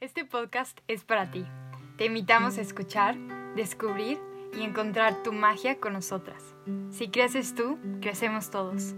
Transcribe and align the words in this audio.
Este 0.00 0.24
podcast 0.24 0.78
es 0.88 1.04
para 1.04 1.30
ti. 1.30 1.44
Te 1.96 2.06
invitamos 2.06 2.58
a 2.58 2.60
escuchar, 2.60 3.16
descubrir 3.56 4.18
y 4.52 4.62
encontrar 4.62 5.22
tu 5.22 5.32
magia 5.32 5.78
con 5.80 5.94
nosotras. 5.94 6.42
Si 6.90 7.08
creces 7.08 7.54
tú, 7.54 7.78
crecemos 8.00 8.50
todos. 8.50 8.94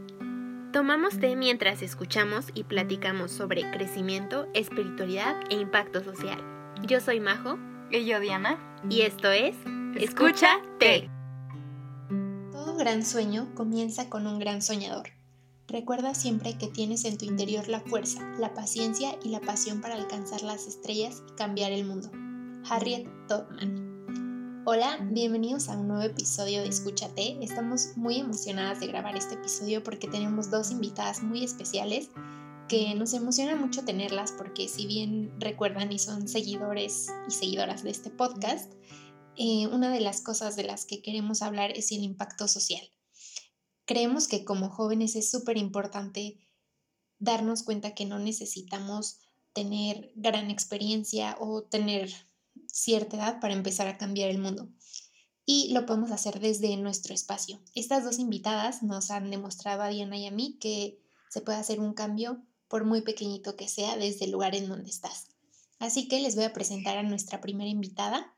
Tomamos 0.72 1.20
té 1.20 1.36
mientras 1.36 1.82
escuchamos 1.82 2.50
y 2.54 2.64
platicamos 2.64 3.30
sobre 3.30 3.70
crecimiento, 3.70 4.48
espiritualidad 4.54 5.36
e 5.50 5.56
impacto 5.56 6.02
social. 6.02 6.42
Yo 6.82 7.00
soy 7.00 7.20
Majo. 7.20 7.58
Y 7.90 8.04
yo, 8.04 8.18
Diana. 8.18 8.58
Y 8.90 9.02
esto 9.02 9.30
es 9.30 9.54
Escucha 9.94 10.60
Té. 10.78 11.08
Todo 12.50 12.76
gran 12.76 13.04
sueño 13.04 13.48
comienza 13.54 14.10
con 14.10 14.26
un 14.26 14.40
gran 14.40 14.60
soñador. 14.60 15.15
Recuerda 15.68 16.14
siempre 16.14 16.56
que 16.56 16.68
tienes 16.68 17.04
en 17.04 17.18
tu 17.18 17.24
interior 17.24 17.66
la 17.66 17.80
fuerza, 17.80 18.22
la 18.38 18.54
paciencia 18.54 19.18
y 19.24 19.30
la 19.30 19.40
pasión 19.40 19.80
para 19.80 19.96
alcanzar 19.96 20.42
las 20.42 20.68
estrellas 20.68 21.24
y 21.28 21.32
cambiar 21.32 21.72
el 21.72 21.84
mundo. 21.84 22.08
Harriet 22.70 23.08
Tubman. 23.26 24.62
Hola, 24.64 24.98
bienvenidos 25.10 25.68
a 25.68 25.76
un 25.76 25.88
nuevo 25.88 26.04
episodio 26.04 26.62
de 26.62 26.68
Escúchate. 26.68 27.36
Estamos 27.42 27.96
muy 27.96 28.18
emocionadas 28.18 28.78
de 28.78 28.86
grabar 28.86 29.16
este 29.16 29.34
episodio 29.34 29.82
porque 29.82 30.06
tenemos 30.06 30.52
dos 30.52 30.70
invitadas 30.70 31.24
muy 31.24 31.42
especiales 31.42 32.10
que 32.68 32.94
nos 32.94 33.12
emociona 33.12 33.56
mucho 33.56 33.84
tenerlas 33.84 34.30
porque 34.38 34.68
si 34.68 34.86
bien 34.86 35.32
recuerdan 35.40 35.90
y 35.90 35.98
son 35.98 36.28
seguidores 36.28 37.08
y 37.26 37.32
seguidoras 37.32 37.82
de 37.82 37.90
este 37.90 38.10
podcast, 38.10 38.72
eh, 39.34 39.66
una 39.66 39.90
de 39.90 39.98
las 39.98 40.20
cosas 40.20 40.54
de 40.54 40.62
las 40.62 40.86
que 40.86 41.02
queremos 41.02 41.42
hablar 41.42 41.72
es 41.72 41.90
el 41.90 42.04
impacto 42.04 42.46
social. 42.46 42.88
Creemos 43.86 44.28
que 44.28 44.44
como 44.44 44.68
jóvenes 44.68 45.16
es 45.16 45.30
súper 45.30 45.56
importante 45.56 46.38
darnos 47.18 47.62
cuenta 47.62 47.94
que 47.94 48.04
no 48.04 48.18
necesitamos 48.18 49.20
tener 49.52 50.12
gran 50.16 50.50
experiencia 50.50 51.36
o 51.40 51.62
tener 51.62 52.12
cierta 52.66 53.16
edad 53.16 53.40
para 53.40 53.54
empezar 53.54 53.86
a 53.86 53.96
cambiar 53.96 54.28
el 54.28 54.38
mundo. 54.38 54.68
Y 55.46 55.72
lo 55.72 55.86
podemos 55.86 56.10
hacer 56.10 56.40
desde 56.40 56.76
nuestro 56.76 57.14
espacio. 57.14 57.60
Estas 57.74 58.04
dos 58.04 58.18
invitadas 58.18 58.82
nos 58.82 59.10
han 59.10 59.30
demostrado 59.30 59.82
a 59.82 59.88
Diana 59.88 60.18
y 60.18 60.26
a 60.26 60.30
mí 60.30 60.58
que 60.60 61.00
se 61.30 61.40
puede 61.40 61.58
hacer 61.58 61.80
un 61.80 61.94
cambio 61.94 62.42
por 62.68 62.84
muy 62.84 63.02
pequeñito 63.02 63.56
que 63.56 63.68
sea 63.68 63.96
desde 63.96 64.24
el 64.26 64.32
lugar 64.32 64.54
en 64.54 64.68
donde 64.68 64.90
estás. 64.90 65.28
Así 65.78 66.08
que 66.08 66.20
les 66.20 66.34
voy 66.34 66.44
a 66.44 66.52
presentar 66.52 66.98
a 66.98 67.02
nuestra 67.02 67.40
primera 67.40 67.70
invitada. 67.70 68.35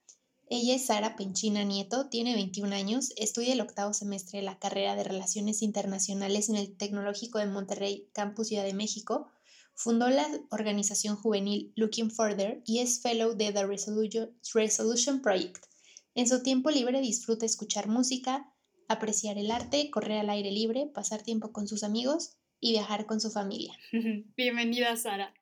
Ella 0.51 0.77
es 0.77 0.87
Sara 0.87 1.15
Penchina 1.15 1.63
Nieto, 1.63 2.09
tiene 2.09 2.35
21 2.35 2.75
años, 2.75 3.13
estudia 3.17 3.53
el 3.53 3.61
octavo 3.61 3.93
semestre 3.93 4.39
de 4.39 4.47
la 4.47 4.59
carrera 4.59 4.97
de 4.97 5.05
Relaciones 5.05 5.61
Internacionales 5.61 6.49
en 6.49 6.57
el 6.57 6.75
Tecnológico 6.75 7.39
de 7.39 7.47
Monterrey, 7.47 8.09
Campus 8.15 8.49
Ciudad 8.49 8.65
de 8.65 8.73
México. 8.73 9.29
Fundó 9.75 10.09
la 10.09 10.27
organización 10.51 11.17
juvenil 11.17 11.73
Looking 11.77 12.11
Further 12.11 12.63
y 12.65 12.79
es 12.79 13.03
fellow 13.03 13.37
de 13.37 13.53
The 13.53 13.67
Resolution 13.67 15.21
Project. 15.21 15.67
En 16.15 16.27
su 16.27 16.43
tiempo 16.43 16.71
libre 16.71 17.03
disfruta 17.03 17.45
escuchar 17.45 17.87
música, 17.87 18.51
apreciar 18.89 19.37
el 19.37 19.51
arte, 19.51 19.91
correr 19.91 20.19
al 20.19 20.31
aire 20.31 20.51
libre, 20.51 20.91
pasar 20.93 21.23
tiempo 21.23 21.53
con 21.53 21.69
sus 21.69 21.83
amigos 21.83 22.39
y 22.59 22.73
viajar 22.73 23.05
con 23.05 23.21
su 23.21 23.31
familia. 23.31 23.77
Bienvenida, 24.37 24.97
Sara. 24.97 25.35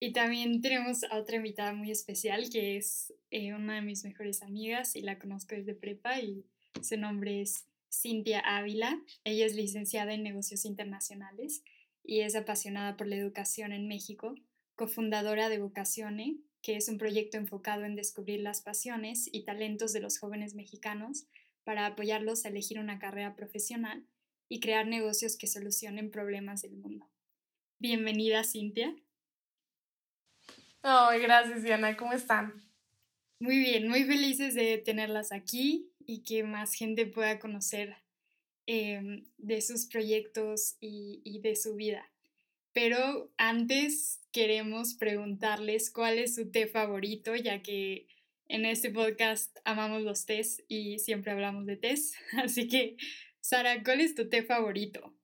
Y 0.00 0.12
también 0.12 0.60
tenemos 0.60 1.02
a 1.04 1.18
otra 1.18 1.36
invitada 1.36 1.72
muy 1.72 1.90
especial 1.90 2.48
que 2.50 2.76
es 2.76 3.12
eh, 3.30 3.52
una 3.52 3.76
de 3.76 3.82
mis 3.82 4.04
mejores 4.04 4.42
amigas 4.42 4.94
y 4.94 5.02
la 5.02 5.18
conozco 5.18 5.56
desde 5.56 5.74
prepa 5.74 6.20
y 6.20 6.44
su 6.82 6.96
nombre 6.96 7.40
es 7.40 7.66
Cintia 7.90 8.40
Ávila. 8.40 9.02
Ella 9.24 9.46
es 9.46 9.56
licenciada 9.56 10.14
en 10.14 10.22
negocios 10.22 10.64
internacionales 10.64 11.64
y 12.04 12.20
es 12.20 12.36
apasionada 12.36 12.96
por 12.96 13.08
la 13.08 13.16
educación 13.16 13.72
en 13.72 13.88
México, 13.88 14.36
cofundadora 14.76 15.48
de 15.48 15.58
Vocacione, 15.58 16.36
que 16.62 16.76
es 16.76 16.88
un 16.88 16.98
proyecto 16.98 17.36
enfocado 17.36 17.84
en 17.84 17.96
descubrir 17.96 18.40
las 18.40 18.60
pasiones 18.60 19.28
y 19.32 19.42
talentos 19.42 19.92
de 19.92 20.00
los 20.00 20.18
jóvenes 20.18 20.54
mexicanos 20.54 21.26
para 21.64 21.86
apoyarlos 21.86 22.44
a 22.44 22.48
elegir 22.48 22.78
una 22.78 23.00
carrera 23.00 23.34
profesional 23.34 24.06
y 24.48 24.60
crear 24.60 24.86
negocios 24.86 25.36
que 25.36 25.48
solucionen 25.48 26.10
problemas 26.10 26.62
del 26.62 26.76
mundo. 26.76 27.10
Bienvenida, 27.78 28.44
Cintia. 28.44 28.94
Oh, 30.82 31.10
gracias, 31.20 31.62
Diana. 31.62 31.96
¿Cómo 31.96 32.12
están? 32.12 32.54
Muy 33.40 33.58
bien, 33.58 33.88
muy 33.88 34.04
felices 34.04 34.54
de 34.54 34.78
tenerlas 34.78 35.32
aquí 35.32 35.92
y 36.06 36.22
que 36.22 36.42
más 36.44 36.74
gente 36.74 37.06
pueda 37.06 37.38
conocer 37.38 37.96
em, 38.66 39.26
de 39.38 39.60
sus 39.60 39.86
proyectos 39.86 40.76
y, 40.80 41.20
y 41.24 41.40
de 41.40 41.56
su 41.56 41.74
vida. 41.74 42.10
Pero 42.72 43.32
antes 43.36 44.20
queremos 44.32 44.94
preguntarles 44.94 45.90
cuál 45.90 46.18
es 46.18 46.34
su 46.36 46.50
té 46.50 46.66
favorito, 46.68 47.34
ya 47.36 47.62
que 47.62 48.06
en 48.48 48.64
este 48.64 48.90
podcast 48.90 49.56
amamos 49.64 50.02
los 50.02 50.26
tés 50.26 50.64
y 50.68 50.98
siempre 51.00 51.32
hablamos 51.32 51.66
de 51.66 51.76
tés. 51.76 52.14
Así 52.42 52.68
que, 52.68 52.96
Sara, 53.40 53.82
¿cuál 53.82 54.00
es 54.00 54.14
tu 54.14 54.28
té 54.28 54.42
favorito? 54.42 55.17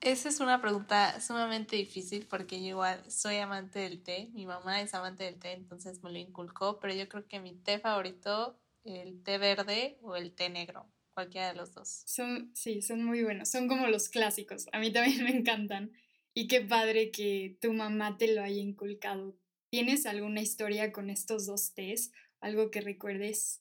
Esa 0.00 0.30
es 0.30 0.40
una 0.40 0.62
pregunta 0.62 1.20
sumamente 1.20 1.76
difícil 1.76 2.26
porque 2.26 2.58
yo 2.58 2.68
igual 2.68 3.04
soy 3.10 3.36
amante 3.36 3.80
del 3.80 4.02
té, 4.02 4.30
mi 4.32 4.46
mamá 4.46 4.80
es 4.80 4.94
amante 4.94 5.24
del 5.24 5.38
té, 5.38 5.52
entonces 5.52 6.02
me 6.02 6.10
lo 6.10 6.18
inculcó, 6.18 6.80
pero 6.80 6.94
yo 6.94 7.06
creo 7.06 7.28
que 7.28 7.38
mi 7.38 7.52
té 7.52 7.78
favorito, 7.78 8.58
el 8.84 9.22
té 9.22 9.36
verde 9.36 9.98
o 10.00 10.16
el 10.16 10.32
té 10.32 10.48
negro, 10.48 10.86
cualquiera 11.12 11.48
de 11.48 11.54
los 11.54 11.74
dos. 11.74 12.02
Son, 12.06 12.50
sí, 12.54 12.80
son 12.80 13.04
muy 13.04 13.22
buenos, 13.22 13.50
son 13.50 13.68
como 13.68 13.88
los 13.88 14.08
clásicos, 14.08 14.68
a 14.72 14.78
mí 14.78 14.90
también 14.90 15.22
me 15.24 15.36
encantan. 15.36 15.92
Y 16.32 16.48
qué 16.48 16.62
padre 16.62 17.10
que 17.10 17.58
tu 17.60 17.74
mamá 17.74 18.16
te 18.16 18.32
lo 18.34 18.42
haya 18.42 18.60
inculcado. 18.60 19.36
¿Tienes 19.68 20.06
alguna 20.06 20.40
historia 20.40 20.92
con 20.92 21.10
estos 21.10 21.44
dos 21.44 21.74
tés? 21.74 22.12
¿Algo 22.40 22.70
que 22.70 22.80
recuerdes? 22.80 23.60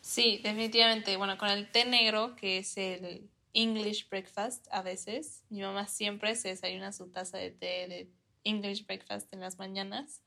Sí, 0.00 0.40
definitivamente. 0.42 1.16
Bueno, 1.16 1.38
con 1.38 1.50
el 1.50 1.70
té 1.70 1.84
negro, 1.84 2.34
que 2.36 2.58
es 2.58 2.76
el 2.78 3.30
English 3.52 4.08
breakfast 4.08 4.66
a 4.70 4.82
veces. 4.82 5.44
Mi 5.48 5.60
mamá 5.60 5.86
siempre 5.86 6.34
se 6.34 6.48
desayuna 6.48 6.92
su 6.92 7.10
taza 7.10 7.38
de 7.38 7.50
té 7.50 7.88
de 7.88 8.10
English 8.44 8.86
breakfast 8.86 9.32
en 9.32 9.40
las 9.40 9.58
mañanas. 9.58 10.22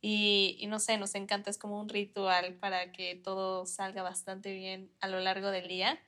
Y, 0.00 0.56
y, 0.58 0.66
no 0.66 0.80
sé, 0.80 0.98
nos 0.98 1.14
encanta, 1.14 1.50
es 1.50 1.58
como 1.58 1.80
un 1.80 1.88
ritual 1.88 2.54
para 2.54 2.90
que 2.90 3.14
todo 3.14 3.66
salga 3.66 4.02
bastante 4.02 4.52
bien 4.52 4.90
a 5.00 5.06
lo 5.08 5.20
largo 5.20 5.50
del 5.50 5.68
día. 5.68 6.00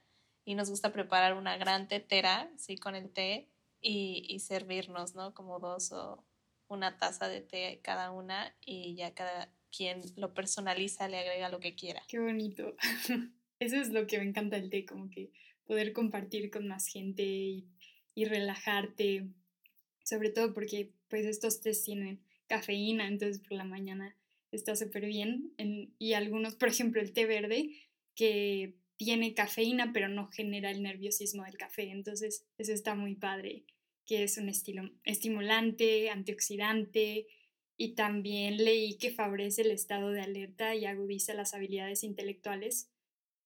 Y 0.44 0.56
nos 0.56 0.69
gusta 0.69 0.93
preparar 0.93 1.34
una 1.34 1.56
gran 1.56 1.88
tetera, 1.88 2.50
sí, 2.56 2.76
con 2.76 2.97
el 2.97 3.10
té 3.10 3.48
y, 3.81 4.26
y 4.28 4.41
servirnos, 4.41 5.14
¿no? 5.14 5.32
Como 5.32 5.60
dos 5.60 5.93
o 5.93 6.25
una 6.69 6.98
taza 6.98 7.28
de 7.28 7.41
té 7.41 7.81
cada 7.82 8.10
una 8.10 8.54
y 8.60 8.97
ya 8.97 9.14
cada 9.14 9.53
quien 9.75 10.03
lo 10.16 10.34
personaliza, 10.34 11.09
le 11.09 11.19
agrega 11.19 11.48
lo 11.48 11.60
que 11.60 11.75
quiera. 11.75 12.03
Qué 12.09 12.19
bonito. 12.19 12.75
Eso 13.59 13.76
es 13.76 13.91
lo 13.91 14.06
que 14.06 14.19
me 14.19 14.25
encanta 14.25 14.56
del 14.56 14.70
té, 14.70 14.84
como 14.84 15.10
que 15.10 15.32
poder 15.66 15.92
compartir 15.92 16.50
con 16.50 16.69
más 16.69 16.86
gente 16.86 17.22
y, 17.25 17.66
relajarte, 18.16 19.28
sobre 20.04 20.30
todo 20.30 20.54
porque 20.54 20.92
pues 21.08 21.26
estos 21.26 21.60
tés 21.60 21.82
tienen 21.82 22.20
cafeína, 22.47 23.08
entonces 23.08 23.41
por 23.41 23.58
la 23.58 23.64
mañana 23.64 24.16
está 24.52 24.76
súper 24.76 25.06
bien. 25.06 25.52
En, 25.56 25.92
y 25.98 26.12
algunos, 26.12 26.54
por 26.54 26.69
ejemplo, 26.69 27.00
el 27.00 27.12
té 27.12 27.26
verde, 27.26 27.70
que 28.14 28.76
tiene 28.97 29.34
cafeína, 29.34 29.92
pero 29.92 30.08
no 30.08 30.28
genera 30.28 30.70
el 30.70 30.82
nerviosismo 30.82 31.44
del 31.44 31.56
café. 31.56 31.91
Entonces, 31.91 32.46
eso 32.58 32.72
está 32.72 32.94
muy 32.94 33.16
padre, 33.16 33.64
que 34.06 34.22
es 34.22 34.38
un 34.38 34.48
estilo 34.48 34.91
estimulante, 35.02 36.10
antioxidante, 36.10 37.26
y 37.76 37.94
también 37.94 38.58
leí 38.58 38.96
que 38.98 39.10
favorece 39.10 39.62
el 39.62 39.72
estado 39.72 40.10
de 40.10 40.20
alerta 40.20 40.76
y 40.76 40.84
agudiza 40.84 41.34
las 41.34 41.54
habilidades 41.54 42.04
intelectuales 42.04 42.88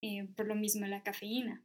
eh, 0.03 0.29
por 0.37 0.47
lo 0.47 0.55
mismo 0.55 0.87
la 0.87 1.03
cafeína. 1.03 1.65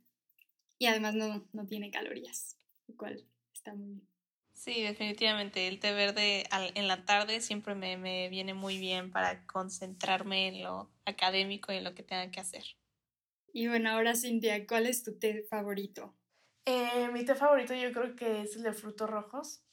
Y 0.77 0.87
además 0.87 1.15
no, 1.15 1.47
no 1.53 1.65
tiene 1.65 1.91
calorías, 1.91 2.57
lo 2.87 2.95
cual 2.97 3.25
está 3.53 3.73
muy 3.73 3.87
bien. 3.89 4.07
Sí, 4.53 4.81
definitivamente. 4.81 5.67
El 5.67 5.79
té 5.79 5.93
verde 5.93 6.45
en 6.51 6.87
la 6.87 7.05
tarde 7.05 7.41
siempre 7.41 7.75
me, 7.75 7.97
me, 7.97 8.29
viene 8.29 8.53
muy 8.53 8.77
bien 8.77 9.11
para 9.11 9.45
concentrarme 9.45 10.47
en 10.47 10.63
lo 10.63 10.91
académico 11.05 11.73
y 11.73 11.77
en 11.77 11.83
lo 11.83 11.95
que 11.95 12.03
tenga 12.03 12.29
que 12.31 12.39
hacer. 12.39 12.63
Y 13.51 13.67
bueno, 13.67 13.89
ahora 13.89 14.15
Cintia, 14.15 14.65
¿cuál 14.65 14.85
es 14.87 15.03
tu 15.03 15.17
té 15.17 15.43
favorito? 15.49 16.15
Eh, 16.65 17.09
mi 17.11 17.25
té 17.25 17.35
favorito 17.35 17.73
yo 17.73 17.91
creo 17.91 18.15
que 18.15 18.41
es 18.41 18.55
el 18.55 18.63
de 18.63 18.73
frutos 18.73 19.09
rojos. 19.09 19.63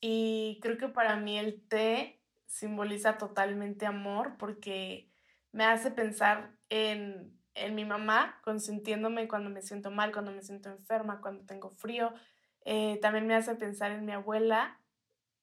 Y 0.00 0.58
creo 0.62 0.78
que 0.78 0.88
para 0.88 1.16
mí 1.16 1.38
el 1.38 1.66
té 1.68 2.20
simboliza 2.46 3.18
totalmente 3.18 3.86
amor 3.86 4.36
porque 4.38 5.10
me 5.52 5.64
hace 5.64 5.90
pensar 5.90 6.56
en, 6.68 7.37
en 7.58 7.74
mi 7.74 7.84
mamá, 7.84 8.40
consintiéndome 8.44 9.28
cuando 9.28 9.50
me 9.50 9.62
siento 9.62 9.90
mal, 9.90 10.12
cuando 10.12 10.32
me 10.32 10.42
siento 10.42 10.70
enferma, 10.70 11.20
cuando 11.20 11.44
tengo 11.44 11.70
frío. 11.70 12.12
Eh, 12.64 12.98
también 13.00 13.26
me 13.26 13.34
hace 13.34 13.54
pensar 13.54 13.92
en 13.92 14.04
mi 14.04 14.12
abuela 14.12 14.80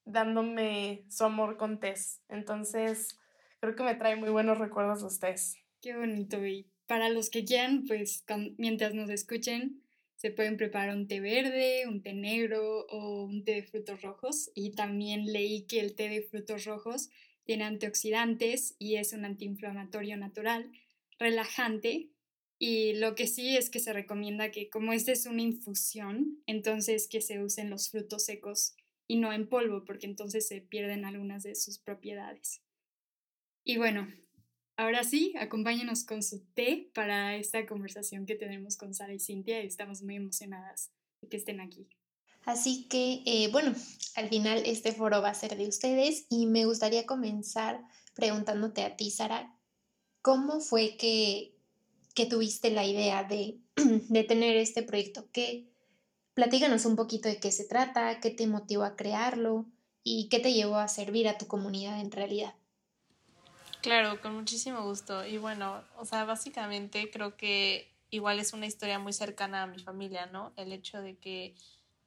dándome 0.06 1.06
su 1.10 1.24
amor 1.24 1.58
con 1.58 1.80
tés. 1.80 2.22
Entonces, 2.30 3.20
creo 3.60 3.76
que 3.76 3.84
me 3.84 3.96
trae 3.96 4.16
muy 4.16 4.30
buenos 4.30 4.58
recuerdos 4.60 5.02
de 5.02 5.08
ustedes. 5.08 5.58
Qué 5.82 5.96
bonito. 5.96 6.46
Y 6.46 6.70
para 6.88 7.10
los 7.10 7.30
que 7.30 7.44
quieran, 7.46 7.86
pues 7.88 8.24
mientras 8.58 8.94
nos 8.94 9.10
escuchen, 9.10 9.82
Se 10.18 10.32
pueden 10.32 10.56
preparar 10.58 10.96
un 10.96 11.08
té 11.08 11.20
verde, 11.20 11.84
un 11.88 12.02
té 12.02 12.14
negro 12.14 12.86
o 12.88 13.26
un 13.26 13.44
té 13.44 13.56
de 13.56 13.64
frutos 13.64 14.02
rojos. 14.02 14.50
Y 14.56 14.72
también 14.72 15.26
leí 15.32 15.68
que 15.68 15.80
el 15.82 15.94
té 15.94 16.10
de 16.10 16.22
frutos 16.24 16.64
rojos 16.66 17.10
tiene 17.44 17.66
antioxidantes 17.66 18.76
y 18.80 18.96
es 18.96 19.14
un 19.14 19.26
antiinflamatorio 19.26 20.18
natural, 20.18 20.72
relajante. 21.20 22.10
Y 22.58 22.94
lo 22.94 23.16
que 23.16 23.28
sí 23.28 23.58
es 23.58 23.70
que 23.70 23.80
se 23.80 23.94
recomienda 23.94 24.52
que 24.52 24.70
como 24.70 24.94
esta 24.94 25.12
es 25.12 25.26
una 25.26 25.42
infusión, 25.42 26.42
entonces 26.46 27.08
que 27.10 27.22
se 27.22 27.44
usen 27.44 27.70
los 27.70 27.90
frutos 27.90 28.26
secos 28.26 28.76
y 29.08 29.18
no 29.18 29.34
en 29.34 29.48
polvo, 29.48 29.84
porque 29.86 30.08
entonces 30.08 30.48
se 30.48 30.62
pierden 30.62 31.06
algunas 31.06 31.44
de 31.44 31.56
sus 31.56 31.80
propiedades. 31.80 32.62
Y 33.64 33.78
bueno, 33.78 34.08
ahora 34.78 35.04
sí, 35.04 35.34
acompáñenos 35.38 36.06
con 36.06 36.24
su 36.24 36.46
té 36.54 36.90
para 36.94 37.36
esta 37.36 37.66
conversación 37.66 38.26
que 38.26 38.36
tenemos 38.36 38.78
con 38.78 38.94
Sara 38.94 39.14
y 39.14 39.20
Cintia 39.20 39.62
y 39.64 39.68
estamos 39.68 40.02
muy 40.02 40.16
emocionadas 40.16 40.92
de 41.22 41.28
que 41.28 41.38
estén 41.38 41.60
aquí. 41.60 41.90
Así 42.46 42.88
que, 42.88 43.24
eh, 43.26 43.50
bueno, 43.52 43.74
al 44.16 44.30
final 44.30 44.62
este 44.66 44.92
foro 44.92 45.22
va 45.22 45.30
a 45.30 45.34
ser 45.34 45.58
de 45.58 45.68
ustedes 45.68 46.28
y 46.30 46.46
me 46.46 46.66
gustaría 46.66 47.06
comenzar 47.08 47.82
preguntándote 48.14 48.84
a 48.84 48.96
ti, 48.96 49.10
Sara, 49.10 49.55
¿cómo 50.26 50.60
fue 50.60 50.98
que, 50.98 51.56
que 52.16 52.26
tuviste 52.26 52.72
la 52.72 52.84
idea 52.84 53.24
de, 53.24 53.60
de 53.76 54.24
tener 54.24 54.58
este 54.58 54.82
proyecto? 54.82 55.30
¿Qué, 55.32 55.70
platíganos 56.34 56.86
un 56.86 56.96
poquito 56.96 57.30
de 57.30 57.40
qué 57.40 57.52
se 57.52 57.66
trata, 57.66 58.20
qué 58.20 58.32
te 58.32 58.48
motivó 58.48 58.86
a 58.86 58.96
crearlo 58.96 59.68
y 60.04 60.28
qué 60.30 60.40
te 60.40 60.52
llevó 60.52 60.78
a 60.78 60.88
servir 60.88 61.28
a 61.28 61.38
tu 61.38 61.46
comunidad 61.46 62.00
en 62.00 62.10
realidad. 62.10 62.56
Claro, 63.84 64.20
con 64.20 64.34
muchísimo 64.34 64.82
gusto. 64.82 65.28
Y 65.28 65.38
bueno, 65.38 65.84
o 65.96 66.06
sea, 66.06 66.26
básicamente 66.26 67.12
creo 67.12 67.38
que 67.38 67.96
igual 68.10 68.40
es 68.40 68.54
una 68.54 68.66
historia 68.66 68.98
muy 68.98 69.14
cercana 69.14 69.62
a 69.62 69.68
mi 69.68 69.78
familia, 69.78 70.26
¿no? 70.26 70.54
El 70.56 70.74
hecho 70.74 71.04
de 71.04 71.20
que 71.20 71.54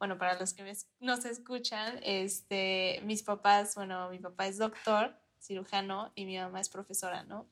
bueno, 0.00 0.19
para 0.19 0.38
los 0.38 0.55
que 0.55 0.76
nos 1.00 1.25
escuchan, 1.25 2.00
este, 2.03 3.00
mis 3.05 3.23
papás, 3.23 3.76
bueno, 3.76 4.11
mi 4.11 4.19
papá 4.19 4.49
es 4.49 4.59
doctor, 4.59 5.17
cirujano 5.41 6.12
y 6.17 6.25
mi 6.25 6.37
mamá 6.37 6.61
es 6.61 6.69
profesora, 6.69 7.23
¿no? 7.23 7.49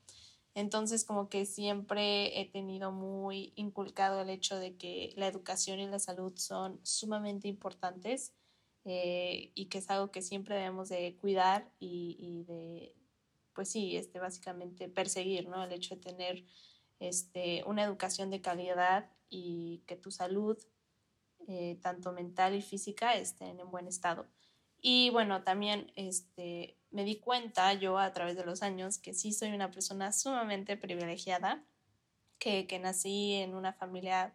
Entonces, 0.56 1.04
como 1.04 1.28
que 1.28 1.44
siempre 1.44 2.40
he 2.40 2.46
tenido 2.46 2.90
muy 2.90 3.52
inculcado 3.56 4.22
el 4.22 4.30
hecho 4.30 4.56
de 4.56 4.74
que 4.78 5.12
la 5.14 5.26
educación 5.26 5.80
y 5.80 5.86
la 5.86 5.98
salud 5.98 6.32
son 6.36 6.80
sumamente 6.82 7.46
importantes 7.46 8.32
eh, 8.86 9.52
y 9.54 9.66
que 9.66 9.78
es 9.78 9.90
algo 9.90 10.10
que 10.10 10.22
siempre 10.22 10.54
debemos 10.54 10.88
de 10.88 11.14
cuidar 11.20 11.70
y, 11.78 12.44
de, 12.48 12.96
pues 13.52 13.68
sí, 13.68 13.98
este, 13.98 14.18
básicamente 14.18 14.88
perseguir, 14.88 15.46
¿no? 15.46 15.62
El 15.62 15.72
hecho 15.74 15.94
de 15.94 16.00
tener 16.00 16.46
este, 17.00 17.62
una 17.66 17.84
educación 17.84 18.30
de 18.30 18.40
calidad 18.40 19.10
y 19.28 19.82
que 19.86 19.96
tu 19.96 20.10
salud 20.10 20.56
eh, 21.48 21.78
tanto 21.82 22.12
mental 22.12 22.54
y 22.54 22.62
física, 22.62 23.12
estén 23.12 23.60
en 23.60 23.70
buen 23.70 23.88
estado. 23.88 24.26
Y 24.80 25.10
bueno, 25.10 25.42
también 25.42 25.92
este, 25.96 26.75
me 26.90 27.04
di 27.04 27.18
cuenta 27.18 27.72
yo 27.74 27.98
a 27.98 28.12
través 28.12 28.36
de 28.36 28.44
los 28.44 28.62
años 28.62 28.98
que 28.98 29.14
sí 29.14 29.32
soy 29.32 29.52
una 29.52 29.70
persona 29.70 30.12
sumamente 30.12 30.76
privilegiada, 30.76 31.64
que, 32.38 32.66
que 32.66 32.78
nací 32.78 33.34
en 33.34 33.54
una 33.54 33.72
familia 33.72 34.34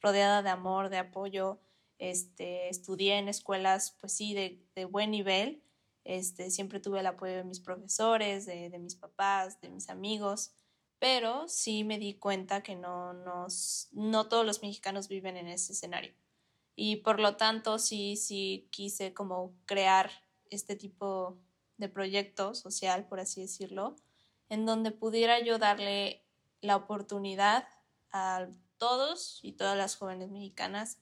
rodeada 0.00 0.42
de 0.42 0.50
amor, 0.50 0.88
de 0.88 0.98
apoyo, 0.98 1.60
este, 1.98 2.68
estudié 2.68 3.18
en 3.18 3.28
escuelas, 3.28 3.96
pues 4.00 4.12
sí, 4.12 4.34
de, 4.34 4.62
de 4.74 4.84
buen 4.84 5.10
nivel, 5.10 5.62
este, 6.04 6.50
siempre 6.50 6.80
tuve 6.80 7.00
el 7.00 7.06
apoyo 7.06 7.34
de 7.34 7.44
mis 7.44 7.60
profesores, 7.60 8.46
de, 8.46 8.70
de, 8.70 8.78
mis 8.78 8.94
papás, 8.94 9.60
de 9.60 9.70
mis 9.70 9.88
amigos, 9.88 10.52
pero 10.98 11.48
sí 11.48 11.84
me 11.84 11.98
di 11.98 12.14
cuenta 12.14 12.62
que 12.62 12.76
no, 12.76 13.12
nos, 13.12 13.88
no 13.92 14.28
todos 14.28 14.46
los 14.46 14.62
mexicanos 14.62 15.08
viven 15.08 15.36
en 15.36 15.48
ese 15.48 15.72
escenario. 15.72 16.14
Y 16.76 16.96
por 16.96 17.18
lo 17.18 17.36
tanto 17.36 17.78
sí, 17.78 18.16
sí 18.16 18.68
quise 18.70 19.14
como 19.14 19.54
crear 19.64 20.10
este 20.50 20.76
tipo 20.76 21.38
de 21.78 21.88
proyecto 21.88 22.54
social, 22.54 23.06
por 23.06 23.20
así 23.20 23.42
decirlo, 23.42 23.96
en 24.48 24.66
donde 24.66 24.90
pudiera 24.90 25.40
yo 25.40 25.58
darle 25.58 26.24
la 26.60 26.76
oportunidad 26.76 27.68
a 28.12 28.48
todos 28.78 29.40
y 29.42 29.52
todas 29.52 29.76
las 29.76 29.96
jóvenes 29.96 30.30
mexicanas 30.30 30.98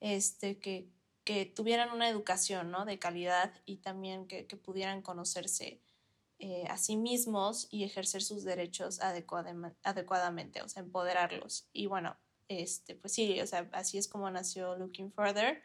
este, 0.00 0.58
que, 0.58 0.88
que 1.24 1.46
tuvieran 1.46 1.92
una 1.92 2.08
educación 2.08 2.70
¿no? 2.70 2.84
de 2.84 2.98
calidad 2.98 3.52
y 3.66 3.76
también 3.76 4.26
que, 4.26 4.46
que 4.46 4.56
pudieran 4.56 5.02
conocerse 5.02 5.80
eh, 6.42 6.64
a 6.70 6.78
sí 6.78 6.96
mismos 6.96 7.68
y 7.70 7.84
ejercer 7.84 8.22
sus 8.22 8.44
derechos 8.44 8.98
adecuadamente, 9.02 10.62
o 10.62 10.68
sea, 10.70 10.82
empoderarlos. 10.82 11.68
Y 11.74 11.84
bueno, 11.84 12.16
este, 12.48 12.94
pues 12.94 13.12
sí, 13.12 13.38
o 13.42 13.46
sea, 13.46 13.68
así 13.72 13.98
es 13.98 14.08
como 14.08 14.30
nació 14.30 14.74
Looking 14.76 15.12
Further, 15.12 15.62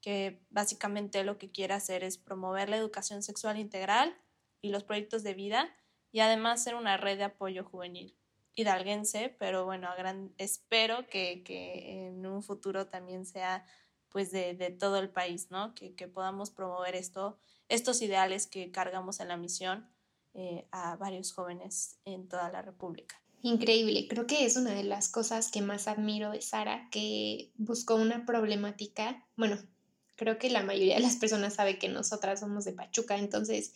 que 0.00 0.42
básicamente 0.50 1.24
lo 1.24 1.38
que 1.38 1.50
quiere 1.50 1.74
hacer 1.74 2.04
es 2.04 2.18
promover 2.18 2.68
la 2.68 2.76
educación 2.76 3.22
sexual 3.22 3.58
integral 3.58 4.16
y 4.60 4.70
los 4.70 4.84
proyectos 4.84 5.22
de 5.22 5.34
vida 5.34 5.74
y 6.12 6.20
además 6.20 6.62
ser 6.62 6.74
una 6.74 6.96
red 6.96 7.18
de 7.18 7.24
apoyo 7.24 7.64
juvenil 7.64 8.18
hidalguense, 8.58 9.34
pero 9.38 9.64
bueno, 9.64 9.88
gran, 9.96 10.32
espero 10.36 11.06
que, 11.08 11.42
que, 11.44 12.08
en 12.08 12.26
un 12.26 12.42
futuro 12.42 12.88
también 12.88 13.24
sea 13.24 13.64
pues 14.08 14.32
de, 14.32 14.54
de 14.54 14.70
todo 14.70 14.98
el 14.98 15.10
país, 15.10 15.50
¿no? 15.50 15.74
Que, 15.74 15.94
que, 15.94 16.08
podamos 16.08 16.50
promover 16.50 16.96
esto, 16.96 17.38
estos 17.68 18.02
ideales 18.02 18.46
que 18.46 18.72
cargamos 18.72 19.20
en 19.20 19.28
la 19.28 19.36
misión 19.36 19.88
eh, 20.34 20.66
a 20.72 20.96
varios 20.96 21.32
jóvenes 21.32 21.98
en 22.04 22.26
toda 22.26 22.50
la 22.50 22.62
República. 22.62 23.20
Increíble, 23.42 24.08
creo 24.08 24.26
que 24.26 24.44
es 24.44 24.56
una 24.56 24.72
de 24.72 24.82
las 24.82 25.08
cosas 25.08 25.52
que 25.52 25.62
más 25.62 25.86
admiro 25.86 26.32
de 26.32 26.40
Sara, 26.40 26.88
que 26.90 27.52
buscó 27.56 27.94
una 27.94 28.26
problemática, 28.26 29.24
bueno, 29.36 29.56
creo 30.18 30.38
que 30.38 30.50
la 30.50 30.62
mayoría 30.62 30.96
de 30.96 31.00
las 31.02 31.16
personas 31.16 31.54
sabe 31.54 31.78
que 31.78 31.88
nosotras 31.88 32.40
somos 32.40 32.66
de 32.66 32.74
Pachuca, 32.74 33.16
entonces 33.16 33.72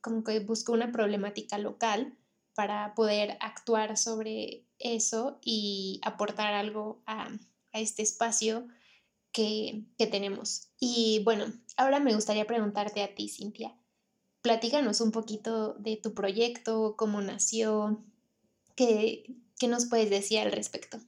como 0.00 0.22
que 0.22 0.38
buscó 0.38 0.72
una 0.72 0.92
problemática 0.92 1.58
local 1.58 2.16
para 2.54 2.94
poder 2.94 3.36
actuar 3.40 3.96
sobre 3.96 4.64
eso 4.78 5.40
y 5.42 6.00
aportar 6.04 6.54
algo 6.54 7.02
a, 7.06 7.28
a 7.72 7.80
este 7.80 8.02
espacio 8.02 8.68
que, 9.32 9.82
que 9.98 10.06
tenemos. 10.06 10.68
Y 10.78 11.22
bueno, 11.24 11.46
ahora 11.76 11.98
me 11.98 12.14
gustaría 12.14 12.46
preguntarte 12.46 13.02
a 13.02 13.12
ti, 13.16 13.28
Cintia, 13.28 13.76
platícanos 14.42 15.00
un 15.00 15.10
poquito 15.10 15.74
de 15.74 15.96
tu 15.96 16.14
proyecto, 16.14 16.94
cómo 16.96 17.20
nació, 17.20 18.04
¿Qué, 18.76 19.24
nos 19.66 19.86
puedes 19.86 20.10
decir 20.10 20.38
al 20.38 20.52
respecto? 20.52 20.98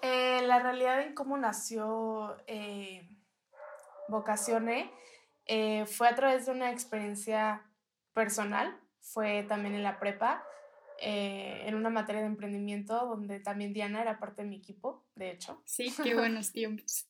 Eh, 0.00 0.40
la 0.46 0.58
realidad 0.58 1.02
en 1.02 1.14
cómo 1.14 1.36
nació 1.36 2.36
eh, 2.46 3.06
Vocacione 4.08 4.90
eh, 5.46 5.86
fue 5.86 6.08
a 6.08 6.14
través 6.14 6.46
de 6.46 6.52
una 6.52 6.70
experiencia 6.70 7.64
personal, 8.12 8.78
fue 9.00 9.44
también 9.44 9.74
en 9.74 9.82
la 9.82 9.98
prepa, 9.98 10.44
en 11.04 11.74
una 11.74 11.90
materia 11.90 12.20
de 12.20 12.28
emprendimiento 12.28 12.94
donde 13.06 13.40
también 13.40 13.72
Diana 13.72 14.02
era 14.02 14.20
parte 14.20 14.42
de 14.42 14.48
mi 14.48 14.56
equipo, 14.58 15.04
de 15.16 15.32
hecho. 15.32 15.60
Sí, 15.64 15.92
qué 16.02 16.14
buenos 16.14 16.52
tiempos. 16.52 17.08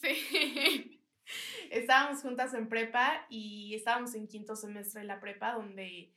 sí. 0.00 1.02
Estábamos 1.70 2.22
juntas 2.22 2.54
en 2.54 2.68
prepa 2.68 3.26
y 3.28 3.74
estábamos 3.74 4.14
en 4.14 4.28
quinto 4.28 4.54
semestre 4.54 5.00
de 5.00 5.08
la 5.08 5.18
prepa 5.18 5.54
donde 5.54 6.14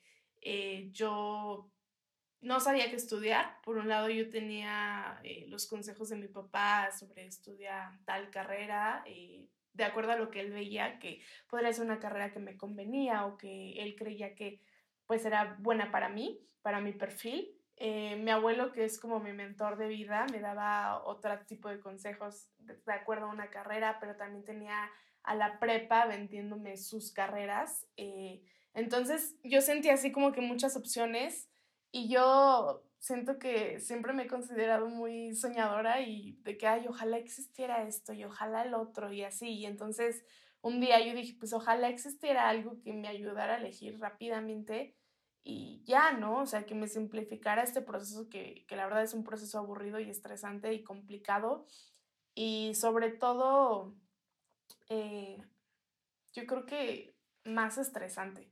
yo 0.92 1.72
no 2.42 2.60
sabía 2.60 2.90
qué 2.90 2.96
estudiar. 2.96 3.62
Por 3.64 3.78
un 3.78 3.88
lado 3.88 4.10
yo 4.10 4.30
tenía 4.30 5.20
eh, 5.24 5.46
los 5.48 5.68
consejos 5.68 6.10
de 6.10 6.18
mi 6.18 6.28
papá 6.28 6.90
sobre 6.92 7.26
estudiar 7.26 8.00
tal 8.06 8.30
carrera, 8.32 9.04
eh, 9.06 9.48
de 9.74 9.84
acuerdo 9.84 10.12
a 10.12 10.18
lo 10.18 10.32
que 10.32 10.42
él 10.42 10.52
veía 10.52 11.00
que 11.00 11.22
podría 11.50 11.74
ser 11.74 11.86
una 11.86 12.00
carrera 12.00 12.32
que 12.32 12.40
me 12.40 12.58
convenía 12.58 13.26
o 13.26 13.38
que 13.38 13.74
él 13.82 13.96
creía 13.96 14.36
que 14.36 14.62
pues 15.06 15.26
era 15.26 15.58
buena 15.60 15.92
para 15.92 16.10
mí, 16.10 16.40
para 16.62 16.80
mi 16.80 16.94
perfil. 16.94 17.58
Eh, 17.78 18.16
mi 18.18 18.30
abuelo, 18.30 18.72
que 18.72 18.86
es 18.86 19.00
como 19.00 19.20
mi 19.20 19.34
mentor 19.34 19.78
de 19.78 19.88
vida, 19.88 20.26
me 20.32 20.40
daba 20.40 21.04
otro 21.04 21.38
tipo 21.48 21.68
de 21.70 21.80
consejos 21.80 22.48
de, 22.60 22.94
acuerdo 22.94 23.26
a 23.26 23.34
una 23.34 23.50
carrera, 23.50 23.98
pero 24.00 24.16
también 24.16 24.46
tenía 24.46 24.90
a 25.24 25.36
la 25.36 25.60
prepa 25.60 26.06
vendiéndome 26.06 26.78
sus 26.78 27.12
carreras. 27.12 27.88
entonces 28.74 29.36
yo 29.44 29.62
sentía 29.62 29.96
así 29.96 30.12
como 30.12 30.32
que 30.32 30.42
muchas 30.42 30.78
opciones 30.78 31.50
y 31.92 32.08
yo 32.08 32.84
siento 33.02 33.40
que 33.40 33.80
siempre 33.80 34.14
me 34.14 34.24
he 34.24 34.28
considerado 34.28 34.88
muy 34.88 35.34
soñadora 35.36 36.02
y 36.02 36.40
de 36.44 36.58
que, 36.58 36.68
ay, 36.68 36.86
ojalá 36.88 37.18
existiera 37.18 37.88
esto 37.88 38.14
y 38.14 38.24
ojalá 38.24 38.62
el 38.64 38.76
otro 38.76 39.12
y 39.12 39.24
así. 39.24 39.50
Y 39.50 39.66
entonces 39.66 40.24
un 40.62 40.80
día 40.80 41.04
yo 41.04 41.16
dije, 41.16 41.36
pues 41.40 41.52
ojalá 41.54 41.90
existiera 41.90 42.48
algo 42.48 42.80
que 42.84 42.94
me 42.94 43.08
ayudara 43.08 43.56
a 43.56 43.58
elegir 43.58 44.00
rápidamente 44.00 44.96
y 45.44 45.84
ya, 45.84 46.12
¿no? 46.12 46.42
O 46.42 46.46
sea, 46.46 46.68
que 46.68 46.76
me 46.76 46.88
simplificara 46.88 47.64
este 47.64 47.82
proceso 47.82 48.30
que, 48.30 48.66
que 48.68 48.76
la 48.76 48.86
verdad 48.86 49.04
es 49.04 49.16
un 49.16 49.24
proceso 49.24 49.58
aburrido 49.58 50.00
y 50.00 50.08
estresante 50.08 50.72
y 50.72 50.84
complicado. 50.84 51.66
Y 52.36 52.76
sobre 52.76 53.10
todo, 53.10 53.96
eh, 54.90 55.44
yo 56.34 56.46
creo 56.46 56.68
que 56.68 57.16
más 57.46 57.80
estresante. 57.80 58.52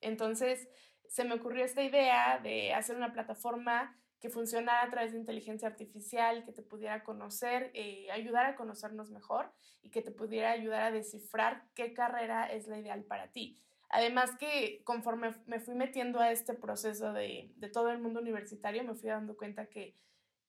Entonces, 0.00 0.66
se 1.10 1.24
me 1.24 1.34
ocurrió 1.34 1.64
esta 1.64 1.82
idea 1.82 2.38
de 2.38 2.72
hacer 2.72 2.96
una 2.96 3.12
plataforma 3.12 3.96
que 4.20 4.30
funcionara 4.30 4.86
a 4.86 4.90
través 4.90 5.12
de 5.12 5.18
inteligencia 5.18 5.66
artificial, 5.66 6.44
que 6.44 6.52
te 6.52 6.62
pudiera 6.62 7.02
conocer, 7.02 7.72
eh, 7.74 8.08
ayudar 8.12 8.46
a 8.46 8.54
conocernos 8.54 9.10
mejor 9.10 9.50
y 9.82 9.90
que 9.90 10.02
te 10.02 10.12
pudiera 10.12 10.52
ayudar 10.52 10.82
a 10.82 10.90
descifrar 10.92 11.64
qué 11.74 11.94
carrera 11.94 12.46
es 12.46 12.68
la 12.68 12.78
ideal 12.78 13.02
para 13.02 13.32
ti. 13.32 13.58
Además 13.88 14.36
que 14.38 14.82
conforme 14.84 15.34
me 15.46 15.58
fui 15.58 15.74
metiendo 15.74 16.20
a 16.20 16.30
este 16.30 16.54
proceso 16.54 17.12
de, 17.12 17.50
de 17.56 17.68
todo 17.68 17.90
el 17.90 17.98
mundo 17.98 18.20
universitario, 18.20 18.84
me 18.84 18.94
fui 18.94 19.08
dando 19.08 19.36
cuenta 19.36 19.66
que, 19.66 19.96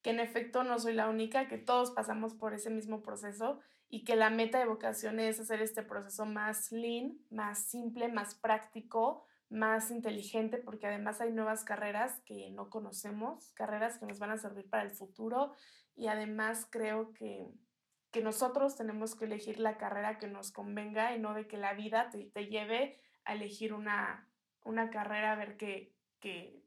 que 0.00 0.10
en 0.10 0.20
efecto 0.20 0.62
no 0.62 0.78
soy 0.78 0.92
la 0.92 1.08
única, 1.08 1.48
que 1.48 1.58
todos 1.58 1.90
pasamos 1.90 2.34
por 2.34 2.54
ese 2.54 2.70
mismo 2.70 3.02
proceso 3.02 3.58
y 3.88 4.04
que 4.04 4.14
la 4.14 4.30
meta 4.30 4.60
de 4.60 4.66
vocación 4.66 5.18
es 5.18 5.40
hacer 5.40 5.60
este 5.60 5.82
proceso 5.82 6.24
más 6.24 6.70
lean, 6.70 7.18
más 7.30 7.64
simple, 7.64 8.06
más 8.06 8.36
práctico, 8.36 9.24
más 9.52 9.90
inteligente, 9.90 10.56
porque 10.56 10.86
además 10.86 11.20
hay 11.20 11.30
nuevas 11.30 11.62
carreras 11.62 12.20
que 12.24 12.50
no 12.50 12.70
conocemos, 12.70 13.52
carreras 13.52 13.98
que 13.98 14.06
nos 14.06 14.18
van 14.18 14.30
a 14.30 14.38
servir 14.38 14.68
para 14.68 14.82
el 14.82 14.92
futuro 14.92 15.52
y 15.94 16.06
además 16.06 16.66
creo 16.70 17.12
que, 17.12 17.46
que 18.10 18.22
nosotros 18.22 18.76
tenemos 18.76 19.14
que 19.14 19.26
elegir 19.26 19.58
la 19.58 19.76
carrera 19.76 20.18
que 20.18 20.26
nos 20.26 20.52
convenga 20.52 21.14
y 21.14 21.20
no 21.20 21.34
de 21.34 21.46
que 21.46 21.58
la 21.58 21.74
vida 21.74 22.08
te, 22.10 22.24
te 22.24 22.46
lleve 22.46 22.98
a 23.24 23.34
elegir 23.34 23.74
una, 23.74 24.26
una 24.64 24.88
carrera 24.88 25.32
a 25.32 25.36
ver 25.36 25.58
qué, 25.58 25.92
qué, 26.18 26.62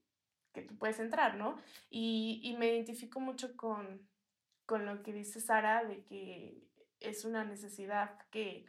que 0.54 0.62
tú 0.62 0.78
puedes 0.78 1.00
entrar, 1.00 1.38
¿no? 1.38 1.58
Y, 1.90 2.40
y 2.44 2.56
me 2.56 2.68
identifico 2.68 3.20
mucho 3.20 3.58
con, 3.58 4.08
con 4.68 4.86
lo 4.86 5.02
que 5.02 5.12
dice 5.12 5.42
Sara 5.42 5.84
de 5.84 6.04
que 6.04 6.62
es 7.00 7.26
una 7.26 7.44
necesidad 7.44 8.18
que, 8.30 8.66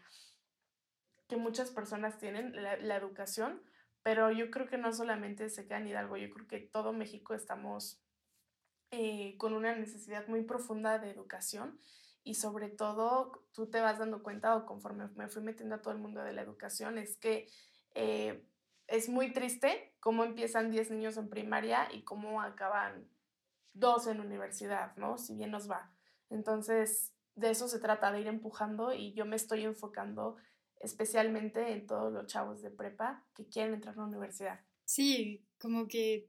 que 1.28 1.36
muchas 1.36 1.70
personas 1.70 2.18
tienen, 2.18 2.62
la, 2.62 2.78
la 2.78 2.96
educación, 2.96 3.62
pero 4.06 4.30
yo 4.30 4.52
creo 4.52 4.68
que 4.68 4.78
no 4.78 4.92
solamente 4.92 5.50
se 5.50 5.66
queda 5.66 5.78
en 5.78 5.88
Hidalgo, 5.88 6.16
yo 6.16 6.30
creo 6.30 6.46
que 6.46 6.60
todo 6.60 6.92
México 6.92 7.34
estamos 7.34 8.00
eh, 8.92 9.34
con 9.36 9.52
una 9.52 9.74
necesidad 9.74 10.28
muy 10.28 10.44
profunda 10.44 11.00
de 11.00 11.10
educación 11.10 11.80
y 12.22 12.34
sobre 12.34 12.68
todo 12.68 13.44
tú 13.52 13.68
te 13.68 13.80
vas 13.80 13.98
dando 13.98 14.22
cuenta 14.22 14.54
o 14.54 14.64
conforme 14.64 15.08
me 15.16 15.26
fui 15.26 15.42
metiendo 15.42 15.74
a 15.74 15.82
todo 15.82 15.92
el 15.92 15.98
mundo 15.98 16.22
de 16.22 16.34
la 16.34 16.42
educación 16.42 16.98
es 16.98 17.16
que 17.16 17.48
eh, 17.96 18.46
es 18.86 19.08
muy 19.08 19.32
triste 19.32 19.96
cómo 19.98 20.22
empiezan 20.22 20.70
10 20.70 20.92
niños 20.92 21.16
en 21.16 21.28
primaria 21.28 21.88
y 21.92 22.04
cómo 22.04 22.42
acaban 22.42 23.08
dos 23.72 24.06
en 24.06 24.20
universidad, 24.20 24.96
¿no? 24.96 25.18
Si 25.18 25.34
bien 25.34 25.50
nos 25.50 25.68
va. 25.68 25.90
Entonces, 26.30 27.12
de 27.34 27.50
eso 27.50 27.66
se 27.66 27.80
trata, 27.80 28.12
de 28.12 28.20
ir 28.20 28.28
empujando 28.28 28.92
y 28.92 29.14
yo 29.14 29.24
me 29.24 29.34
estoy 29.34 29.64
enfocando 29.64 30.36
especialmente 30.80 31.72
en 31.72 31.86
todos 31.86 32.12
los 32.12 32.26
chavos 32.26 32.62
de 32.62 32.70
prepa 32.70 33.24
que 33.34 33.46
quieren 33.46 33.74
entrar 33.74 33.94
a 33.94 33.98
la 33.98 34.06
universidad. 34.06 34.60
Sí, 34.84 35.44
como 35.58 35.88
que 35.88 36.28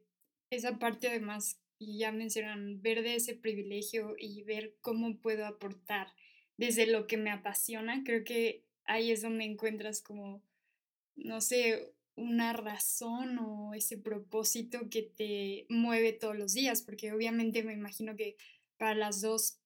esa 0.50 0.80
parte 0.80 1.10
además, 1.10 1.60
y 1.78 2.00
ya 2.00 2.12
mencionan, 2.12 2.82
ver 2.82 3.04
de 3.04 3.16
ese 3.16 3.36
privilegio 3.36 4.16
y 4.18 4.44
ver 4.44 4.76
cómo 4.82 5.18
puedo 5.18 5.46
aportar 5.46 6.08
desde 6.58 6.88
lo 6.88 7.06
que 7.06 7.18
me 7.18 7.30
apasiona, 7.30 8.04
creo 8.04 8.24
que 8.24 8.64
ahí 8.86 9.12
es 9.12 9.22
donde 9.22 9.46
encuentras 9.46 10.02
como, 10.02 10.42
no 11.16 11.42
sé, 11.42 11.94
una 12.16 12.52
razón 12.52 13.38
o 13.38 13.76
ese 13.76 13.98
propósito 13.98 14.90
que 14.90 15.04
te 15.04 15.68
mueve 15.70 16.14
todos 16.14 16.36
los 16.36 16.54
días, 16.54 16.82
porque 16.82 17.12
obviamente 17.12 17.64
me 17.64 17.74
imagino 17.74 18.16
que 18.16 18.38
para 18.78 18.96
las 18.96 19.22
dos 19.22 19.60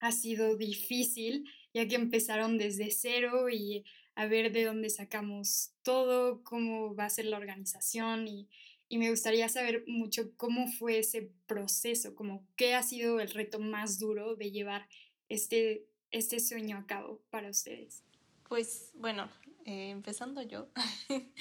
ha 0.00 0.12
sido 0.12 0.56
difícil, 0.56 1.48
ya 1.72 1.88
que 1.88 1.94
empezaron 1.94 2.58
desde 2.58 2.90
cero 2.90 3.48
y 3.48 3.84
a 4.14 4.26
ver 4.26 4.52
de 4.52 4.64
dónde 4.64 4.90
sacamos 4.90 5.72
todo, 5.82 6.42
cómo 6.44 6.94
va 6.94 7.06
a 7.06 7.10
ser 7.10 7.26
la 7.26 7.36
organización 7.36 8.28
y, 8.28 8.48
me 8.90 9.10
gustaría 9.10 9.48
saber 9.48 9.82
mucho 9.88 10.36
cómo 10.36 10.68
fue 10.68 11.00
ese 11.00 11.32
proceso, 11.46 12.14
como 12.14 12.46
qué 12.54 12.76
ha 12.76 12.82
sido 12.84 13.18
el 13.18 13.28
reto 13.28 13.58
más 13.58 13.98
duro 13.98 14.36
de 14.36 14.52
llevar 14.52 14.86
este, 15.28 15.88
este 16.12 16.38
sueño 16.38 16.78
a 16.78 16.86
cabo 16.86 17.20
para 17.28 17.50
ustedes. 17.50 18.04
Pues 18.48 18.92
bueno, 18.94 19.28
eh, 19.64 19.90
empezando 19.90 20.42
yo, 20.42 20.68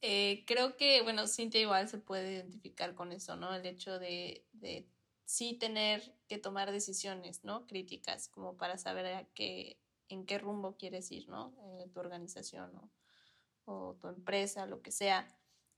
eh, 0.00 0.42
creo 0.46 0.78
que, 0.78 1.02
bueno, 1.02 1.26
Cintia 1.26 1.60
igual 1.60 1.86
se 1.86 1.98
puede 1.98 2.32
identificar 2.32 2.94
con 2.94 3.12
eso, 3.12 3.36
¿no? 3.36 3.54
El 3.54 3.66
hecho 3.66 3.98
de, 3.98 4.46
de 4.54 4.86
sí 5.26 5.58
tener 5.60 6.14
que 6.28 6.38
tomar 6.38 6.72
decisiones, 6.72 7.44
¿no? 7.44 7.66
Críticas, 7.66 8.28
como 8.28 8.56
para 8.56 8.78
saber 8.78 9.04
a 9.04 9.24
qué, 9.34 9.76
en 10.10 10.26
qué 10.26 10.38
rumbo 10.38 10.76
quieres 10.76 11.10
ir, 11.10 11.28
¿no? 11.28 11.54
Eh, 11.62 11.88
tu 11.92 12.00
organización 12.00 12.70
o, 13.64 13.96
tu 14.00 14.08
empresa, 14.08 14.66
lo 14.66 14.82
que 14.82 14.90
sea. 14.90 15.32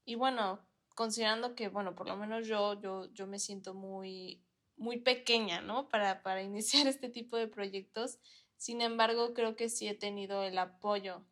Y 0.06 0.14
bueno, 0.14 0.66
considerando 0.94 1.54
que, 1.54 1.68
bueno, 1.68 1.94
por 1.94 2.08
lo 2.08 2.16
menos 2.16 2.48
yo, 2.48 2.80
yo, 2.80 3.12
yo 3.12 3.26
me 3.26 3.38
siento 3.38 3.74
muy, 3.74 4.42
muy 4.76 4.98
pequeña, 4.98 5.60
¿no? 5.60 5.88
Para, 5.90 6.22
para 6.22 6.42
iniciar 6.50 6.86
este 6.86 7.10
tipo 7.10 7.36
de 7.36 7.48
proyectos. 7.48 8.18
Sin 8.56 8.80
embargo, 8.80 9.34
creo 9.34 9.56
que 9.56 9.68
sí 9.68 9.88
he 9.88 9.94
tenido 9.94 10.42
el 10.42 10.56
apoyo. 10.56 11.26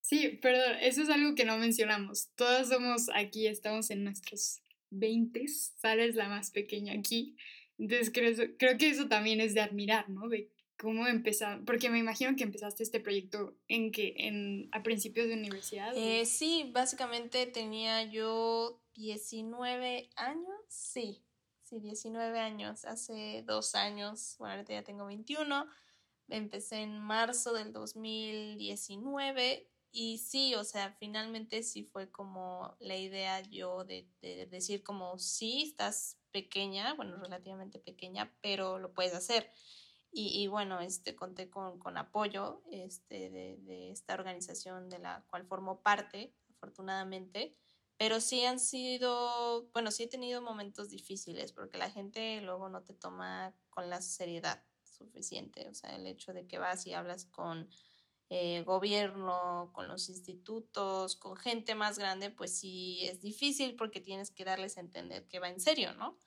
Sí, 0.00 0.28
perdón, 0.42 0.76
eso 0.80 1.02
es 1.02 1.10
algo 1.10 1.34
que 1.34 1.44
no 1.44 1.58
mencionamos. 1.58 2.30
Todas 2.34 2.70
somos 2.70 3.08
aquí, 3.14 3.46
estamos 3.46 3.90
en 3.90 4.04
nuestros 4.04 4.62
20, 4.90 5.46
Sara 5.48 6.02
es 6.02 6.16
la 6.16 6.28
más 6.28 6.50
pequeña 6.50 6.94
aquí. 6.94 7.36
Entonces 7.78 8.10
creo, 8.12 8.34
creo 8.58 8.76
que 8.76 8.88
eso 8.88 9.06
también 9.06 9.40
es 9.40 9.54
de 9.54 9.60
admirar, 9.60 10.08
¿no? 10.08 10.28
De 10.28 10.50
¿Cómo 10.78 11.06
empezaste? 11.08 11.64
Porque 11.64 11.90
me 11.90 11.98
imagino 11.98 12.36
que 12.36 12.44
empezaste 12.44 12.84
este 12.84 13.00
proyecto 13.00 13.56
en 13.66 13.90
que 13.90 14.14
en, 14.16 14.68
a 14.70 14.82
principios 14.82 15.26
de 15.26 15.34
universidad. 15.34 15.92
Eh, 15.96 16.24
sí, 16.24 16.70
básicamente 16.72 17.46
tenía 17.46 18.04
yo 18.04 18.80
19 18.94 20.08
años, 20.14 20.56
sí, 20.68 21.24
sí, 21.64 21.80
19 21.80 22.38
años, 22.38 22.84
hace 22.84 23.42
dos 23.44 23.74
años, 23.74 24.36
bueno, 24.38 24.54
ahorita 24.54 24.72
ya 24.72 24.84
tengo 24.84 25.06
21, 25.06 25.66
empecé 26.28 26.76
en 26.76 27.00
marzo 27.00 27.52
del 27.54 27.72
2019 27.72 29.68
y 29.90 30.18
sí, 30.18 30.54
o 30.54 30.62
sea, 30.62 30.92
finalmente 30.92 31.64
sí 31.64 31.82
fue 31.82 32.10
como 32.10 32.76
la 32.78 32.96
idea 32.96 33.40
yo 33.40 33.84
de, 33.84 34.08
de 34.20 34.46
decir 34.46 34.84
como 34.84 35.18
sí, 35.18 35.64
estás 35.70 36.18
pequeña, 36.30 36.94
bueno, 36.94 37.16
relativamente 37.16 37.80
pequeña, 37.80 38.32
pero 38.40 38.78
lo 38.78 38.92
puedes 38.92 39.14
hacer. 39.14 39.50
Y, 40.10 40.46
bueno, 40.48 40.80
este, 40.80 41.14
conté 41.14 41.50
con, 41.50 41.78
con 41.78 41.96
apoyo 41.96 42.62
este, 42.72 43.30
de, 43.30 43.58
de, 43.58 43.92
esta 43.92 44.14
organización 44.14 44.88
de 44.88 44.98
la 44.98 45.24
cual 45.28 45.46
formo 45.46 45.80
parte, 45.82 46.34
afortunadamente, 46.48 47.54
pero 47.98 48.20
sí 48.20 48.44
han 48.44 48.58
sido, 48.58 49.68
bueno, 49.72 49.90
sí 49.90 50.04
he 50.04 50.08
tenido 50.08 50.40
momentos 50.40 50.88
difíciles 50.88 51.52
porque 51.52 51.78
la 51.78 51.90
gente 51.90 52.40
luego 52.40 52.68
no 52.68 52.82
te 52.82 52.94
toma 52.94 53.54
con 53.70 53.90
la 53.90 54.00
seriedad 54.00 54.64
suficiente, 54.82 55.68
o 55.68 55.74
sea, 55.74 55.94
el 55.94 56.06
hecho 56.06 56.32
de 56.32 56.46
que 56.46 56.58
vas 56.58 56.86
y 56.86 56.94
hablas 56.94 57.26
con 57.26 57.68
eh, 58.30 58.62
gobierno, 58.64 59.70
con 59.72 59.88
los 59.88 60.08
institutos, 60.10 61.16
con 61.16 61.36
gente 61.36 61.74
más 61.74 61.98
grande, 61.98 62.30
pues 62.30 62.58
sí 62.58 63.04
es 63.04 63.20
difícil 63.20 63.74
porque 63.74 64.00
tienes 64.00 64.30
que 64.30 64.44
darles 64.44 64.76
a 64.76 64.80
entender 64.80 65.26
que 65.28 65.38
va 65.38 65.48
en 65.48 65.60
serio, 65.60 65.94
¿no? 65.94 66.18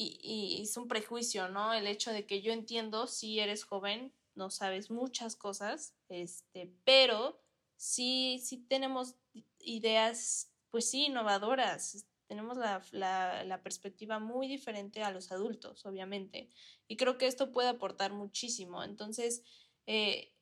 Y, 0.00 0.62
es 0.62 0.76
un 0.76 0.86
prejuicio, 0.86 1.48
¿no? 1.48 1.74
El 1.74 1.86
hecho 1.86 2.12
de 2.12 2.26
que 2.26 2.40
yo 2.40 2.52
entiendo 2.52 3.06
si 3.06 3.40
eres 3.40 3.64
joven, 3.64 4.12
no 4.34 4.50
sabes 4.50 4.90
muchas 4.90 5.34
cosas, 5.34 5.94
este, 6.08 6.72
pero 6.84 7.40
sí, 7.76 8.40
sí 8.44 8.58
tenemos 8.58 9.16
ideas, 9.58 10.52
pues 10.70 10.88
sí, 10.88 11.06
innovadoras, 11.06 12.06
tenemos 12.28 12.56
la, 12.56 12.82
la, 12.92 13.42
la, 13.44 13.62
perspectiva 13.62 14.18
muy 14.18 14.46
diferente 14.46 15.02
a 15.02 15.10
los 15.10 15.32
adultos, 15.32 15.84
obviamente, 15.86 16.50
y 16.86 16.96
creo 16.96 17.18
que 17.18 17.26
esto 17.26 17.50
puede 17.50 17.68
aportar 17.68 18.12
muchísimo. 18.12 18.84
Entonces, 18.84 19.42
eh, 19.86 20.32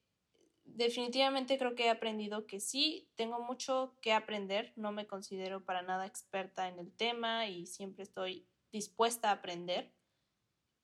definitivamente 0.65 1.57
creo 1.57 1.75
que 1.75 1.87
he 1.87 1.91
aprendido 1.91 2.47
que 2.47 2.61
sí, 2.61 3.09
tengo 3.15 3.41
mucho 3.41 3.97
que 4.03 4.13
aprender, 4.13 4.73
no 4.77 4.93
me 4.93 5.07
considero 5.07 5.65
para 5.65 5.83
nada 5.83 6.07
experta 6.07 6.69
en 6.69 6.79
el 6.79 6.93
tema 6.93 7.47
y 7.47 7.67
siempre 7.67 8.03
estoy 8.03 8.47
dispuesta 8.73 9.31
a 9.31 9.35
aprender, 9.35 9.93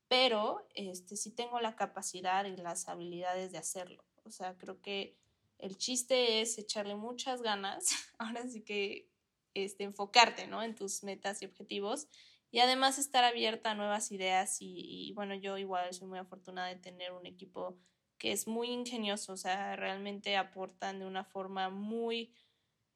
pero 0.08 0.66
este, 0.74 1.16
sí 1.16 1.30
tengo 1.30 1.60
la 1.60 1.76
capacidad 1.76 2.44
y 2.44 2.56
las 2.56 2.88
habilidades 2.88 3.52
de 3.52 3.58
hacerlo. 3.58 4.04
O 4.24 4.30
sea, 4.30 4.56
creo 4.58 4.80
que 4.80 5.16
el 5.58 5.76
chiste 5.78 6.40
es 6.40 6.58
echarle 6.58 6.96
muchas 6.96 7.42
ganas, 7.42 7.84
ahora 8.18 8.46
sí 8.48 8.62
que 8.62 9.08
este, 9.54 9.84
enfocarte 9.84 10.46
¿no? 10.46 10.62
en 10.62 10.74
tus 10.74 11.02
metas 11.02 11.42
y 11.42 11.46
objetivos 11.46 12.08
y 12.52 12.60
además 12.60 12.98
estar 12.98 13.24
abierta 13.24 13.70
a 13.70 13.74
nuevas 13.74 14.12
ideas 14.12 14.58
y, 14.60 15.12
bueno, 15.14 15.34
yo 15.34 15.56
igual 15.56 15.92
soy 15.94 16.06
muy 16.06 16.18
afortunada 16.18 16.68
de 16.68 16.76
tener 16.76 17.12
un 17.12 17.26
equipo 17.26 17.78
que 18.18 18.32
es 18.32 18.46
muy 18.46 18.68
ingenioso, 18.68 19.32
o 19.32 19.36
sea, 19.36 19.74
realmente 19.74 20.36
aportan 20.36 20.98
de 20.98 21.06
una 21.06 21.24
forma 21.24 21.70
muy 21.70 22.34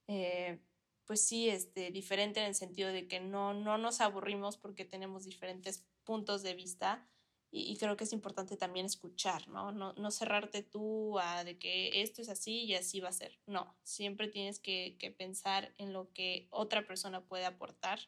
eh, 0.08 0.60
pues 1.06 1.20
sí, 1.26 1.48
este, 1.48 1.90
diferente 1.90 2.40
en 2.40 2.46
el 2.46 2.54
sentido 2.54 2.92
de 2.92 3.08
que 3.08 3.20
no, 3.20 3.54
no 3.54 3.78
nos 3.78 4.00
aburrimos 4.00 4.56
porque 4.56 4.84
tenemos 4.84 5.24
diferentes 5.24 5.86
puntos 6.04 6.42
de 6.42 6.54
vista 6.54 7.08
y, 7.52 7.76
creo 7.78 7.96
que 7.96 8.04
es 8.04 8.12
importante 8.12 8.56
también 8.56 8.86
escuchar, 8.86 9.48
¿no? 9.48 9.72
¿no? 9.72 9.94
No 9.94 10.10
cerrarte 10.10 10.62
tú 10.62 11.18
a 11.18 11.44
de 11.44 11.58
que 11.58 12.02
esto 12.02 12.20
es 12.20 12.28
así 12.28 12.64
y 12.64 12.74
así 12.74 13.00
va 13.00 13.08
a 13.08 13.12
ser. 13.12 13.38
No, 13.46 13.78
siempre 13.82 14.28
tienes 14.28 14.58
que, 14.58 14.96
que 14.98 15.10
pensar 15.10 15.72
en 15.78 15.92
lo 15.92 16.12
que 16.12 16.48
otra 16.50 16.86
persona 16.86 17.24
puede 17.24 17.46
aportar 17.46 18.00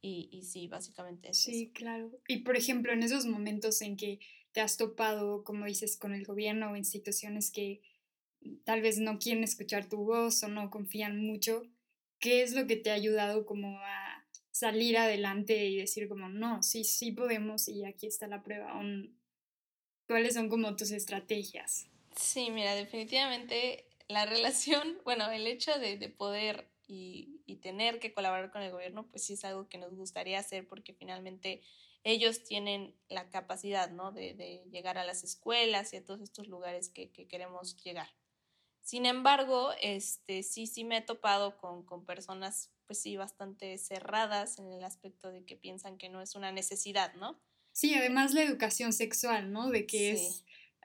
Y, 0.00 0.28
y 0.32 0.42
sí, 0.44 0.66
básicamente 0.66 1.30
es 1.30 1.42
Sí, 1.42 1.70
claro. 1.72 2.10
Y 2.26 2.38
por 2.38 2.56
ejemplo, 2.56 2.92
en 2.92 3.02
esos 3.02 3.26
momentos 3.26 3.80
en 3.82 3.96
que 3.96 4.18
te 4.52 4.60
has 4.60 4.76
topado, 4.76 5.44
como 5.44 5.66
dices, 5.66 5.96
con 5.96 6.14
el 6.14 6.24
gobierno 6.24 6.72
o 6.72 6.76
instituciones 6.76 7.50
que 7.50 7.82
tal 8.64 8.80
vez 8.80 8.98
no 8.98 9.18
quieren 9.18 9.44
escuchar 9.44 9.88
tu 9.88 9.98
voz 9.98 10.42
o 10.42 10.48
no 10.48 10.70
confían 10.70 11.20
mucho, 11.20 11.62
¿qué 12.18 12.42
es 12.42 12.54
lo 12.54 12.66
que 12.66 12.76
te 12.76 12.90
ha 12.90 12.94
ayudado 12.94 13.46
como 13.46 13.78
a 13.80 14.26
salir 14.50 14.98
adelante 14.98 15.66
y 15.66 15.76
decir 15.76 16.08
como, 16.08 16.28
no, 16.28 16.62
sí, 16.62 16.84
sí 16.84 17.12
podemos 17.12 17.68
y 17.68 17.84
aquí 17.84 18.06
está 18.06 18.26
la 18.26 18.42
prueba? 18.42 18.80
¿Cuáles 20.06 20.34
son 20.34 20.48
como 20.48 20.74
tus 20.74 20.90
estrategias? 20.90 21.86
Sí, 22.16 22.50
mira, 22.50 22.74
definitivamente 22.74 23.86
la 24.08 24.26
relación, 24.26 24.98
bueno, 25.04 25.30
el 25.30 25.46
hecho 25.46 25.78
de, 25.78 25.96
de 25.96 26.08
poder 26.08 26.68
y, 26.86 27.42
y, 27.44 27.56
tener 27.56 28.00
que 28.00 28.14
colaborar 28.14 28.50
con 28.50 28.62
el 28.62 28.72
gobierno, 28.72 29.06
pues 29.06 29.22
sí 29.22 29.34
es 29.34 29.44
algo 29.44 29.68
que 29.68 29.76
nos 29.76 29.94
gustaría 29.94 30.38
hacer 30.38 30.66
porque 30.66 30.94
finalmente 30.94 31.60
ellos 32.02 32.42
tienen 32.42 32.94
la 33.10 33.28
capacidad, 33.28 33.90
¿no? 33.90 34.10
De, 34.10 34.32
de 34.32 34.64
llegar 34.70 34.96
a 34.96 35.04
las 35.04 35.22
escuelas 35.22 35.92
y 35.92 35.98
a 35.98 36.04
todos 36.04 36.22
estos 36.22 36.48
lugares 36.48 36.88
que, 36.88 37.10
que 37.10 37.28
queremos 37.28 37.76
llegar. 37.76 38.08
Sin 38.88 39.04
embargo, 39.04 39.72
este, 39.82 40.42
sí, 40.42 40.66
sí 40.66 40.82
me 40.82 40.96
he 40.96 41.02
topado 41.02 41.58
con, 41.58 41.84
con 41.84 42.06
personas, 42.06 42.72
pues 42.86 43.02
sí, 43.02 43.18
bastante 43.18 43.76
cerradas 43.76 44.58
en 44.58 44.72
el 44.72 44.82
aspecto 44.82 45.30
de 45.30 45.44
que 45.44 45.56
piensan 45.56 45.98
que 45.98 46.08
no 46.08 46.22
es 46.22 46.34
una 46.34 46.52
necesidad, 46.52 47.12
¿no? 47.16 47.38
Sí, 47.72 47.94
además 47.94 48.32
la 48.32 48.44
educación 48.44 48.94
sexual, 48.94 49.52
¿no? 49.52 49.68
De 49.68 49.86
que 49.86 50.16
sí. 50.16 50.24
es 50.24 50.44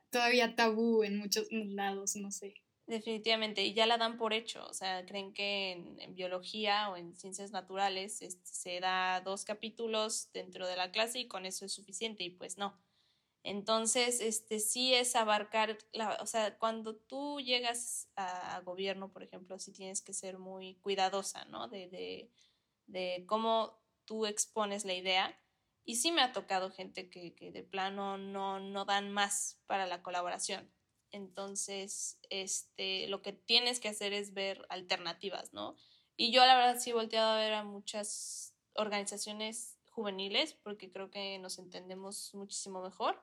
todavía 0.10 0.54
tabú 0.54 1.04
en 1.04 1.18
muchos 1.18 1.48
lados, 1.50 2.18
no 2.18 2.30
sé. 2.30 2.56
Definitivamente, 2.88 3.64
y 3.64 3.74
ya 3.74 3.86
la 3.86 3.98
dan 3.98 4.18
por 4.18 4.34
hecho, 4.34 4.68
o 4.68 4.74
sea, 4.74 5.06
creen 5.06 5.34
que 5.34 5.72
en, 5.72 5.98
en 6.02 6.14
biología 6.14 6.90
o 6.90 6.98
en 6.98 7.16
ciencias 7.16 7.52
naturales 7.52 8.22
este, 8.22 8.46
se 8.46 8.82
da 8.82 9.22
dos 9.22 9.46
capítulos 9.46 10.30
dentro 10.34 10.68
de 10.68 10.76
la 10.76 10.92
clase 10.92 11.20
y 11.20 11.30
con 11.30 11.46
eso 11.46 11.64
es 11.64 11.72
suficiente, 11.72 12.26
y 12.26 12.32
pues 12.32 12.58
no. 12.58 12.78
Entonces, 13.44 14.22
este 14.22 14.60
sí 14.60 14.94
es 14.94 15.18
abarcar, 15.18 15.78
la, 15.92 16.18
o 16.22 16.26
sea, 16.26 16.58
cuando 16.58 16.96
tú 16.96 17.42
llegas 17.42 18.10
a, 18.16 18.62
gobierno, 18.62 19.12
por 19.12 19.22
ejemplo, 19.22 19.60
sí 19.60 19.74
tienes 19.74 20.02
que 20.02 20.14
ser 20.14 20.40
muy 20.40 20.76
cuidadosa, 20.76 21.44
¿no? 21.46 21.68
De, 21.68 21.90
de, 21.90 22.32
de 22.88 23.26
cómo 23.28 23.78
tú 24.06 24.26
expones 24.26 24.86
la 24.86 24.94
idea. 24.94 25.38
Y 25.84 25.98
sí 25.98 26.14
me 26.14 26.22
ha 26.22 26.32
tocado 26.32 26.72
gente 26.72 27.10
que, 27.10 27.36
que 27.36 27.52
de 27.52 27.64
plano 27.64 28.18
no, 28.18 28.62
no 28.62 28.86
dan 28.86 29.12
más 29.12 29.60
para 29.68 29.88
la 29.88 30.02
colaboración. 30.02 30.72
Entonces, 31.12 32.20
este, 32.30 33.08
lo 33.08 33.22
que 33.22 33.34
tienes 33.34 33.82
que 33.82 33.90
hacer 33.90 34.14
es 34.14 34.34
ver 34.34 34.66
alternativas, 34.70 35.52
¿no? 35.52 35.76
Y 36.16 36.32
yo 36.32 36.46
la 36.46 36.56
verdad 36.56 36.80
sí 36.80 36.92
he 36.92 36.94
volteado 36.94 37.34
a 37.34 37.38
ver 37.38 37.54
a 37.54 37.64
muchas 37.66 38.56
organizaciones 38.76 39.78
juveniles 39.90 40.54
porque 40.54 40.92
creo 40.92 41.12
que 41.12 41.38
nos 41.40 41.60
entendemos 41.60 42.34
muchísimo 42.34 42.82
mejor 42.82 43.22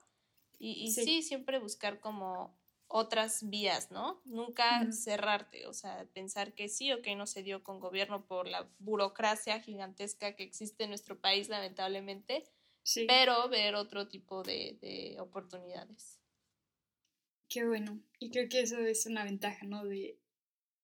y, 0.61 0.85
y 0.85 0.93
sí. 0.93 1.05
sí. 1.05 1.23
siempre 1.23 1.59
buscar 1.59 1.99
como 1.99 2.57
otras 2.87 3.49
vías, 3.49 3.91
¿no? 3.91 4.21
Nunca 4.25 4.83
uh 4.83 4.89
-huh. 4.89 4.93
cerrarte, 4.93 5.67
o 5.67 5.73
sea, 5.73 6.07
pensar 6.13 6.55
que 6.55 6.69
sí 6.69 6.93
o 6.93 7.03
que 7.03 7.15
no 7.15 7.27
se 7.27 7.43
dio 7.43 7.63
con 7.63 7.81
gobierno 7.81 8.27
por 8.27 8.47
la 8.47 8.69
burocracia 8.79 9.61
gigantesca 9.61 10.37
que 10.37 10.43
existe 10.43 10.85
en 10.85 10.91
nuestro 10.91 11.19
país, 11.19 11.49
lamentablemente, 11.49 12.45
sí. 12.83 13.07
pero 13.07 13.49
ver 13.49 13.75
otro 13.77 14.09
tipo 14.09 14.43
de, 14.43 14.77
de, 14.83 15.21
oportunidades. 15.21 16.21
Qué 17.49 17.65
bueno, 17.65 18.03
y 18.19 18.31
creo 18.31 18.49
que 18.49 18.61
eso 18.61 18.79
es 18.79 19.07
una 19.07 19.25
ventaja, 19.25 19.65
¿no? 19.67 19.85
De, 19.85 20.19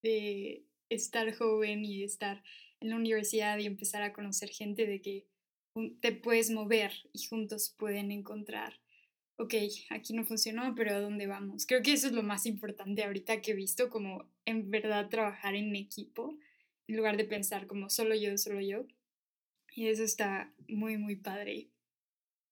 de 0.03 0.65
estar 0.89 1.35
joven 1.37 1.85
y 1.85 2.05
estar 2.05 2.43
en 2.81 2.91
la 2.91 2.97
universidad 2.97 3.59
y 3.59 3.67
empezar 3.67 4.03
a 4.03 4.13
conocer 4.13 4.49
gente 4.51 4.87
de 4.87 5.03
que 5.03 5.29
te 6.01 6.13
puedes 6.13 6.51
mover 6.51 6.93
y 7.13 7.27
juntos 7.27 7.75
pueden 7.77 8.11
encontrar 8.11 8.81
ok, 9.39 9.55
aquí 9.91 10.15
no 10.15 10.25
funcionó, 10.25 10.75
pero 10.75 10.95
¿a 10.95 11.01
dónde 11.01 11.27
vamos? 11.27 11.67
Creo 11.67 11.83
que 11.83 11.93
eso 11.93 12.07
es 12.07 12.13
lo 12.13 12.23
más 12.23 12.47
importante 12.47 13.05
ahorita 13.05 13.41
que 13.43 13.53
he 13.53 13.55
visto, 13.55 13.91
como 13.91 14.29
en 14.45 14.71
verdad 14.71 15.09
trabajar 15.09 15.55
en 15.55 15.75
equipo, 15.77 16.39
en 16.87 16.97
lugar 16.97 17.17
de 17.17 17.25
pensar 17.25 17.67
como 17.67 17.91
solo 17.91 18.15
yo, 18.15 18.37
solo 18.39 18.61
yo. 18.61 18.87
Y 19.75 19.89
eso 19.89 20.05
está 20.05 20.53
muy, 20.69 20.97
muy 20.97 21.17
padre. 21.17 21.69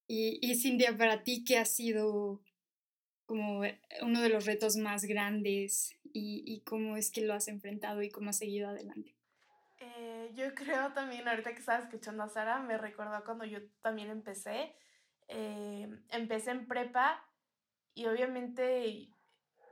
Y, 0.07 0.37
y 0.41 0.55
Cintia, 0.55 0.95
para 0.95 1.23
ti, 1.23 1.43
¿qué 1.43 1.57
ha 1.57 1.65
sido 1.65 2.41
como 3.25 3.63
uno 4.03 4.21
de 4.21 4.29
los 4.29 4.45
retos 4.45 4.75
más 4.77 5.05
grandes 5.05 5.97
y, 6.13 6.43
y 6.45 6.59
cómo 6.61 6.95
es 6.97 7.09
que 7.09 7.21
lo 7.21 7.33
has 7.33 7.47
enfrentado 7.47 8.03
y 8.03 8.09
cómo 8.11 8.29
has 8.29 8.37
seguido 8.37 8.69
adelante? 8.69 9.15
Eh, 9.79 10.31
yo 10.35 10.53
creo 10.53 10.93
también, 10.93 11.27
ahorita 11.27 11.53
que 11.53 11.59
estaba 11.59 11.79
escuchando 11.79 12.21
a 12.21 12.29
Sara, 12.29 12.59
me 12.59 12.77
recordó 12.77 13.23
cuando 13.23 13.45
yo 13.45 13.59
también 13.81 14.09
empecé 14.09 14.75
eh, 15.27 15.89
empecé 16.09 16.51
en 16.51 16.67
prepa 16.67 17.23
y 17.93 18.05
obviamente 18.07 19.09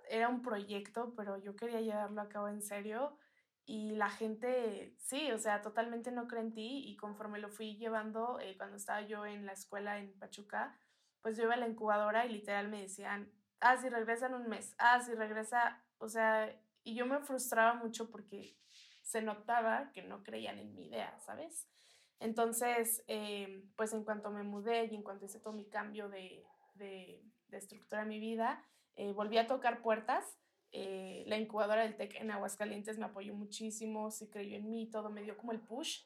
era 0.09 0.29
un 0.29 0.41
proyecto, 0.41 1.13
pero 1.15 1.37
yo 1.37 1.55
quería 1.55 1.81
llevarlo 1.81 2.21
a 2.21 2.29
cabo 2.29 2.47
en 2.47 2.61
serio 2.61 3.17
y 3.65 3.91
la 3.91 4.09
gente, 4.09 4.95
sí, 4.99 5.31
o 5.31 5.37
sea, 5.37 5.61
totalmente 5.61 6.11
no 6.11 6.27
cree 6.27 6.41
en 6.41 6.53
ti 6.53 6.83
y 6.85 6.97
conforme 6.97 7.39
lo 7.39 7.49
fui 7.49 7.77
llevando, 7.77 8.39
eh, 8.39 8.57
cuando 8.57 8.75
estaba 8.77 9.01
yo 9.01 9.25
en 9.25 9.45
la 9.45 9.53
escuela 9.53 9.99
en 9.99 10.11
Pachuca, 10.19 10.77
pues 11.21 11.37
yo 11.37 11.43
iba 11.43 11.53
a 11.53 11.57
la 11.57 11.67
incubadora 11.67 12.25
y 12.25 12.33
literal 12.33 12.67
me 12.67 12.81
decían, 12.81 13.31
ah, 13.61 13.77
si 13.77 13.87
regresa 13.89 14.27
en 14.27 14.35
un 14.35 14.49
mes, 14.49 14.75
ah, 14.79 14.99
si 15.01 15.13
regresa, 15.13 15.81
o 15.97 16.09
sea, 16.09 16.53
y 16.83 16.95
yo 16.95 17.05
me 17.05 17.19
frustraba 17.19 17.75
mucho 17.75 18.11
porque 18.11 18.57
se 19.01 19.21
notaba 19.21 19.91
que 19.93 20.03
no 20.03 20.23
creían 20.23 20.59
en 20.59 20.75
mi 20.75 20.87
idea, 20.87 21.17
¿sabes? 21.19 21.69
Entonces, 22.23 23.03
eh, 23.09 23.65
pues 23.75 23.91
en 23.91 24.05
cuanto 24.05 24.31
me 24.31 24.43
mudé 24.43 24.85
y 24.85 24.95
en 24.95 25.03
cuanto 25.03 25.25
hice 25.25 25.41
todo 25.41 25.51
mi 25.51 25.65
cambio 25.65 26.07
de, 26.07 26.41
de, 26.75 27.21
estructura 27.51 28.03
de 28.03 28.07
mi 28.07 28.17
vida, 28.17 28.63
eh, 28.95 29.11
volví 29.11 29.37
a 29.37 29.45
tocar 29.45 29.81
puertas. 29.81 30.39
Eh, 30.71 31.25
la 31.27 31.37
incubadora 31.37 31.83
del 31.83 31.97
TEC 31.97 32.15
en 32.21 32.31
Aguascalientes 32.31 32.97
me 32.97 33.05
apoyó 33.05 33.33
muchísimo, 33.35 34.09
sí 34.09 34.29
creyó 34.29 34.55
en 34.55 34.69
mí, 34.69 34.89
todo 34.89 35.09
me 35.09 35.21
dio 35.21 35.35
como 35.35 35.51
el 35.51 35.59
push. 35.59 36.05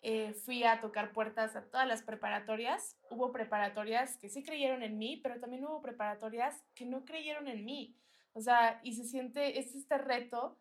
Eh, 0.00 0.32
fui 0.32 0.64
a 0.64 0.80
tocar 0.80 1.12
puertas 1.12 1.54
a 1.54 1.66
todas 1.66 1.86
las 1.86 2.02
preparatorias. 2.02 2.96
Hubo 3.10 3.30
preparatorias 3.30 4.16
que 4.16 4.30
sí 4.30 4.42
creyeron 4.42 4.82
en 4.82 4.96
mí, 4.96 5.18
pero 5.22 5.38
también 5.38 5.66
hubo 5.66 5.82
preparatorias 5.82 6.64
que 6.74 6.86
no 6.86 7.04
creyeron 7.04 7.46
en 7.46 7.66
mí. 7.66 7.94
O 8.32 8.40
sea, 8.40 8.80
y 8.82 8.94
se 8.94 9.04
siente, 9.04 9.58
es 9.58 9.74
este 9.74 9.98
reto 9.98 10.56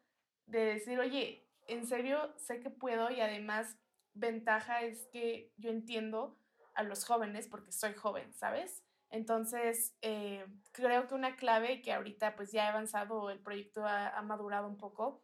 de 0.48 0.66
decir, 0.66 1.00
oye, 1.00 1.48
en 1.68 1.88
serio 1.88 2.34
sé 2.36 2.60
que 2.60 2.70
puedo 2.70 3.10
y 3.10 3.22
además 3.22 3.78
ventaja 4.18 4.82
es 4.82 5.08
que 5.12 5.52
yo 5.58 5.70
entiendo 5.70 6.38
a 6.74 6.84
los 6.84 7.06
jóvenes 7.06 7.48
porque 7.48 7.72
soy 7.72 7.94
joven, 7.94 8.34
¿sabes? 8.34 8.84
Entonces, 9.10 9.96
eh, 10.02 10.46
creo 10.72 11.08
que 11.08 11.16
una 11.16 11.36
clave 11.38 11.82
que 11.82 11.94
ahorita 11.94 12.36
pues 12.36 12.52
ya 12.52 12.66
ha 12.66 12.70
avanzado, 12.70 13.30
el 13.30 13.40
proyecto 13.40 13.86
ha, 13.86 14.10
ha 14.10 14.22
madurado 14.22 14.68
un 14.68 14.78
poco, 14.78 15.24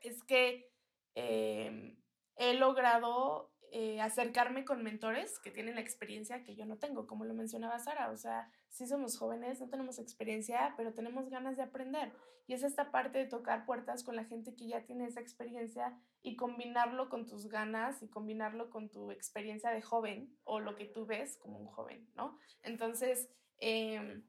es 0.00 0.22
que 0.22 0.70
eh, 1.14 1.96
he 2.36 2.54
logrado 2.54 3.49
eh, 3.72 4.00
acercarme 4.00 4.64
con 4.64 4.82
mentores 4.82 5.38
que 5.38 5.52
tienen 5.52 5.76
la 5.76 5.80
experiencia 5.80 6.42
que 6.42 6.56
yo 6.56 6.66
no 6.66 6.78
tengo, 6.78 7.06
como 7.06 7.24
lo 7.24 7.34
mencionaba 7.34 7.78
Sara, 7.78 8.10
o 8.10 8.16
sea, 8.16 8.50
sí 8.68 8.86
somos 8.86 9.16
jóvenes, 9.16 9.60
no 9.60 9.68
tenemos 9.68 10.00
experiencia, 10.00 10.74
pero 10.76 10.92
tenemos 10.92 11.28
ganas 11.30 11.56
de 11.56 11.62
aprender. 11.62 12.12
Y 12.48 12.54
es 12.54 12.64
esta 12.64 12.90
parte 12.90 13.18
de 13.18 13.26
tocar 13.26 13.64
puertas 13.66 14.02
con 14.02 14.16
la 14.16 14.24
gente 14.24 14.56
que 14.56 14.66
ya 14.66 14.84
tiene 14.84 15.06
esa 15.06 15.20
experiencia 15.20 15.96
y 16.20 16.34
combinarlo 16.34 17.08
con 17.08 17.26
tus 17.26 17.48
ganas 17.48 18.02
y 18.02 18.08
combinarlo 18.08 18.70
con 18.70 18.90
tu 18.90 19.12
experiencia 19.12 19.70
de 19.70 19.82
joven 19.82 20.36
o 20.42 20.58
lo 20.58 20.74
que 20.74 20.86
tú 20.86 21.06
ves 21.06 21.36
como 21.36 21.58
un 21.60 21.66
joven, 21.68 22.10
¿no? 22.16 22.36
Entonces, 22.64 23.30
eh, 23.58 24.20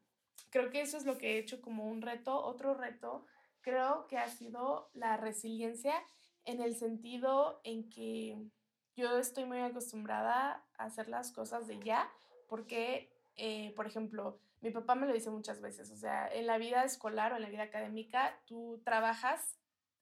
creo 0.52 0.70
que 0.70 0.82
eso 0.82 0.98
es 0.98 1.06
lo 1.06 1.18
que 1.18 1.32
he 1.32 1.40
hecho 1.40 1.62
como 1.62 1.86
un 1.86 2.04
reto. 2.04 2.40
Otro 2.44 2.76
reto 2.76 3.26
creo 3.62 4.06
que 4.08 4.20
ha 4.20 4.28
sido 4.28 4.92
la 4.94 5.18
resiliencia 5.18 5.96
en 6.46 6.62
el 6.62 6.76
sentido 6.76 7.60
en 7.64 7.90
que 7.90 8.38
yo 8.96 9.18
estoy 9.18 9.46
muy 9.46 9.60
acostumbrada 9.60 10.64
a 10.78 10.86
hacer 10.86 11.08
las 11.08 11.32
cosas 11.32 11.68
de 11.68 11.80
ya, 11.80 12.10
porque, 12.48 13.12
eh, 13.36 13.74
por 13.76 13.88
ejemplo, 13.88 14.40
mi 14.62 14.70
papá 14.72 14.96
me 14.96 15.08
lo 15.08 15.14
dice 15.14 15.30
muchas 15.30 15.62
veces, 15.62 15.90
o 15.92 15.96
sea, 15.96 16.28
en 16.28 16.46
la 16.46 16.58
vida 16.58 16.84
escolar 16.84 17.34
o 17.34 17.36
en 17.38 17.42
la 17.42 17.50
vida 17.50 17.64
académica, 17.64 18.40
tú 18.46 18.82
trabajas, 18.86 19.58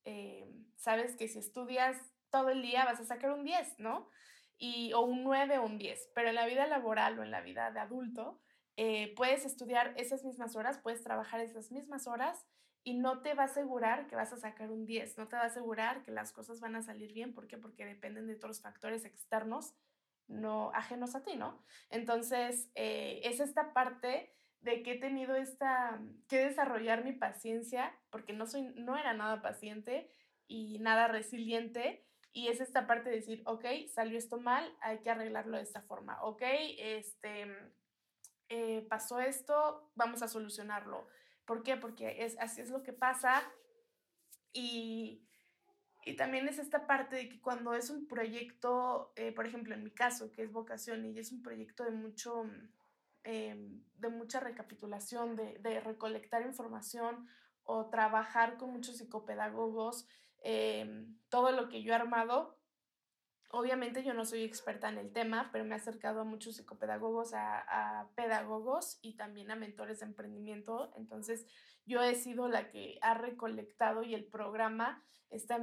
eh, 0.05 0.51
sabes 0.75 1.15
que 1.15 1.27
si 1.27 1.39
estudias 1.39 1.97
todo 2.29 2.49
el 2.49 2.61
día 2.61 2.85
vas 2.85 2.99
a 2.99 3.05
sacar 3.05 3.31
un 3.31 3.43
10, 3.43 3.79
¿no? 3.79 4.09
Y, 4.57 4.91
o 4.93 5.01
un 5.01 5.23
9 5.23 5.57
o 5.59 5.65
un 5.65 5.77
10, 5.77 6.11
pero 6.13 6.29
en 6.29 6.35
la 6.35 6.45
vida 6.45 6.67
laboral 6.67 7.17
o 7.17 7.23
en 7.23 7.31
la 7.31 7.41
vida 7.41 7.71
de 7.71 7.79
adulto, 7.79 8.41
eh, 8.75 9.13
puedes 9.15 9.45
estudiar 9.45 9.93
esas 9.97 10.23
mismas 10.23 10.55
horas, 10.55 10.79
puedes 10.79 11.03
trabajar 11.03 11.39
esas 11.39 11.71
mismas 11.71 12.07
horas 12.07 12.45
y 12.83 12.93
no 12.95 13.21
te 13.21 13.33
va 13.33 13.43
a 13.43 13.45
asegurar 13.45 14.07
que 14.07 14.15
vas 14.15 14.33
a 14.33 14.37
sacar 14.37 14.71
un 14.71 14.85
10, 14.85 15.17
no 15.17 15.27
te 15.27 15.35
va 15.35 15.43
a 15.43 15.47
asegurar 15.47 16.03
que 16.03 16.11
las 16.11 16.31
cosas 16.31 16.59
van 16.59 16.75
a 16.75 16.81
salir 16.81 17.13
bien. 17.13 17.33
¿Por 17.33 17.47
qué? 17.47 17.57
Porque 17.57 17.85
dependen 17.85 18.27
de 18.27 18.35
otros 18.35 18.61
factores 18.61 19.05
externos, 19.05 19.73
no 20.27 20.71
ajenos 20.73 21.15
a 21.15 21.23
ti, 21.23 21.35
¿no? 21.35 21.63
Entonces, 21.89 22.71
eh, 22.75 23.21
es 23.23 23.39
esta 23.39 23.73
parte 23.73 24.33
de 24.61 24.83
que 24.83 24.93
he 24.93 24.99
tenido 24.99 25.35
esta, 25.35 25.99
que 26.27 26.37
desarrollar 26.45 27.03
mi 27.03 27.13
paciencia, 27.13 27.97
porque 28.09 28.33
no, 28.33 28.45
soy, 28.45 28.73
no 28.75 28.97
era 28.97 29.13
nada 29.13 29.41
paciente 29.41 30.09
y 30.47 30.79
nada 30.79 31.07
resiliente, 31.07 32.05
Y 32.31 32.49
es 32.49 32.61
esta 32.61 32.85
parte 32.85 33.09
de 33.09 33.15
decir, 33.15 33.41
ok, 33.45 33.65
salió 33.91 34.15
esto 34.15 34.39
mal, 34.39 34.63
hay 34.81 34.99
que 34.99 35.09
arreglarlo 35.09 35.57
de 35.57 35.63
esta 35.63 35.81
forma, 35.81 36.21
ok, 36.21 36.43
este, 36.77 37.47
eh, 38.49 38.85
pasó 38.87 39.19
esto, 39.19 39.91
vamos 39.95 40.21
a 40.21 40.27
solucionarlo. 40.27 41.07
¿Por 41.49 41.63
qué? 41.63 41.77
Porque 41.77 42.23
es, 42.23 42.37
así 42.39 42.61
es 42.61 42.69
lo 42.69 42.83
que 42.83 42.93
pasa 42.93 43.41
y, 44.53 45.27
y 46.05 46.15
también 46.15 46.47
es 46.47 46.59
esta 46.59 46.85
parte 46.85 47.15
de 47.15 47.27
que 47.27 47.41
cuando 47.41 47.73
es 47.73 47.89
un 47.89 48.07
proyecto, 48.07 49.11
eh, 49.15 49.31
por 49.31 49.47
ejemplo, 49.47 49.73
en 49.73 49.83
mi 49.83 49.89
caso, 49.89 50.31
que 50.31 50.43
es 50.43 50.51
vocación 50.51 51.07
y 51.07 51.17
es 51.17 51.31
un 51.31 51.41
proyecto 51.41 51.85
de 51.85 51.89
mucho, 51.89 52.43
em, 53.23 53.83
de 53.95 54.09
mucha 54.09 54.39
recapitulación, 54.39 55.35
de, 55.35 55.57
de, 55.57 55.79
recolectar 55.79 56.43
información 56.43 57.27
o 57.63 57.89
trabajar 57.89 58.57
con 58.57 58.69
muchos 58.69 58.97
psicopedagogos, 58.97 60.07
em, 60.43 61.17
todo 61.29 61.51
lo 61.51 61.67
que 61.67 61.81
yo 61.81 61.93
he 61.93 61.95
armado 61.95 62.58
Obviamente 63.51 64.03
yo 64.03 64.13
no 64.13 64.25
soy 64.25 64.43
experta 64.43 64.89
en 64.89 64.99
el 64.99 65.11
tema, 65.11 65.49
pero 65.51 65.65
me 65.65 65.73
he 65.73 65.77
acercado 65.77 66.21
a 66.21 66.23
muchos 66.23 66.55
psicopedagogos, 66.55 67.33
a, 67.33 68.07
pedagogos 68.15 68.99
y 69.01 69.15
también 69.15 69.49
a 69.49 69.55
mentores 69.55 69.99
de 69.99 70.05
emprendimiento. 70.05 70.93
Entonces 70.95 71.47
yo 71.85 72.03
he 72.03 72.13
sido 72.13 72.47
la 72.47 72.69
que 72.69 72.99
ha 73.01 73.15
recolectado 73.15 74.03
y 74.03 74.13
el 74.13 74.25
programa 74.25 75.03
está, 75.31 75.59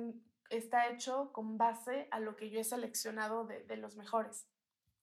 está 0.51 0.88
hecho 0.88 1.33
con 1.33 1.59
base 1.59 2.09
a 2.11 2.18
lo 2.18 2.35
que 2.37 2.51
yo 2.51 2.59
he 2.59 2.64
seleccionado 2.64 3.46
de, 3.46 3.62
de 3.62 3.77
los 3.77 3.96
mejores 3.96 4.49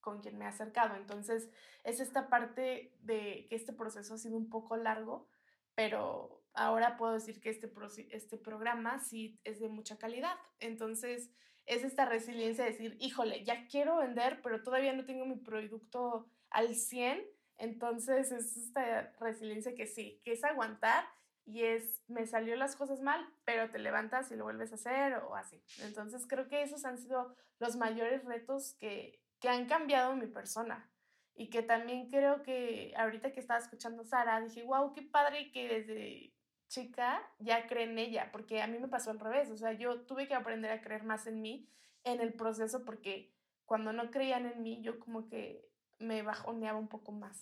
con 0.01 0.19
quien 0.19 0.37
me 0.37 0.43
he 0.43 0.49
acercado. 0.49 0.95
Entonces 0.95 1.49
es 1.85 2.01
esta 2.01 2.27
parte 2.27 2.93
de 2.99 3.47
que 3.49 3.55
este 3.55 3.71
proceso 3.71 4.13
ha 4.13 4.17
sido 4.17 4.35
un 4.35 4.49
poco 4.49 4.75
largo, 4.75 5.29
pero 5.73 6.43
ahora 6.53 6.97
puedo 6.97 7.13
decir 7.13 7.39
que 7.39 7.49
este, 7.49 7.71
este 8.11 8.37
programa 8.37 8.99
sí 8.99 9.39
es 9.45 9.59
de 9.59 9.69
mucha 9.69 9.97
calidad. 9.97 10.35
Entonces 10.59 11.31
es 11.65 11.83
esta 11.83 12.05
resiliencia 12.05 12.65
de 12.65 12.71
decir, 12.71 12.97
híjole, 12.99 13.43
ya 13.43 13.67
quiero 13.67 13.97
vender, 13.97 14.41
pero 14.41 14.63
todavía 14.63 14.93
no 14.93 15.05
tengo 15.05 15.25
mi 15.25 15.37
producto 15.37 16.27
al 16.49 16.75
100. 16.75 17.23
Entonces 17.57 18.31
es 18.31 18.57
esta 18.57 19.13
resiliencia 19.19 19.75
que 19.75 19.87
sí, 19.87 20.21
que 20.23 20.33
es 20.33 20.43
aguantar 20.43 21.05
y 21.45 21.63
es, 21.63 22.01
me 22.07 22.25
salió 22.25 22.55
las 22.55 22.75
cosas 22.75 23.01
mal, 23.01 23.25
pero 23.45 23.69
te 23.69 23.79
levantas 23.79 24.31
y 24.31 24.35
lo 24.35 24.45
vuelves 24.45 24.71
a 24.71 24.75
hacer 24.75 25.15
o 25.15 25.35
así. 25.35 25.61
Entonces 25.81 26.25
creo 26.27 26.47
que 26.47 26.63
esos 26.63 26.85
han 26.85 26.97
sido 26.97 27.35
los 27.59 27.75
mayores 27.75 28.23
retos 28.25 28.73
que, 28.79 29.21
que 29.39 29.49
han 29.49 29.65
cambiado 29.65 30.15
mi 30.15 30.27
persona 30.27 30.89
y 31.35 31.49
que 31.49 31.63
también 31.63 32.09
creo 32.09 32.43
que 32.43 32.93
ahorita 32.97 33.31
que 33.31 33.39
estaba 33.39 33.59
escuchando 33.59 34.03
a 34.03 34.05
Sara, 34.05 34.41
dije, 34.41 34.63
wow, 34.63 34.93
qué 34.93 35.01
padre 35.01 35.51
que 35.51 35.67
desde 35.67 36.32
chica 36.73 37.21
ya 37.39 37.67
cree 37.67 37.83
en 37.83 37.99
ella, 37.99 38.29
porque 38.31 38.61
a 38.61 38.67
mí 38.67 38.79
me 38.79 38.87
pasó 38.87 39.11
al 39.11 39.19
revés, 39.19 39.49
o 39.51 39.57
sea, 39.57 39.73
yo 39.73 40.01
tuve 40.01 40.27
que 40.27 40.33
aprender 40.33 40.71
a 40.71 40.81
creer 40.81 41.03
más 41.03 41.27
en 41.27 41.41
mí 41.41 41.67
en 42.03 42.19
el 42.19 42.33
proceso 42.33 42.83
porque 42.83 43.31
cuando 43.65 43.93
no 43.93 44.09
creían 44.09 44.45
en 44.45 44.63
mí, 44.63 44.81
yo 44.81 44.99
como 44.99 45.29
que 45.29 45.69
me 45.99 46.21
bajoneaba 46.23 46.77
un 46.79 46.87
poco 46.87 47.11
más. 47.11 47.37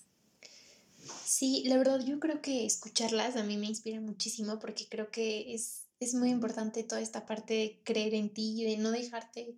Sí, 1.23 1.63
la 1.65 1.77
verdad 1.77 1.99
yo 2.05 2.19
creo 2.19 2.41
que 2.41 2.65
escucharlas 2.65 3.35
a 3.35 3.43
mí 3.43 3.57
me 3.57 3.65
inspira 3.67 3.99
muchísimo 3.99 4.59
porque 4.59 4.87
creo 4.87 5.09
que 5.09 5.55
es, 5.55 5.87
es 5.99 6.13
muy 6.13 6.29
importante 6.29 6.83
toda 6.83 7.01
esta 7.01 7.25
parte 7.25 7.53
de 7.53 7.81
creer 7.83 8.13
en 8.13 8.33
ti 8.33 8.61
y 8.61 8.65
de 8.65 8.77
no 8.77 8.91
dejarte 8.91 9.55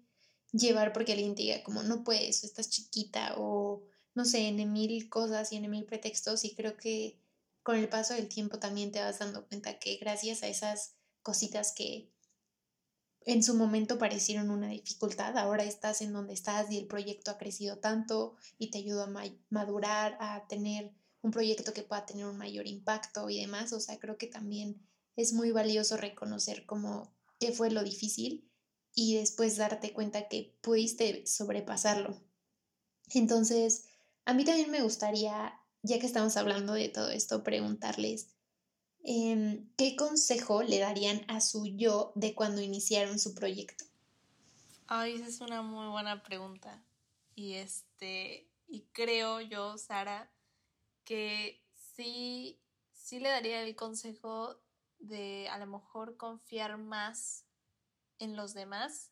llevar 0.53 0.93
porque 0.93 1.13
alguien 1.13 1.35
te 1.35 1.41
diga 1.41 1.63
como 1.63 1.83
no 1.83 2.03
puedes 2.03 2.43
o 2.43 2.47
estás 2.47 2.69
chiquita 2.69 3.33
o 3.37 3.83
no 4.15 4.25
sé, 4.25 4.47
en 4.47 4.71
mil 4.71 5.09
cosas 5.09 5.51
y 5.51 5.57
en 5.57 5.69
mil 5.69 5.83
pretextos 5.85 6.45
y 6.45 6.53
creo 6.55 6.77
que 6.77 7.17
con 7.63 7.77
el 7.77 7.89
paso 7.89 8.13
del 8.13 8.27
tiempo 8.27 8.59
también 8.59 8.91
te 8.91 9.01
vas 9.01 9.19
dando 9.19 9.47
cuenta 9.47 9.79
que 9.79 9.97
gracias 9.97 10.43
a 10.43 10.47
esas 10.47 10.95
cositas 11.21 11.73
que 11.73 12.11
en 13.25 13.41
su 13.41 13.55
momento 13.55 13.97
parecieron 13.97 14.49
una 14.49 14.67
dificultad, 14.67 15.37
ahora 15.37 15.63
estás 15.63 16.01
en 16.01 16.11
donde 16.11 16.33
estás 16.33 16.69
y 16.69 16.77
el 16.77 16.87
proyecto 16.87 17.31
ha 17.31 17.37
crecido 17.37 17.77
tanto 17.77 18.35
y 18.57 18.69
te 18.69 18.79
ayuda 18.79 19.05
a 19.05 19.31
madurar, 19.49 20.17
a 20.19 20.45
tener 20.47 20.91
un 21.21 21.31
proyecto 21.31 21.73
que 21.73 21.83
pueda 21.83 22.05
tener 22.05 22.25
un 22.25 22.37
mayor 22.37 22.67
impacto 22.67 23.29
y 23.29 23.39
demás. 23.39 23.71
O 23.71 23.79
sea, 23.79 23.97
creo 23.97 24.17
que 24.17 24.27
también 24.27 24.85
es 25.15 25.31
muy 25.31 25.51
valioso 25.51 25.95
reconocer 25.95 26.65
cómo 26.65 27.13
qué 27.39 27.51
fue 27.51 27.71
lo 27.71 27.83
difícil 27.83 28.49
y 28.93 29.15
después 29.15 29.57
darte 29.57 29.93
cuenta 29.93 30.27
que 30.27 30.55
pudiste 30.61 31.25
sobrepasarlo. 31.25 32.21
Entonces, 33.13 33.85
a 34.25 34.33
mí 34.33 34.45
también 34.45 34.69
me 34.69 34.81
gustaría 34.81 35.59
ya 35.83 35.99
que 35.99 36.05
estamos 36.05 36.37
hablando 36.37 36.73
de 36.73 36.89
todo 36.89 37.09
esto, 37.09 37.43
preguntarles, 37.43 38.29
em, 39.03 39.69
¿qué 39.77 39.95
consejo 39.95 40.63
le 40.63 40.79
darían 40.79 41.23
a 41.27 41.41
su 41.41 41.67
yo 41.67 42.13
de 42.15 42.33
cuando 42.33 42.61
iniciaron 42.61 43.19
su 43.19 43.35
proyecto? 43.35 43.85
Ay, 44.87 45.15
esa 45.15 45.27
es 45.27 45.41
una 45.41 45.61
muy 45.61 45.87
buena 45.87 46.23
pregunta. 46.23 46.83
Y 47.35 47.53
este, 47.53 48.49
y 48.67 48.81
creo 48.93 49.41
yo, 49.41 49.77
Sara, 49.77 50.31
que 51.03 51.61
sí, 51.95 52.59
sí 52.93 53.19
le 53.19 53.29
daría 53.29 53.61
el 53.61 53.75
consejo 53.75 54.59
de 54.99 55.49
a 55.49 55.57
lo 55.57 55.67
mejor 55.67 56.15
confiar 56.15 56.77
más 56.77 57.45
en 58.19 58.37
los 58.37 58.53
demás 58.53 59.11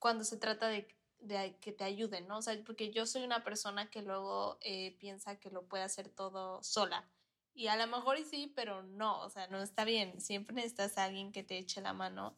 cuando 0.00 0.24
se 0.24 0.36
trata 0.38 0.66
de 0.68 0.88
de 1.20 1.56
que 1.60 1.72
te 1.72 1.84
ayuden, 1.84 2.26
¿no? 2.28 2.38
O 2.38 2.42
sea, 2.42 2.60
porque 2.64 2.90
yo 2.90 3.06
soy 3.06 3.22
una 3.22 3.44
persona 3.44 3.90
que 3.90 4.02
luego 4.02 4.58
eh, 4.62 4.96
piensa 4.98 5.38
que 5.38 5.50
lo 5.50 5.66
puede 5.66 5.84
hacer 5.84 6.08
todo 6.08 6.62
sola. 6.62 7.08
Y 7.54 7.66
a 7.66 7.76
lo 7.76 7.86
mejor 7.86 8.18
sí, 8.24 8.52
pero 8.54 8.82
no, 8.82 9.20
o 9.20 9.30
sea, 9.30 9.46
no 9.48 9.62
está 9.62 9.84
bien. 9.84 10.20
Siempre 10.20 10.54
necesitas 10.54 10.96
a 10.98 11.04
alguien 11.04 11.32
que 11.32 11.42
te 11.42 11.58
eche 11.58 11.80
la 11.80 11.92
mano. 11.92 12.36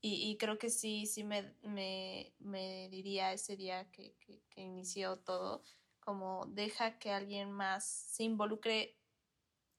Y, 0.00 0.30
y 0.30 0.36
creo 0.38 0.58
que 0.58 0.70
sí, 0.70 1.06
sí 1.06 1.24
me, 1.24 1.54
me, 1.62 2.32
me 2.38 2.88
diría 2.88 3.32
ese 3.32 3.56
día 3.56 3.90
que, 3.90 4.14
que, 4.20 4.42
que, 4.48 4.62
inició 4.62 5.18
todo, 5.18 5.62
como 6.00 6.46
deja 6.46 6.98
que 6.98 7.10
alguien 7.12 7.50
más 7.50 7.84
se 7.84 8.22
involucre 8.24 8.96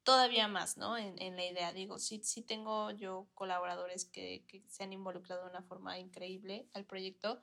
todavía 0.03 0.47
más, 0.47 0.77
¿no? 0.77 0.97
En, 0.97 1.19
en 1.21 1.35
la 1.35 1.45
idea. 1.45 1.73
Digo, 1.73 1.97
sí, 1.97 2.21
sí 2.23 2.43
tengo 2.43 2.91
yo 2.91 3.29
colaboradores 3.33 4.05
que, 4.05 4.45
que 4.47 4.63
se 4.67 4.83
han 4.83 4.93
involucrado 4.93 5.43
de 5.43 5.49
una 5.49 5.63
forma 5.63 5.97
increíble 5.97 6.67
al 6.73 6.85
proyecto, 6.85 7.41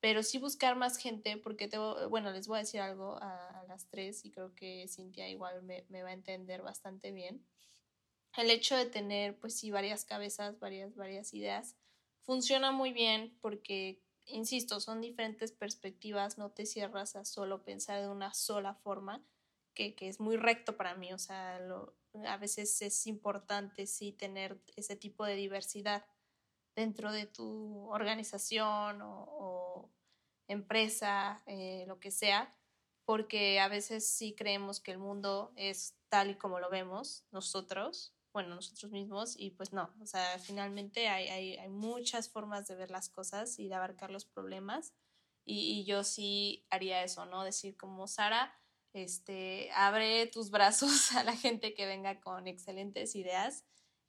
pero 0.00 0.22
sí 0.22 0.38
buscar 0.38 0.76
más 0.76 0.98
gente, 0.98 1.36
porque 1.36 1.68
tengo, 1.68 2.08
bueno, 2.08 2.30
les 2.30 2.46
voy 2.46 2.56
a 2.56 2.60
decir 2.60 2.80
algo 2.80 3.16
a, 3.20 3.64
las 3.68 3.88
tres 3.88 4.24
y 4.24 4.30
creo 4.30 4.54
que 4.54 4.86
Cintia 4.88 5.28
igual 5.28 5.62
me, 5.62 5.84
me, 5.88 6.02
va 6.02 6.10
a 6.10 6.12
entender 6.12 6.62
bastante 6.62 7.10
bien. 7.10 7.44
El 8.36 8.50
hecho 8.50 8.76
de 8.76 8.86
tener, 8.86 9.38
pues 9.38 9.58
sí, 9.58 9.70
varias 9.70 10.04
cabezas, 10.04 10.58
varias, 10.60 10.94
varias 10.94 11.34
ideas, 11.34 11.76
funciona 12.22 12.70
muy 12.70 12.92
bien 12.92 13.36
porque, 13.40 14.02
insisto, 14.26 14.78
son 14.80 15.00
diferentes 15.00 15.52
perspectivas, 15.52 16.38
no 16.38 16.50
te 16.50 16.66
cierras 16.66 17.16
a 17.16 17.24
solo 17.24 17.64
pensar 17.64 18.00
de 18.00 18.08
una 18.08 18.34
sola 18.34 18.74
forma, 18.74 19.24
que, 19.74 19.94
que 19.94 20.08
es 20.08 20.20
muy 20.20 20.36
recto 20.36 20.76
para 20.76 20.94
mí, 20.94 21.12
o 21.12 21.18
sea, 21.18 21.60
a 22.26 22.36
veces 22.38 22.80
es 22.82 23.06
importante 23.06 23.86
sí 23.86 24.12
tener 24.12 24.58
ese 24.74 24.96
tipo 24.96 25.24
de 25.24 25.34
diversidad 25.34 26.04
dentro 26.76 27.10
de 27.10 27.26
tu 27.26 27.88
organización 27.90 29.00
o, 29.02 29.90
empresa, 30.48 31.42
eh, 31.46 31.84
lo 31.88 31.98
que 31.98 32.12
sea, 32.12 32.56
porque 33.04 33.58
a 33.58 33.66
veces 33.66 34.06
sí 34.08 34.32
creemos 34.36 34.78
que 34.78 34.92
el 34.92 34.98
mundo 34.98 35.52
es 35.56 35.96
tal 36.08 36.30
y 36.30 36.34
como 36.36 36.60
lo 36.60 36.70
vemos 36.70 37.24
nosotros, 37.32 38.14
bueno, 38.32 38.54
nosotros 38.54 38.92
mismos, 38.92 39.34
y 39.36 39.50
pues 39.50 39.72
no, 39.72 39.90
o 40.00 40.06
sea, 40.06 40.38
finalmente 40.38 41.08
hay, 41.08 41.56
hay, 41.56 41.68
muchas 41.68 42.28
formas 42.28 42.68
de 42.68 42.76
ver 42.76 42.92
las 42.92 43.08
cosas 43.08 43.58
y 43.58 43.66
de 43.66 43.74
abarcar 43.74 44.12
los 44.12 44.24
problemas, 44.24 44.92
y, 45.44 45.80
y, 45.80 45.84
yo 45.84 46.04
sí 46.04 46.64
haría 46.70 47.02
eso, 47.02 47.26
¿no? 47.26 47.42
Decir 47.42 47.76
como 47.76 48.06
Sara, 48.06 48.56
este, 48.92 49.70
abre 49.72 50.26
tus 50.28 50.50
brazos 50.50 51.12
a 51.16 51.24
la 51.24 51.36
gente 51.36 51.74
que 51.74 51.86
venga 51.86 52.20
con 52.20 52.46
excelentes 52.46 53.16
ideas 53.16 53.64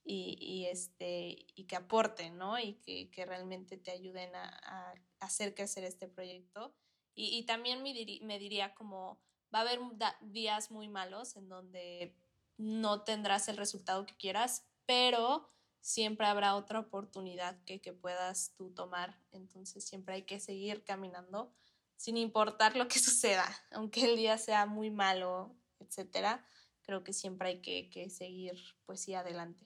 y, 0.10 0.66
este, 0.68 1.46
y 1.56 1.66
que 1.66 1.76
aporten, 1.76 2.38
¿no? 2.38 2.58
Y 2.58 2.76
que, 2.76 3.12
que 3.12 3.26
realmente 3.26 3.78
te 3.78 3.92
ayuden 3.92 4.34
a, 4.36 4.48
a, 4.64 4.94
hacer 5.20 5.54
crecer 5.54 5.84
este 5.84 6.08
proyecto. 6.08 6.74
Y, 7.14 7.38
y 7.38 7.44
también 7.46 7.84
me, 7.84 7.94
me, 8.22 8.40
diría 8.40 8.74
como, 8.74 9.20
va 9.54 9.60
a 9.60 9.62
haber 9.64 9.80
días 10.22 10.72
muy 10.72 10.88
malos 10.88 11.36
en 11.36 11.50
donde 11.50 12.16
no 12.58 13.04
tendrás 13.04 13.50
el 13.50 13.58
resultado 13.58 14.06
que 14.06 14.16
quieras, 14.16 14.66
pero 14.86 15.52
siempre 15.82 16.28
habrá 16.28 16.56
otra 16.56 16.80
oportunidad 16.80 17.62
que, 17.66 17.82
que 17.82 17.92
puedas 17.92 18.54
tú 18.56 18.74
tomar. 18.74 19.20
Entonces 19.32 19.84
siempre 19.86 20.16
hay 20.16 20.24
que 20.24 20.40
seguir 20.40 20.86
caminando 20.86 21.54
sin 21.98 22.16
importar 22.16 22.78
lo 22.78 22.88
que 22.88 23.00
suceda, 23.00 23.46
aunque 23.72 24.06
el 24.06 24.16
día 24.16 24.38
sea 24.38 24.66
muy 24.66 24.90
malo, 24.90 25.54
etcétera, 25.80 26.46
creo 26.84 27.04
que 27.04 27.12
siempre 27.12 27.50
hay 27.50 27.62
que, 27.62 27.90
que 27.90 28.10
seguir 28.10 28.58
pues 28.86 29.02
sí 29.02 29.14
adelante. 29.14 29.66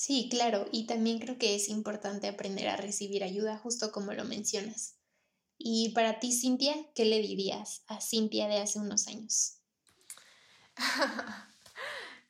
Sí, 0.00 0.28
claro, 0.30 0.64
y 0.72 0.86
también 0.86 1.18
creo 1.18 1.36
que 1.36 1.54
es 1.54 1.68
importante 1.68 2.26
aprender 2.26 2.68
a 2.68 2.76
recibir 2.78 3.22
ayuda, 3.22 3.58
justo 3.58 3.92
como 3.92 4.14
lo 4.14 4.24
mencionas. 4.24 4.98
Y 5.58 5.92
para 5.94 6.18
ti, 6.20 6.32
Cintia, 6.32 6.74
¿qué 6.94 7.04
le 7.04 7.18
dirías 7.18 7.84
a 7.86 8.00
Cintia 8.00 8.48
de 8.48 8.60
hace 8.60 8.78
unos 8.78 9.08
años? 9.08 9.60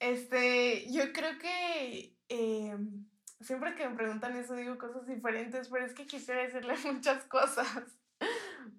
este, 0.01 0.91
yo 0.91 1.13
creo 1.13 1.39
que 1.39 2.17
em, 2.29 3.09
siempre 3.41 3.77
que 3.77 3.89
me 3.89 3.95
preguntan 3.95 4.37
eso 4.37 4.57
digo 4.57 4.77
cosas 4.77 5.07
diferentes, 5.07 5.69
pero 5.69 5.87
es 5.87 5.95
que 5.95 6.09
quisiera 6.09 6.43
decirle 6.43 6.75
muchas 6.93 7.23
cosas. 7.27 7.85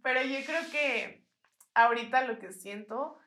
Pero 0.04 0.22
yo 0.22 0.46
creo 0.46 0.70
que 0.70 1.24
ahorita 1.76 2.28
lo 2.28 2.40
que 2.40 2.52
siento 2.52 3.18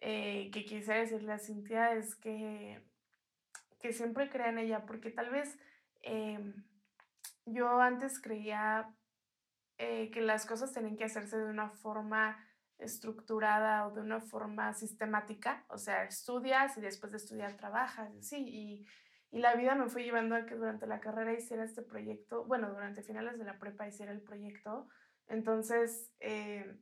eh, 0.00 0.50
que 0.54 0.64
quisiera 0.64 1.00
decirle 1.00 1.32
a 1.34 1.38
Cintia 1.38 1.92
es 1.92 2.14
que, 2.14 2.82
que 3.82 3.92
siempre 3.92 4.30
crea 4.30 4.48
en 4.48 4.58
ella, 4.58 4.86
porque 4.86 5.10
tal 5.10 5.30
vez 5.30 5.58
em, 6.02 6.64
yo 7.44 7.80
antes 7.80 8.20
creía 8.20 8.88
eh, 9.78 10.10
que 10.10 10.20
las 10.20 10.46
cosas 10.46 10.72
tenían 10.72 10.96
que 10.96 11.04
hacerse 11.04 11.36
de 11.36 11.50
una 11.50 11.70
forma 11.70 12.38
estructurada 12.78 13.86
o 13.86 13.92
de 13.92 14.00
una 14.00 14.20
forma 14.20 14.72
sistemática, 14.72 15.64
o 15.68 15.78
sea, 15.78 16.04
estudias 16.04 16.76
y 16.78 16.80
después 16.80 17.12
de 17.12 17.18
estudiar 17.18 17.56
trabajas, 17.56 18.10
sí, 18.20 18.44
y, 18.48 18.86
y 19.30 19.40
la 19.40 19.54
vida 19.54 19.74
me 19.74 19.88
fue 19.88 20.04
llevando 20.04 20.34
a 20.34 20.46
que 20.46 20.54
durante 20.54 20.86
la 20.86 21.00
carrera 21.00 21.32
hiciera 21.32 21.64
este 21.64 21.82
proyecto, 21.82 22.44
bueno, 22.44 22.70
durante 22.70 23.02
finales 23.02 23.38
de 23.38 23.44
la 23.44 23.58
prepa 23.58 23.88
hiciera 23.88 24.12
el 24.12 24.22
proyecto, 24.22 24.88
entonces, 25.28 26.12
eh, 26.20 26.76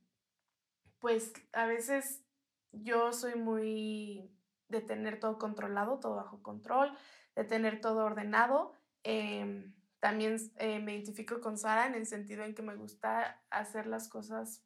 pues 0.98 1.32
a 1.52 1.66
veces 1.66 2.24
yo 2.72 3.12
soy 3.12 3.36
muy 3.36 4.30
de 4.70 4.80
tener 4.80 5.20
todo 5.20 5.38
controlado, 5.38 5.98
todo 5.98 6.16
bajo 6.16 6.42
control, 6.42 6.96
de 7.36 7.44
tener 7.44 7.80
todo 7.80 8.04
ordenado. 8.04 8.72
Em, 9.02 9.74
también 10.00 10.36
eh, 10.56 10.78
me 10.78 10.94
identifico 10.94 11.40
con 11.40 11.58
Sara 11.58 11.86
en 11.86 11.94
el 11.94 12.06
sentido 12.06 12.44
en 12.44 12.54
que 12.54 12.62
me 12.62 12.76
gusta 12.76 13.42
hacer 13.50 13.86
las 13.86 14.08
cosas 14.08 14.64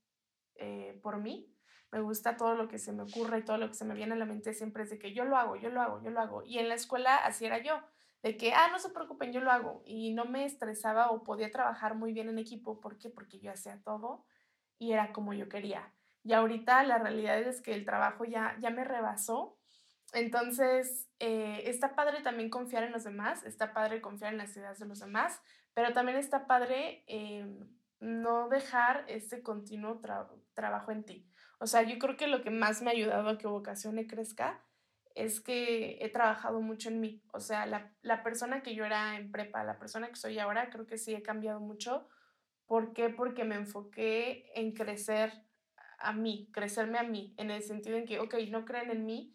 eh, 0.55 0.99
por 1.03 1.19
mí. 1.19 1.51
Me 1.91 2.01
gusta 2.01 2.37
todo 2.37 2.55
lo 2.55 2.69
que 2.69 2.79
se 2.79 2.93
me 2.93 3.03
ocurre 3.03 3.39
y 3.39 3.45
todo 3.45 3.59
lo 3.59 3.69
que 3.69 3.75
se 3.75 3.85
me 3.85 3.95
viene 3.95 4.15
a 4.15 4.17
la 4.17 4.27
mente 4.27 4.53
siempre 4.53 4.83
es 4.83 4.91
de 4.91 4.99
que 4.99 5.15
yo 5.15 5.25
lo 5.25 5.37
hago, 5.37 5.57
yo 5.57 5.71
lo 5.71 5.81
hago, 5.81 6.03
yo 6.03 6.11
lo 6.11 6.21
hago. 6.21 6.43
Y 6.45 6.59
en 6.59 6.69
la 6.69 6.75
escuela 6.75 7.17
así 7.17 7.47
era 7.47 7.59
yo, 7.59 7.81
de 8.23 8.37
que, 8.37 8.53
ah, 8.53 8.69
no 8.73 8.79
se 8.79 8.91
preocupen, 8.91 9.33
yo 9.33 9.41
lo 9.41 9.53
hago. 9.53 9.83
Y 9.85 10.13
no 10.13 10.25
me 10.25 10.45
estresaba 10.45 11.11
o 11.11 11.23
podía 11.23 11.51
trabajar 11.51 11.95
muy 11.95 12.13
bien 12.13 12.29
en 12.29 12.39
equipo. 12.39 12.81
¿Por 12.81 12.99
qué? 12.99 13.11
Porque 13.11 13.39
yo 13.39 13.53
hacía 13.53 13.81
todo 13.83 14.25
y 14.79 14.93
era 14.93 15.13
como 15.13 15.35
yo 15.35 15.49
quería. 15.49 15.93
Y 16.25 16.33
ahorita 16.33 16.83
la 16.85 16.99
realidad 16.99 17.39
es 17.43 17.61
que 17.61 17.75
el 17.75 17.85
trabajo 17.85 18.25
ya, 18.25 18.57
ya 18.61 18.71
me 18.71 18.83
rebasó. 18.83 19.59
Entonces, 20.15 21.09
eh, 21.19 21.63
está 21.67 21.97
padre 21.97 22.23
también 22.23 22.49
confiar 22.49 22.85
en 22.85 22.93
los 22.93 23.03
demás, 23.03 23.45
está 23.45 23.75
padre 23.75 24.01
confiar 24.01 24.33
en 24.33 24.39
las 24.39 24.57
ideas 24.57 24.79
de 24.79 24.87
los 24.87 25.01
demás, 25.01 25.41
pero 25.75 25.93
también 25.93 26.17
está 26.17 26.47
padre 26.47 27.03
em, 27.09 27.69
no 27.99 28.49
dejar 28.49 29.05
ese 29.09 29.43
continuo 29.43 30.01
trabajo 30.55 30.93
en 30.93 31.05
ti. 31.05 31.29
O 31.59 31.67
sea, 31.67 31.83
yo 31.83 31.99
creo 31.99 32.17
que 32.17 32.29
lo 32.29 32.43
que 32.43 32.51
más 32.51 32.81
me 32.81 32.91
ha 32.91 32.93
ayudado 32.93 33.29
a 33.29 33.39
que 33.39 33.49
Vocación 33.49 33.97
crezca 34.05 34.63
es 35.17 35.41
que 35.41 35.99
he 36.01 36.09
trabajado 36.11 36.61
mucho 36.61 36.91
en 36.91 37.01
mí. 37.01 37.23
O 37.33 37.41
sea, 37.41 37.67
la, 37.67 37.93
la, 38.03 38.23
persona 38.23 38.63
que 38.63 38.75
yo 38.75 38.85
era 38.85 39.17
en 39.17 39.33
prepa, 39.33 39.65
la 39.65 39.79
persona 39.79 40.09
que 40.09 40.17
soy 40.17 40.39
ahora, 40.39 40.71
creo 40.71 40.87
que 40.87 40.99
sí 40.99 41.15
he 41.15 41.23
cambiado 41.23 41.61
mucho. 41.61 42.09
¿Por 42.67 42.93
qué? 42.93 43.11
Porque 43.11 43.45
me 43.45 43.57
enfoqué 43.57 44.51
en 44.55 44.73
crecer 44.73 45.33
a 45.99 46.13
mí, 46.13 46.51
crecerme 46.53 46.99
a 46.99 47.03
mí, 47.03 47.35
en 47.37 47.51
el 47.51 47.63
sentido 47.63 47.97
en 47.97 48.07
que, 48.07 48.19
ok, 48.21 48.35
no 48.51 48.65
creen 48.65 48.91
en 48.91 49.07
mí, 49.07 49.35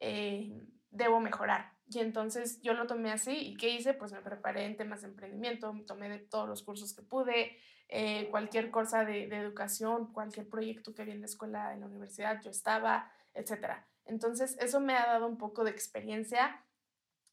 eh, 0.00 0.52
debo 0.90 1.20
mejorar. 1.20 1.72
Y 1.86 1.98
entonces 1.98 2.60
yo 2.62 2.72
lo 2.72 2.86
tomé 2.86 3.10
así 3.10 3.32
y 3.32 3.56
¿qué 3.56 3.70
hice? 3.70 3.94
Pues 3.94 4.12
me 4.12 4.20
preparé 4.20 4.64
en 4.64 4.76
temas 4.76 5.02
de 5.02 5.08
emprendimiento, 5.08 5.74
tomé 5.86 6.08
de 6.08 6.18
todos 6.18 6.48
los 6.48 6.62
cursos 6.62 6.94
que 6.94 7.02
pude, 7.02 7.56
eh, 7.88 8.28
cualquier 8.30 8.70
cosa 8.70 9.04
de, 9.04 9.24
educación, 9.24 10.12
cualquier 10.12 10.48
proyecto 10.48 10.94
que 10.94 11.02
había 11.02 11.14
en 11.14 11.20
la 11.20 11.26
escuela, 11.26 11.74
en 11.74 11.80
la 11.80 11.86
universidad, 11.86 12.40
yo 12.42 12.50
estaba, 12.50 13.10
etc. 13.34 13.82
Entonces 14.04 14.56
eso 14.60 14.80
me 14.80 14.94
ha 14.94 15.06
dado 15.06 15.26
un 15.26 15.36
poco 15.36 15.64
de 15.64 15.72
experiencia, 15.72 16.64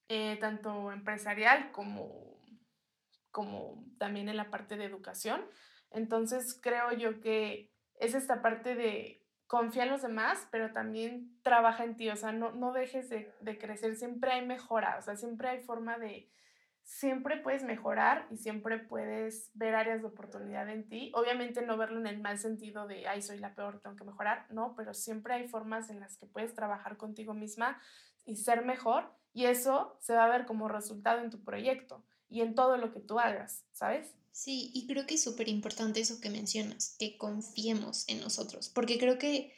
eh, 0.09 0.37
tanto 0.39 0.91
empresarial 0.91 1.71
como, 1.71 2.41
como 3.29 3.85
también 3.99 4.29
en 4.29 4.37
la 4.37 4.49
parte 4.49 4.75
de 4.75 4.85
educación. 4.85 5.45
Entonces 5.91 6.59
creo 6.59 6.91
yo 6.93 7.19
que 7.21 7.71
es 7.99 8.15
esta 8.15 8.41
parte 8.41 8.73
de 8.73 9.26
confía 9.47 9.83
en 9.83 9.89
los 9.89 10.01
demás, 10.01 10.47
pero 10.51 10.71
también 10.71 11.31
trabaja 11.41 11.83
en 11.83 11.95
ti, 11.95 12.09
o 12.09 12.15
sea, 12.15 12.31
no, 12.31 12.51
no 12.51 12.73
dejes 12.73 13.09
de, 13.09 13.33
de, 13.41 13.57
crecer, 13.57 13.95
siempre 13.95 14.31
hay 14.31 14.45
mejora, 14.45 14.97
o 14.99 15.01
sea, 15.01 15.15
siempre 15.15 15.47
hay 15.47 15.61
forma 15.61 15.97
de, 15.97 16.29
siempre 16.83 17.37
puedes 17.37 17.63
mejorar 17.63 18.27
y 18.29 18.37
siempre 18.37 18.77
puedes 18.77 19.51
ver 19.53 19.75
áreas 19.75 20.01
de 20.01 20.07
oportunidad 20.07 20.69
en 20.69 20.87
ti, 20.87 21.11
obviamente 21.15 21.61
no 21.61 21.77
verlo 21.77 21.99
en 21.99 22.07
el 22.07 22.19
mal 22.19 22.37
sentido 22.37 22.87
de, 22.87 23.07
ay, 23.07 23.21
soy 23.21 23.39
la 23.39 23.55
peor, 23.55 23.79
tengo 23.79 23.95
que 23.95 24.03
mejorar, 24.03 24.45
no, 24.49 24.73
pero 24.75 24.93
siempre 24.93 25.33
hay 25.33 25.47
formas 25.47 25.89
en 25.89 25.99
las 25.99 26.17
que 26.17 26.25
puedes 26.25 26.53
trabajar 26.53 26.97
contigo 26.97 27.33
misma 27.33 27.81
y 28.25 28.35
ser 28.35 28.65
mejor 28.65 29.11
y 29.33 29.45
eso 29.45 29.97
se 29.99 30.13
va 30.13 30.25
a 30.25 30.29
ver 30.29 30.45
como 30.45 30.67
resultado 30.67 31.21
en 31.21 31.29
tu 31.29 31.43
proyecto 31.43 32.03
y 32.29 32.41
en 32.41 32.55
todo 32.55 32.77
lo 32.77 32.91
que 32.91 32.99
tú 32.99 33.19
hagas, 33.19 33.65
¿sabes? 33.71 34.15
Sí, 34.37 34.69
y 34.75 34.85
creo 34.85 35.07
que 35.07 35.15
es 35.15 35.23
súper 35.23 35.49
importante 35.49 35.99
eso 35.99 36.21
que 36.21 36.29
mencionas, 36.29 36.95
que 36.99 37.17
confiemos 37.17 38.07
en 38.07 38.19
nosotros, 38.19 38.69
porque 38.69 38.99
creo 38.99 39.17
que 39.17 39.51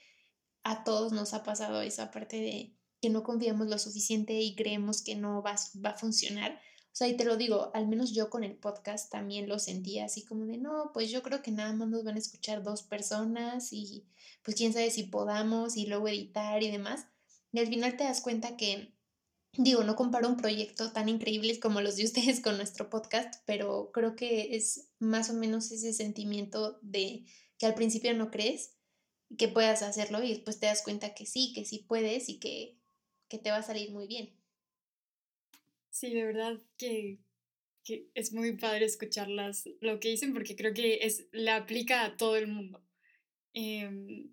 a 0.64 0.86
todos 0.86 1.12
nos 1.12 1.34
ha 1.34 1.44
pasado 1.44 1.82
esa 1.82 2.12
parte 2.12 2.38
de 2.38 2.78
que 3.02 3.10
no 3.10 3.24
confiamos 3.24 3.68
lo 3.68 3.78
suficiente 3.78 4.40
y 4.40 4.56
creemos 4.56 5.02
que 5.02 5.16
no 5.16 5.44
va, 5.44 5.58
va 5.86 5.90
a 5.90 5.98
funcionar. 5.98 6.62
O 6.94 6.96
sea, 6.96 7.10
y 7.10 7.18
te 7.18 7.26
lo 7.26 7.36
digo, 7.36 7.72
al 7.74 7.90
menos 7.90 8.14
yo 8.14 8.30
con 8.30 8.46
el 8.46 8.56
podcast 8.56 9.12
también 9.12 9.50
lo 9.50 9.60
sentía 9.60 10.06
así 10.06 10.24
como 10.24 10.46
de, 10.46 10.58
no, 10.58 10.92
pues 10.94 11.12
yo 11.12 11.24
creo 11.24 11.42
que 11.42 11.52
nada 11.52 11.74
más 11.74 11.90
nos 11.90 12.06
van 12.06 12.16
a 12.16 12.20
escuchar 12.20 12.64
dos 12.64 12.82
personas 12.82 13.74
y 13.74 14.08
pues 14.44 14.56
quién 14.56 14.72
sabe 14.72 14.92
si 14.92 15.04
podamos 15.04 15.76
y 15.76 15.88
luego 15.88 16.08
editar 16.08 16.64
y 16.64 16.72
demás. 16.72 17.06
Y 17.52 17.60
al 17.60 17.68
final 17.68 17.98
te 17.98 18.06
das 18.06 18.22
cuenta 18.22 18.56
que 18.56 18.94
Digo, 19.54 19.84
no 19.84 19.96
comparo 19.96 20.30
un 20.30 20.38
proyecto 20.38 20.92
tan 20.92 21.10
increíble 21.10 21.60
como 21.60 21.82
los 21.82 21.96
de 21.96 22.06
ustedes 22.06 22.40
con 22.44 22.58
nuestro 22.58 22.90
podcast, 22.90 23.42
pero 23.46 23.92
creo 23.92 24.16
que 24.16 24.56
es 24.56 24.90
más 25.00 25.30
o 25.30 25.34
menos 25.34 25.72
ese 25.72 25.94
sentimiento 25.94 26.80
de 26.82 27.26
que 27.58 27.66
al 27.66 27.76
principio 27.76 28.14
no 28.14 28.32
crees 28.32 28.76
que 29.38 29.48
puedas 29.48 29.82
hacerlo 29.82 30.24
y 30.24 30.30
después 30.30 30.60
te 30.60 30.66
das 30.66 30.82
cuenta 30.82 31.14
que 31.14 31.26
sí, 31.26 31.52
que 31.54 31.66
sí 31.66 31.86
puedes 31.88 32.30
y 32.30 32.40
que, 32.40 32.78
que 33.28 33.38
te 33.38 33.52
va 33.52 33.58
a 33.58 33.64
salir 33.64 33.92
muy 33.92 34.08
bien. 34.08 34.34
Sí, 35.90 36.14
de 36.14 36.24
verdad 36.24 36.62
que, 36.78 37.20
que 37.84 38.10
es 38.14 38.32
muy 38.32 38.54
padre 38.58 38.86
escucharlas, 38.86 39.68
lo 39.82 40.00
que 40.00 40.10
dicen, 40.10 40.34
porque 40.34 40.56
creo 40.56 40.74
que 40.74 41.00
es, 41.02 41.28
la 41.32 41.58
aplica 41.58 42.06
a 42.06 42.18
todo 42.18 42.38
el 42.38 42.48
mundo. 42.48 42.82
Em, 43.54 44.32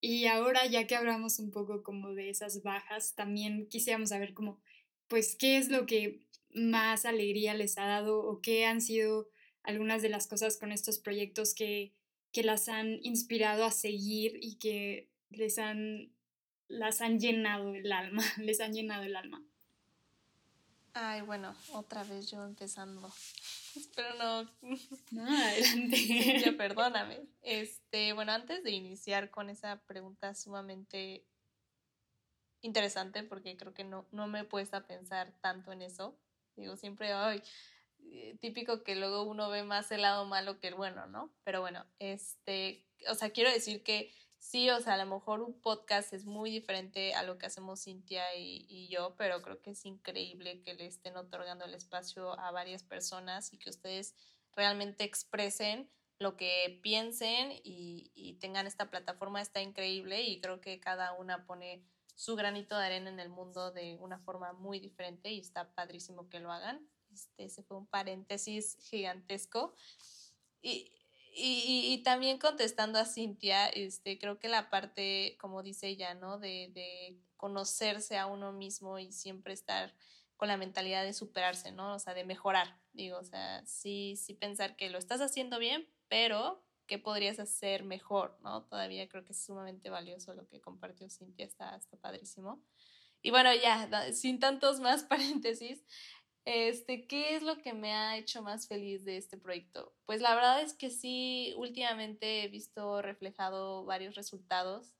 y 0.00 0.26
ahora, 0.26 0.66
ya 0.66 0.86
que 0.86 0.94
hablamos 0.94 1.38
un 1.38 1.50
poco 1.50 1.82
como 1.82 2.14
de 2.14 2.30
esas 2.30 2.62
bajas, 2.62 3.14
también 3.14 3.68
quisiéramos 3.68 4.10
saber 4.10 4.32
como, 4.34 4.60
pues, 5.08 5.36
qué 5.36 5.56
es 5.56 5.68
lo 5.68 5.86
que 5.86 6.20
más 6.54 7.04
alegría 7.04 7.54
les 7.54 7.78
ha 7.78 7.86
dado 7.86 8.20
o 8.20 8.40
qué 8.40 8.64
han 8.64 8.80
sido 8.80 9.28
algunas 9.62 10.02
de 10.02 10.08
las 10.08 10.26
cosas 10.26 10.56
con 10.56 10.72
estos 10.72 10.98
proyectos 10.98 11.54
que, 11.54 11.92
que 12.32 12.42
las 12.42 12.68
han 12.68 13.00
inspirado 13.02 13.64
a 13.64 13.70
seguir 13.70 14.38
y 14.40 14.56
que 14.56 15.08
les 15.30 15.58
han, 15.58 16.12
las 16.68 17.00
han 17.00 17.18
llenado 17.18 17.74
el 17.74 17.92
alma, 17.92 18.22
les 18.38 18.60
han 18.60 18.72
llenado 18.72 19.02
el 19.02 19.16
alma. 19.16 19.44
Ay, 20.94 21.20
bueno, 21.22 21.54
otra 21.72 22.04
vez 22.04 22.30
yo 22.30 22.44
empezando. 22.44 23.12
Pero 23.96 24.14
no. 24.14 24.42
No, 25.10 25.36
adelante. 25.36 25.96
ya 26.44 26.56
perdóname. 26.56 27.20
Este, 27.42 28.12
bueno, 28.12 28.32
antes 28.32 28.62
de 28.64 28.70
iniciar 28.70 29.30
con 29.30 29.50
esa 29.50 29.80
pregunta 29.86 30.34
sumamente 30.34 31.24
interesante, 32.60 33.22
porque 33.22 33.56
creo 33.56 33.74
que 33.74 33.84
no, 33.84 34.06
no 34.10 34.26
me 34.26 34.40
he 34.40 34.44
puesto 34.44 34.76
a 34.76 34.86
pensar 34.86 35.32
tanto 35.40 35.72
en 35.72 35.82
eso. 35.82 36.18
Digo, 36.56 36.76
siempre, 36.76 37.12
ay, 37.12 37.42
eh, 38.10 38.36
típico 38.40 38.82
que 38.82 38.96
luego 38.96 39.22
uno 39.22 39.48
ve 39.48 39.62
más 39.62 39.90
el 39.92 40.02
lado 40.02 40.24
malo 40.24 40.58
que 40.58 40.68
el 40.68 40.74
bueno, 40.74 41.06
¿no? 41.06 41.30
Pero 41.44 41.60
bueno, 41.60 41.84
este, 41.98 42.86
o 43.08 43.14
sea, 43.14 43.30
quiero 43.30 43.50
decir 43.50 43.82
que 43.82 44.12
sí, 44.38 44.70
o 44.70 44.80
sea, 44.80 44.94
a 44.94 45.04
lo 45.04 45.06
mejor 45.06 45.42
un 45.42 45.60
podcast 45.60 46.12
es 46.12 46.24
muy 46.24 46.50
diferente 46.50 47.14
a 47.14 47.22
lo 47.22 47.38
que 47.38 47.46
hacemos 47.46 47.84
Cintia 47.84 48.24
y, 48.36 48.88
yo, 48.88 49.14
pero 49.16 49.42
creo 49.42 49.60
que 49.60 49.70
es 49.70 49.84
increíble 49.84 50.62
que 50.62 50.74
le 50.74 50.86
estén 50.86 51.16
otorgando 51.16 51.64
el 51.64 51.74
espacio 51.74 52.38
a 52.38 52.50
varias 52.50 52.82
personas 52.82 53.52
y 53.52 53.58
que 53.58 53.70
ustedes 53.70 54.14
realmente 54.54 55.04
expresen 55.04 55.90
lo 56.18 56.36
que 56.36 56.80
piensen 56.82 57.52
y, 57.62 58.10
y 58.14 58.34
tengan 58.34 58.66
esta 58.66 58.90
plataforma, 58.90 59.40
está 59.40 59.62
increíble 59.62 60.22
y 60.22 60.40
creo 60.40 60.60
que 60.60 60.80
cada 60.80 61.12
una 61.12 61.46
pone 61.46 61.84
su 62.18 62.34
granito 62.34 62.76
de 62.76 62.84
arena 62.84 63.10
en 63.10 63.20
el 63.20 63.28
mundo 63.28 63.70
de 63.70 63.96
una 64.00 64.18
forma 64.18 64.52
muy 64.52 64.80
diferente 64.80 65.30
y 65.30 65.38
está 65.38 65.72
padrísimo 65.74 66.28
que 66.28 66.40
lo 66.40 66.50
hagan. 66.50 66.84
Este, 67.12 67.44
ese 67.44 67.62
fue 67.62 67.76
un 67.76 67.86
paréntesis 67.86 68.76
gigantesco. 68.80 69.74
Y, 70.60 70.97
y, 71.34 71.92
y, 71.92 72.02
también 72.02 72.38
contestando 72.38 72.98
a 72.98 73.04
Cintia, 73.04 73.66
este, 73.68 74.18
creo 74.18 74.38
que 74.38 74.48
la 74.48 74.70
parte, 74.70 75.36
como 75.40 75.62
dice 75.62 75.88
ella, 75.88 76.14
¿no? 76.14 76.38
De, 76.38 76.70
de 76.74 77.18
conocerse 77.36 78.18
a 78.18 78.26
uno 78.26 78.52
mismo 78.52 78.98
y 78.98 79.12
siempre 79.12 79.52
estar 79.54 79.94
con 80.36 80.48
la 80.48 80.56
mentalidad 80.56 81.02
de 81.04 81.12
superarse, 81.12 81.72
¿no? 81.72 81.94
O 81.94 81.98
sea, 81.98 82.14
de 82.14 82.24
mejorar. 82.24 82.80
Digo, 82.92 83.18
o 83.18 83.24
sea, 83.24 83.64
sí, 83.66 84.16
sí 84.16 84.34
pensar 84.34 84.76
que 84.76 84.90
lo 84.90 84.98
estás 84.98 85.20
haciendo 85.20 85.58
bien, 85.58 85.88
pero 86.08 86.64
¿qué 86.86 86.98
podrías 86.98 87.38
hacer 87.38 87.84
mejor, 87.84 88.38
¿no? 88.42 88.64
Todavía 88.64 89.08
creo 89.08 89.24
que 89.24 89.32
es 89.32 89.44
sumamente 89.44 89.90
valioso 89.90 90.34
lo 90.34 90.48
que 90.48 90.60
compartió 90.60 91.08
Cintia, 91.10 91.44
está, 91.44 91.76
está 91.76 91.96
padrísimo. 91.96 92.62
Y 93.20 93.30
bueno, 93.30 93.50
ya, 93.54 94.12
sin 94.12 94.38
tantos 94.38 94.80
más 94.80 95.04
paréntesis, 95.04 95.84
Este, 96.50 97.06
¿qué 97.06 97.36
es 97.36 97.42
lo 97.42 97.58
que 97.58 97.74
me 97.74 97.92
ha 97.92 98.16
hecho 98.16 98.40
más 98.40 98.68
feliz 98.68 99.04
de 99.04 99.18
este 99.18 99.36
proyecto? 99.36 99.92
Pues 100.06 100.22
la 100.22 100.34
verdad 100.34 100.62
es 100.62 100.72
que 100.72 100.88
sí, 100.88 101.52
últimamente 101.58 102.42
he 102.42 102.48
visto 102.48 103.02
reflejado 103.02 103.84
varios 103.84 104.14
resultados 104.14 104.94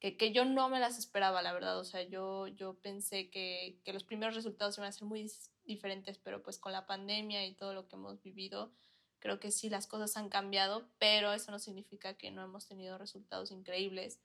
que, 0.00 0.16
que 0.16 0.32
yo 0.32 0.44
no 0.44 0.68
me 0.68 0.80
las 0.80 0.98
esperaba, 0.98 1.40
la 1.40 1.52
verdad. 1.52 1.78
O 1.78 1.84
sea, 1.84 2.02
yo, 2.02 2.48
yo 2.48 2.74
pensé 2.80 3.30
que, 3.30 3.78
que 3.84 3.92
los 3.92 4.02
primeros 4.02 4.34
resultados 4.34 4.76
iban 4.76 4.88
a 4.88 4.92
ser 4.92 5.04
muy 5.04 5.30
diferentes, 5.64 6.18
pero 6.18 6.42
pues 6.42 6.58
con 6.58 6.72
la 6.72 6.84
pandemia 6.84 7.46
y 7.46 7.54
todo 7.54 7.74
lo 7.74 7.86
que 7.86 7.94
hemos 7.94 8.20
vivido, 8.20 8.72
creo 9.20 9.38
que 9.38 9.52
sí 9.52 9.70
las 9.70 9.86
cosas 9.86 10.16
han 10.16 10.28
cambiado, 10.28 10.88
pero 10.98 11.32
eso 11.32 11.52
no 11.52 11.60
significa 11.60 12.14
que 12.14 12.32
no 12.32 12.42
hemos 12.42 12.66
tenido 12.66 12.98
resultados 12.98 13.52
increíbles. 13.52 14.18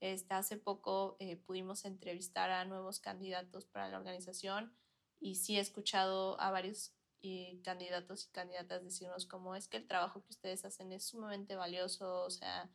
Este, 0.00 0.34
hace 0.34 0.58
poco 0.58 1.16
eh, 1.20 1.36
pudimos 1.36 1.86
entrevistar 1.86 2.50
a 2.50 2.66
nuevos 2.66 3.00
candidatos 3.00 3.64
para 3.64 3.88
la 3.88 3.96
organización 3.96 4.74
y 5.20 5.36
sí 5.36 5.56
he 5.56 5.60
escuchado 5.60 6.40
a 6.40 6.50
varios 6.50 6.94
y 7.20 7.60
candidatos 7.62 8.26
y 8.26 8.30
candidatas 8.30 8.84
decirnos 8.84 9.26
como 9.26 9.56
es 9.56 9.68
que 9.68 9.78
el 9.78 9.86
trabajo 9.86 10.22
que 10.22 10.30
ustedes 10.30 10.64
hacen 10.64 10.92
es 10.92 11.04
sumamente 11.04 11.56
valioso, 11.56 12.22
o 12.22 12.30
sea, 12.30 12.70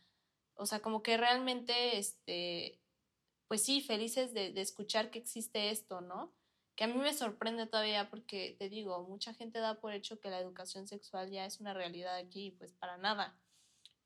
o 0.55 0.65
sea, 0.65 0.81
como 0.81 1.01
que 1.01 1.17
realmente, 1.17 1.97
este, 1.97 2.81
pues 3.47 3.63
sí, 3.63 3.81
felices 3.81 4.33
de, 4.33 4.51
de 4.51 4.61
escuchar 4.61 5.11
que 5.11 5.19
existe 5.19 5.69
esto, 5.69 6.01
¿no? 6.01 6.33
Que 6.75 6.85
a 6.85 6.87
mí 6.87 6.95
me 6.95 7.13
sorprende 7.13 7.67
todavía 7.67 8.09
porque, 8.09 8.55
te 8.59 8.69
digo, 8.69 9.03
mucha 9.07 9.33
gente 9.33 9.59
da 9.59 9.79
por 9.79 9.93
hecho 9.93 10.19
que 10.19 10.29
la 10.29 10.39
educación 10.39 10.87
sexual 10.87 11.31
ya 11.31 11.45
es 11.45 11.59
una 11.59 11.73
realidad 11.73 12.15
aquí, 12.17 12.51
pues 12.51 12.73
para 12.73 12.97
nada. 12.97 13.39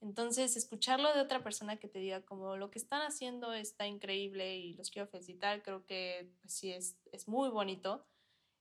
Entonces, 0.00 0.56
escucharlo 0.56 1.12
de 1.12 1.20
otra 1.20 1.42
persona 1.42 1.78
que 1.78 1.88
te 1.88 1.98
diga 1.98 2.22
como 2.22 2.56
lo 2.56 2.70
que 2.70 2.78
están 2.78 3.02
haciendo 3.02 3.52
está 3.52 3.86
increíble 3.86 4.56
y 4.56 4.74
los 4.74 4.90
quiero 4.90 5.08
felicitar, 5.08 5.62
creo 5.62 5.84
que 5.86 6.30
pues, 6.40 6.52
sí 6.52 6.72
es, 6.72 6.96
es 7.10 7.26
muy 7.26 7.48
bonito. 7.48 8.06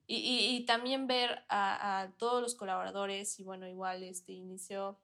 Y, 0.10 0.66
también 0.66 1.06
ver 1.06 1.44
a, 1.50 2.14
todos 2.18 2.42
los 2.42 2.56
colaboradores 2.56 3.40
y 3.40 3.44
bueno, 3.44 3.68
igual 3.68 4.04
este 4.04 4.32
inició 4.32 5.02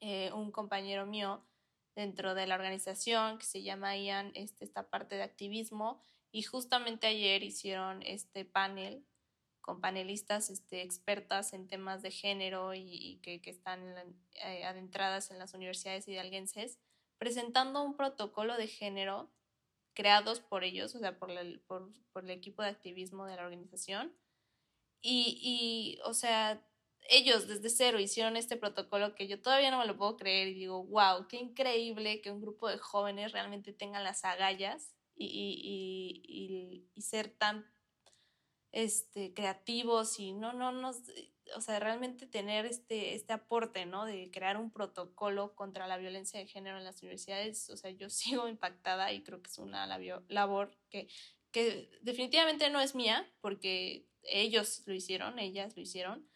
eh, 0.00 0.32
un 0.32 0.50
compañero 0.50 1.06
mío 1.06 1.46
dentro 1.94 2.34
de 2.34 2.48
la 2.48 2.56
organización 2.56 3.38
que 3.38 3.46
se 3.46 3.62
llama 3.62 3.96
Ian, 3.96 4.32
este, 4.34 4.64
esta 4.64 4.90
parte 4.90 5.14
de 5.14 5.22
activismo 5.22 6.02
y 6.32 6.42
justamente 6.42 7.06
ayer 7.06 7.44
hicieron 7.44 8.02
este 8.02 8.44
panel 8.44 9.06
con 9.60 9.80
panelistas 9.80 10.50
este, 10.50 10.82
expertas 10.82 11.52
en 11.52 11.66
temas 11.66 12.02
de 12.02 12.10
género 12.10 12.74
y, 12.74 13.18
que, 13.22 13.40
están 13.44 13.80
eh, 14.44 14.64
adentradas 14.64 15.30
en 15.30 15.38
las 15.38 15.54
universidades 15.54 16.06
hidalguenses, 16.06 16.78
presentando 17.18 17.82
un 17.82 17.96
protocolo 17.96 18.56
de 18.56 18.68
género 18.68 19.28
creados 19.96 20.40
por 20.40 20.62
ellos, 20.62 20.94
o 20.94 21.00
sea, 21.00 21.18
por 21.18 21.30
el, 21.32 21.60
por, 21.62 21.90
por 22.12 22.22
el 22.24 22.30
equipo 22.30 22.62
de 22.62 22.68
activismo 22.68 23.26
de 23.26 23.34
la 23.34 23.44
organización. 23.44 24.14
Y, 25.00 25.38
y, 25.40 25.98
o 26.04 26.14
sea, 26.14 26.64
ellos 27.08 27.48
desde 27.48 27.70
cero 27.70 27.98
hicieron 27.98 28.36
este 28.36 28.56
protocolo 28.56 29.14
que 29.14 29.26
yo 29.26 29.40
todavía 29.40 29.70
no 29.70 29.78
me 29.78 29.86
lo 29.86 29.96
puedo 29.96 30.16
creer 30.16 30.48
y 30.48 30.54
digo, 30.54 30.84
wow, 30.84 31.26
qué 31.28 31.38
increíble 31.38 32.20
que 32.20 32.30
un 32.30 32.40
grupo 32.40 32.68
de 32.68 32.78
jóvenes 32.78 33.32
realmente 33.32 33.72
tengan 33.72 34.04
las 34.04 34.24
agallas 34.24 34.94
y, 35.14 35.26
y, 35.26 36.22
y, 36.28 36.90
y 36.94 37.02
ser 37.02 37.30
tan 37.30 37.66
este, 38.72 39.32
creativos 39.32 40.20
y 40.20 40.32
no, 40.32 40.52
no 40.52 40.72
nos, 40.72 40.98
o 41.54 41.60
sea, 41.60 41.78
realmente 41.78 42.26
tener 42.26 42.66
este, 42.66 43.14
este 43.14 43.32
aporte, 43.32 43.86
¿no? 43.86 44.04
De 44.04 44.30
crear 44.30 44.56
un 44.56 44.70
protocolo 44.70 45.54
contra 45.54 45.86
la 45.86 45.96
violencia 45.96 46.40
de 46.40 46.46
género 46.46 46.78
en 46.78 46.84
las 46.84 47.02
universidades, 47.02 47.70
o 47.70 47.76
sea, 47.76 47.90
yo 47.90 48.10
sigo 48.10 48.48
impactada 48.48 49.12
y 49.12 49.22
creo 49.22 49.42
que 49.42 49.50
es 49.50 49.58
una 49.58 49.86
labor 50.28 50.76
que, 50.90 51.08
que 51.52 51.90
definitivamente 52.02 52.70
no 52.70 52.80
es 52.80 52.94
mía, 52.94 53.30
porque 53.40 54.08
ellos 54.22 54.82
lo 54.86 54.94
hicieron, 54.94 55.38
ellas 55.38 55.76
lo 55.76 55.82
hicieron, 55.82 56.28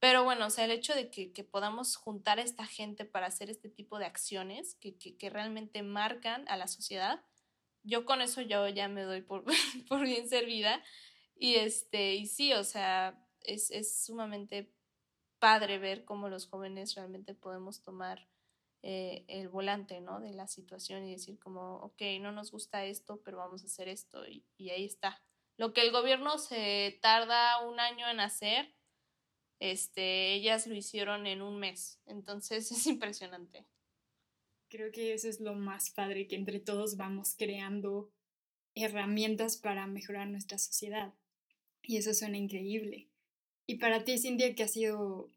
pero 0.00 0.22
bueno, 0.22 0.46
o 0.46 0.50
sea, 0.50 0.64
el 0.64 0.70
hecho 0.70 0.94
de 0.94 1.10
que, 1.10 1.32
que 1.32 1.42
podamos 1.42 1.96
juntar 1.96 2.38
a 2.38 2.42
esta 2.42 2.66
gente 2.66 3.04
para 3.04 3.26
hacer 3.26 3.50
este 3.50 3.68
tipo 3.68 3.98
de 3.98 4.06
acciones 4.06 4.76
que, 4.76 4.96
que, 4.96 5.16
que 5.16 5.30
realmente 5.30 5.82
marcan 5.82 6.44
a 6.48 6.56
la 6.56 6.68
sociedad, 6.68 7.24
yo 7.82 8.04
con 8.04 8.20
eso 8.20 8.40
yo 8.42 8.68
ya 8.68 8.86
me 8.88 9.02
doy 9.02 9.22
por, 9.22 9.44
por 9.88 10.04
bien 10.04 10.28
servida 10.28 10.82
y 11.34 11.54
este, 11.54 12.14
y 12.14 12.26
sí, 12.26 12.52
o 12.52 12.64
sea, 12.64 13.24
es, 13.54 13.70
es 13.70 14.04
sumamente 14.04 14.72
padre 15.38 15.78
ver 15.78 16.04
cómo 16.04 16.28
los 16.28 16.46
jóvenes 16.46 16.94
realmente 16.94 17.34
podemos 17.34 17.82
tomar 17.82 18.28
eh, 18.82 19.24
el 19.28 19.48
volante, 19.48 20.00
¿no? 20.00 20.20
De 20.20 20.32
la 20.32 20.46
situación 20.46 21.04
y 21.04 21.12
decir 21.12 21.38
como, 21.38 21.76
ok, 21.76 22.02
no 22.20 22.32
nos 22.32 22.52
gusta 22.52 22.84
esto, 22.84 23.20
pero 23.24 23.38
vamos 23.38 23.62
a 23.62 23.66
hacer 23.66 23.88
esto 23.88 24.26
y, 24.26 24.44
y 24.56 24.70
ahí 24.70 24.84
está. 24.84 25.22
Lo 25.56 25.72
que 25.72 25.80
el 25.80 25.90
gobierno 25.90 26.38
se 26.38 26.98
tarda 27.02 27.66
un 27.66 27.80
año 27.80 28.08
en 28.08 28.20
hacer, 28.20 28.72
este, 29.60 30.34
ellas 30.34 30.68
lo 30.68 30.74
hicieron 30.74 31.26
en 31.26 31.42
un 31.42 31.58
mes. 31.58 32.00
Entonces 32.06 32.70
es 32.72 32.86
impresionante. 32.86 33.66
Creo 34.70 34.92
que 34.92 35.14
eso 35.14 35.28
es 35.28 35.40
lo 35.40 35.54
más 35.54 35.90
padre, 35.90 36.28
que 36.28 36.36
entre 36.36 36.60
todos 36.60 36.96
vamos 36.96 37.34
creando 37.36 38.12
herramientas 38.74 39.56
para 39.56 39.86
mejorar 39.86 40.28
nuestra 40.28 40.58
sociedad. 40.58 41.14
Y 41.82 41.96
eso 41.96 42.12
suena 42.14 42.36
increíble. 42.36 43.08
Y 43.70 43.76
para 43.76 44.02
ti, 44.02 44.16
Cindy, 44.16 44.54
¿qué 44.54 44.62
ha 44.62 44.68
sido 44.68 45.30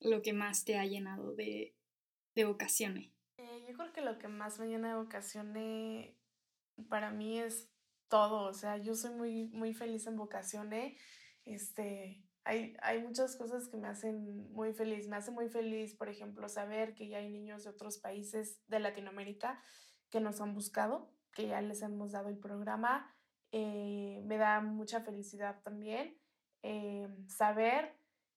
lo 0.00 0.20
que 0.20 0.32
más 0.32 0.64
te 0.64 0.76
ha 0.76 0.84
llenado 0.84 1.32
de, 1.32 1.76
de 2.34 2.44
vocaciones? 2.44 3.12
Eh, 3.36 3.64
yo 3.68 3.76
creo 3.76 3.92
que 3.92 4.00
lo 4.00 4.18
que 4.18 4.26
más 4.26 4.58
me 4.58 4.66
llena 4.66 4.88
de 4.88 4.96
vocaciones 4.96 6.12
para 6.88 7.12
mí 7.12 7.38
es 7.38 7.70
todo. 8.08 8.48
O 8.48 8.52
sea, 8.52 8.78
yo 8.78 8.96
soy 8.96 9.14
muy, 9.14 9.46
muy 9.50 9.74
feliz 9.74 10.08
en 10.08 10.16
vocaciones. 10.16 11.00
Este, 11.44 12.20
hay, 12.42 12.76
hay 12.82 13.00
muchas 13.00 13.36
cosas 13.36 13.68
que 13.68 13.76
me 13.76 13.86
hacen 13.86 14.52
muy 14.52 14.72
feliz. 14.72 15.06
Me 15.06 15.14
hace 15.14 15.30
muy 15.30 15.48
feliz, 15.48 15.94
por 15.94 16.08
ejemplo, 16.08 16.48
saber 16.48 16.96
que 16.96 17.06
ya 17.06 17.18
hay 17.18 17.28
niños 17.28 17.62
de 17.62 17.70
otros 17.70 17.98
países 17.98 18.60
de 18.66 18.80
Latinoamérica 18.80 19.62
que 20.10 20.18
nos 20.18 20.40
han 20.40 20.52
buscado, 20.52 21.14
que 21.32 21.46
ya 21.46 21.60
les 21.60 21.80
hemos 21.82 22.10
dado 22.10 22.28
el 22.28 22.38
programa 22.38 23.16
eh, 23.52 24.20
me 24.24 24.36
da 24.36 24.60
mucha 24.60 25.00
felicidad 25.02 25.62
también 25.62 26.18
eh, 26.68 27.08
saber 27.28 27.94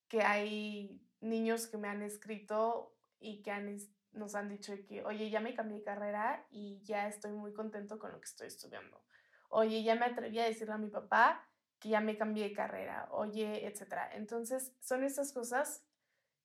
que 0.08 0.22
hay 0.22 1.02
niños 1.20 1.66
que 1.66 1.78
me 1.78 1.88
han 1.88 2.04
escrito 2.04 2.96
y 3.20 3.42
que 3.42 3.50
han, 3.50 3.76
nos 4.12 4.36
han 4.36 4.50
dicho 4.50 4.74
que, 4.88 5.04
oye, 5.04 5.32
ya 5.32 5.40
me 5.40 5.56
cambié 5.56 5.80
de 5.80 5.84
carrera 5.84 6.46
y 6.52 6.80
ya 6.84 7.08
estoy 7.08 7.32
muy 7.32 7.54
contento 7.54 7.98
con 7.98 8.12
lo 8.12 8.20
que 8.20 8.26
estoy 8.26 8.48
estudiando. 8.48 9.02
Oye, 9.50 9.82
ya 9.82 9.96
me 9.96 10.06
atreví 10.06 10.38
a 10.38 10.46
decirle 10.46 10.76
a 10.76 10.78
mi 10.78 10.90
papá 10.90 11.44
que 11.80 11.90
ya 11.90 12.02
me 12.02 12.18
cambié 12.18 12.50
de 12.50 12.54
carrera, 12.54 13.08
oye, 13.12 13.66
etcétera. 13.66 14.12
Entonces, 14.14 14.74
son 14.80 15.04
esas 15.04 15.34
cosas 15.34 15.84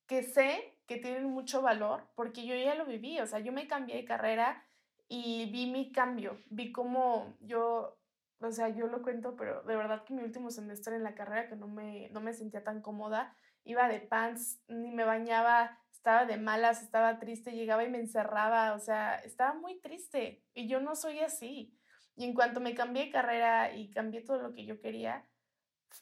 que 0.07 0.23
sé 0.23 0.79
que 0.87 0.97
tienen 0.97 1.25
mucho 1.25 1.61
valor 1.61 2.07
porque 2.15 2.47
yo 2.47 2.55
ya 2.55 2.73
lo 2.73 2.85
viví, 2.85 3.19
o 3.19 3.27
sea, 3.27 3.39
yo 3.39 3.51
me 3.51 3.67
cambié 3.67 3.97
de 3.97 4.05
carrera 4.05 4.65
y 5.07 5.51
vi 5.51 5.69
mi 5.69 5.91
cambio, 5.91 6.41
vi 6.49 6.71
cómo 6.71 7.37
yo 7.41 7.99
o 8.39 8.51
sea, 8.51 8.69
yo 8.69 8.87
lo 8.87 9.01
cuento, 9.01 9.35
pero 9.35 9.63
de 9.63 9.75
verdad 9.75 10.03
que 10.03 10.13
mi 10.13 10.23
último 10.23 10.51
semestre 10.51 10.95
en 10.95 11.03
la 11.03 11.15
carrera 11.15 11.47
que 11.47 11.55
no 11.55 11.67
me, 11.67 12.09
no 12.09 12.21
me 12.21 12.33
sentía 12.33 12.63
tan 12.63 12.81
cómoda, 12.81 13.35
iba 13.63 13.87
de 13.87 13.99
pants, 13.99 14.61
ni 14.67 14.91
me 14.91 15.05
bañaba, 15.05 15.79
estaba 15.91 16.25
de 16.25 16.37
malas, 16.37 16.83
estaba 16.83 17.19
triste, 17.19 17.53
llegaba 17.53 17.83
y 17.83 17.89
me 17.89 17.99
encerraba, 17.99 18.73
o 18.73 18.79
sea, 18.79 19.15
estaba 19.15 19.53
muy 19.53 19.79
triste 19.79 20.43
y 20.53 20.67
yo 20.67 20.79
no 20.79 20.95
soy 20.95 21.19
así. 21.19 21.75
Y 22.15 22.25
en 22.25 22.33
cuanto 22.33 22.59
me 22.61 22.75
cambié 22.75 23.09
carrera 23.09 23.75
y 23.75 23.89
cambié 23.89 24.21
todo 24.21 24.37
lo 24.37 24.53
que 24.53 24.65
yo 24.65 24.79
quería, 24.79 25.25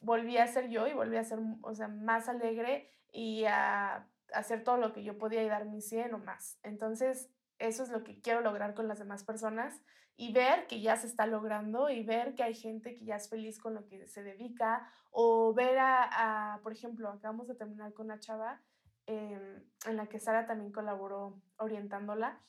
volví 0.02 0.38
a 0.38 0.48
ser 0.48 0.70
yo 0.70 0.88
y 0.88 0.94
volví 0.94 1.18
a 1.18 1.24
ser, 1.24 1.40
o 1.62 1.74
sea, 1.74 1.88
más 1.88 2.28
alegre 2.28 2.92
y 3.12 3.46
a 3.46 4.08
hacer 4.34 4.64
todo 4.64 4.78
lo 4.78 4.92
que 4.94 5.04
yo 5.04 5.18
podía 5.18 5.44
y 5.44 5.48
dar 5.48 5.66
mi 5.66 5.82
100 5.82 6.14
o 6.14 6.18
más. 6.18 6.60
Entonces, 6.64 7.30
eso 7.60 7.84
es 7.84 7.90
lo 7.90 8.04
que 8.04 8.20
quiero 8.20 8.42
lograr 8.42 8.74
con 8.74 8.88
las 8.88 9.00
demás 9.00 9.24
personas 9.24 9.82
y 10.16 10.32
ver 10.32 10.68
que 10.68 10.82
ya 10.82 10.96
se 10.96 11.08
está 11.08 11.26
logrando 11.26 11.90
y 11.90 12.04
ver 12.04 12.36
que 12.36 12.44
hay 12.44 12.54
gente 12.54 12.96
que 12.96 13.06
ya 13.06 13.16
es 13.16 13.30
feliz 13.30 13.60
con 13.60 13.74
lo 13.74 13.86
que 13.86 14.08
se 14.08 14.24
dedica 14.24 14.88
o 15.12 15.54
ver 15.54 15.78
a, 15.80 16.60
por 16.64 16.74
ejemplo, 16.74 17.10
acabamos 17.10 17.48
de 17.48 17.56
terminar 17.56 17.94
con 17.94 18.08
una 18.08 18.20
chava 18.20 18.62
em, 19.06 19.64
en 19.86 19.98
la 19.98 20.08
que 20.08 20.20
Sara 20.20 20.46
también 20.46 20.72
colaboró 20.72 21.42
orientándola. 21.58 22.42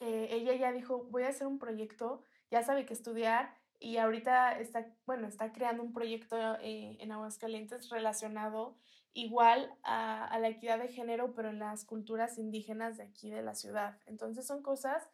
Eh, 0.00 0.28
ella 0.30 0.54
ya 0.54 0.72
dijo, 0.72 1.04
voy 1.04 1.24
a 1.24 1.28
hacer 1.28 1.46
un 1.46 1.58
proyecto, 1.58 2.22
ya 2.50 2.62
sabe 2.62 2.84
que 2.84 2.94
estudiar 2.94 3.54
y 3.78 3.96
ahorita 3.98 4.58
está, 4.58 4.86
bueno, 5.06 5.26
está 5.26 5.52
creando 5.52 5.82
un 5.82 5.92
proyecto 5.92 6.36
eh, 6.60 6.96
en 7.00 7.12
Aguascalientes 7.12 7.90
relacionado 7.90 8.76
igual 9.12 9.74
a, 9.82 10.26
a 10.26 10.38
la 10.38 10.48
equidad 10.48 10.78
de 10.78 10.88
género, 10.88 11.34
pero 11.34 11.50
en 11.50 11.60
las 11.60 11.84
culturas 11.84 12.38
indígenas 12.38 12.96
de 12.96 13.04
aquí 13.04 13.30
de 13.30 13.42
la 13.42 13.54
ciudad. 13.54 13.98
Entonces 14.06 14.46
son 14.46 14.62
cosas 14.62 15.08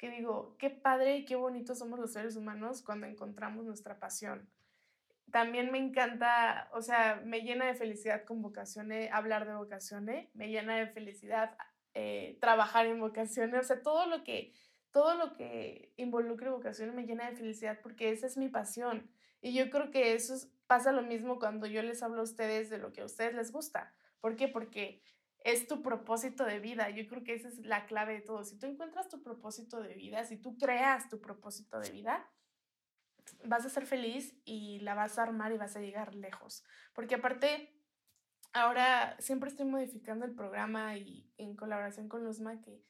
que 0.00 0.10
digo, 0.10 0.56
qué 0.58 0.70
padre 0.70 1.18
y 1.18 1.24
qué 1.26 1.36
bonito 1.36 1.74
somos 1.74 2.00
los 2.00 2.14
seres 2.14 2.34
humanos 2.34 2.80
cuando 2.80 3.06
encontramos 3.06 3.66
nuestra 3.66 4.00
pasión. 4.00 4.48
También 5.30 5.70
me 5.70 5.76
encanta, 5.76 6.70
o 6.72 6.80
sea, 6.80 7.20
me 7.22 7.42
llena 7.42 7.66
de 7.66 7.74
felicidad 7.74 8.24
con 8.24 8.40
vocaciones, 8.40 9.12
hablar 9.12 9.46
de 9.46 9.54
vocaciones, 9.54 10.34
me 10.34 10.48
llena 10.48 10.76
de 10.76 10.86
felicidad 10.86 11.54
eh, 11.92 12.38
trabajar 12.40 12.86
en 12.86 12.98
vocaciones, 12.98 13.60
o 13.60 13.62
sea, 13.62 13.82
todo 13.82 14.06
lo 14.06 14.24
que, 14.24 14.54
todo 14.90 15.16
lo 15.16 15.34
que 15.34 15.92
involucre 15.98 16.48
vocaciones 16.48 16.94
me 16.94 17.04
llena 17.04 17.28
de 17.28 17.36
felicidad 17.36 17.78
porque 17.82 18.10
esa 18.10 18.26
es 18.26 18.38
mi 18.38 18.48
pasión. 18.48 19.10
Y 19.42 19.52
yo 19.52 19.68
creo 19.68 19.90
que 19.90 20.14
eso 20.14 20.34
pasa 20.66 20.92
lo 20.92 21.02
mismo 21.02 21.38
cuando 21.38 21.66
yo 21.66 21.82
les 21.82 22.02
hablo 22.02 22.22
a 22.22 22.24
ustedes 22.24 22.70
de 22.70 22.78
lo 22.78 22.94
que 22.94 23.02
a 23.02 23.04
ustedes 23.04 23.34
les 23.34 23.52
gusta. 23.52 23.92
¿Por 24.22 24.36
qué? 24.36 24.48
Porque 24.48 25.02
es 25.44 25.66
tu 25.66 25.82
propósito 25.82 26.44
de 26.44 26.58
vida. 26.58 26.90
Yo 26.90 27.06
creo 27.08 27.24
que 27.24 27.34
esa 27.34 27.48
es 27.48 27.58
la 27.64 27.86
clave 27.86 28.14
de 28.14 28.20
todo. 28.20 28.44
Si 28.44 28.58
tú 28.58 28.66
encuentras 28.66 29.08
tu 29.08 29.22
propósito 29.22 29.82
de 29.82 29.94
vida, 29.94 30.24
si 30.24 30.36
tú 30.36 30.56
creas 30.58 31.08
tu 31.08 31.20
propósito 31.20 31.80
de 31.80 31.90
vida, 31.90 32.30
vas 33.44 33.64
a 33.64 33.70
ser 33.70 33.86
feliz 33.86 34.34
y 34.44 34.80
la 34.80 34.94
vas 34.94 35.18
a 35.18 35.22
armar 35.22 35.52
y 35.52 35.58
vas 35.58 35.76
a 35.76 35.80
llegar 35.80 36.14
lejos. 36.14 36.64
Porque 36.94 37.14
aparte, 37.14 37.74
ahora 38.52 39.16
siempre 39.18 39.48
estoy 39.48 39.66
modificando 39.66 40.24
el 40.24 40.34
programa 40.34 40.96
y 40.96 41.32
en 41.38 41.56
colaboración 41.56 42.08
con 42.08 42.24
Luzma, 42.24 42.60
que, 42.60 42.84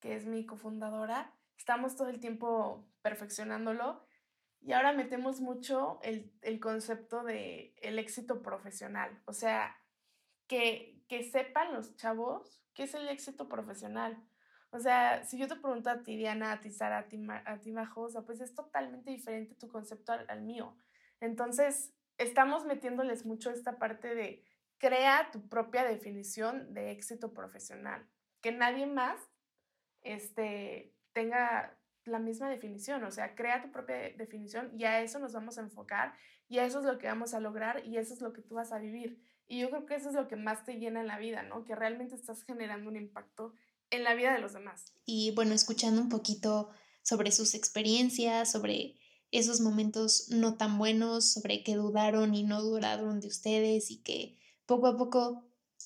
que 0.00 0.16
es 0.16 0.26
mi 0.26 0.44
cofundadora, 0.44 1.34
estamos 1.56 1.96
todo 1.96 2.08
el 2.08 2.18
tiempo 2.18 2.88
perfeccionándolo 3.02 4.04
y 4.60 4.72
ahora 4.72 4.92
metemos 4.92 5.40
mucho 5.40 6.00
el, 6.02 6.32
el 6.42 6.60
concepto 6.60 7.24
de 7.24 7.74
el 7.82 7.98
éxito 7.98 8.42
profesional. 8.42 9.20
O 9.26 9.32
sea, 9.32 9.76
que, 10.46 11.01
que 11.12 11.24
sepan 11.24 11.74
los 11.74 11.94
chavos 11.96 12.64
qué 12.72 12.84
es 12.84 12.94
el 12.94 13.06
éxito 13.10 13.46
profesional. 13.46 14.16
O 14.70 14.78
sea, 14.80 15.22
si 15.24 15.36
yo 15.36 15.46
te 15.46 15.56
pregunto 15.56 15.90
a 15.90 16.02
ti, 16.02 16.16
Diana, 16.16 16.52
a 16.52 16.60
ti, 16.60 16.70
Sara, 16.70 17.00
a 17.00 17.06
ti, 17.06 17.22
a 17.28 17.60
ti 17.60 17.70
Majo, 17.70 18.08
pues 18.24 18.40
es 18.40 18.54
totalmente 18.54 19.10
diferente 19.10 19.54
tu 19.54 19.68
concepto 19.68 20.12
al, 20.12 20.40
mío. 20.40 20.74
Entonces, 21.20 21.92
estamos 22.16 22.64
metiéndoles 22.64 23.26
mucho 23.26 23.50
esta 23.50 23.78
parte 23.78 24.14
de 24.14 24.42
crea 24.78 25.30
tu 25.30 25.46
propia 25.50 25.84
definición 25.84 26.72
de 26.72 26.92
éxito 26.92 27.34
profesional. 27.34 28.08
Que 28.40 28.50
nadie 28.50 28.86
más 28.86 29.20
este, 30.00 30.94
tenga 31.12 31.78
la 32.06 32.20
misma 32.20 32.48
definición, 32.48 33.04
o 33.04 33.10
sea, 33.10 33.34
crea 33.34 33.60
tu 33.60 33.70
propia 33.70 33.96
definición 34.16 34.70
y 34.74 34.84
a 34.84 35.02
eso 35.02 35.18
nos 35.18 35.34
vamos 35.34 35.58
a 35.58 35.60
enfocar 35.60 36.14
y 36.48 36.58
a 36.58 36.64
eso 36.64 36.78
es 36.78 36.86
lo 36.86 36.96
que 36.96 37.06
vamos 37.06 37.34
a 37.34 37.40
lograr 37.40 37.84
y 37.84 37.98
eso 37.98 38.14
es 38.14 38.22
lo 38.22 38.32
que 38.32 38.40
tú 38.40 38.54
vas 38.54 38.72
a 38.72 38.78
vivir. 38.78 39.20
Y 39.48 39.60
yo 39.60 39.70
creo 39.70 39.86
que 39.86 39.96
eso 39.96 40.08
es 40.08 40.14
lo 40.14 40.28
que 40.28 40.36
más 40.36 40.64
te 40.64 40.74
llena 40.74 41.00
en 41.00 41.06
la 41.06 41.18
vida, 41.18 41.42
¿no? 41.42 41.64
Que 41.64 41.74
realmente 41.74 42.14
estás 42.14 42.42
generando 42.44 42.88
un 42.88 42.96
impacto 42.96 43.54
en 43.90 44.04
la 44.04 44.14
vida 44.14 44.32
de 44.32 44.40
los 44.40 44.52
demás. 44.52 44.92
Y 45.04 45.32
bueno, 45.34 45.54
escuchando 45.54 46.00
un 46.00 46.08
poquito 46.08 46.70
sobre 47.02 47.32
sus 47.32 47.54
experiencias, 47.54 48.50
sobre 48.50 48.98
esos 49.30 49.60
momentos 49.60 50.28
no 50.30 50.56
tan 50.56 50.78
buenos, 50.78 51.32
sobre 51.32 51.62
que 51.62 51.74
dudaron 51.74 52.34
y 52.34 52.42
no 52.42 52.62
duraron 52.62 53.20
de 53.20 53.28
ustedes 53.28 53.90
y 53.90 54.02
que 54.02 54.38
poco 54.66 54.86
a 54.86 54.96
poco 54.96 55.44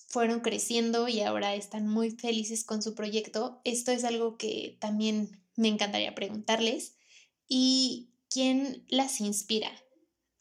fueron 0.08 0.40
creciendo 0.40 1.08
y 1.08 1.20
ahora 1.20 1.54
están 1.54 1.88
muy 1.88 2.10
felices 2.10 2.64
con 2.64 2.82
su 2.82 2.94
proyecto. 2.94 3.60
Esto 3.64 3.92
es 3.92 4.04
algo 4.04 4.36
que 4.36 4.76
también 4.80 5.42
me 5.56 5.68
encantaría 5.68 6.14
preguntarles. 6.14 6.96
¿Y 7.48 8.10
quién 8.28 8.84
las 8.88 9.20
inspira? 9.20 9.70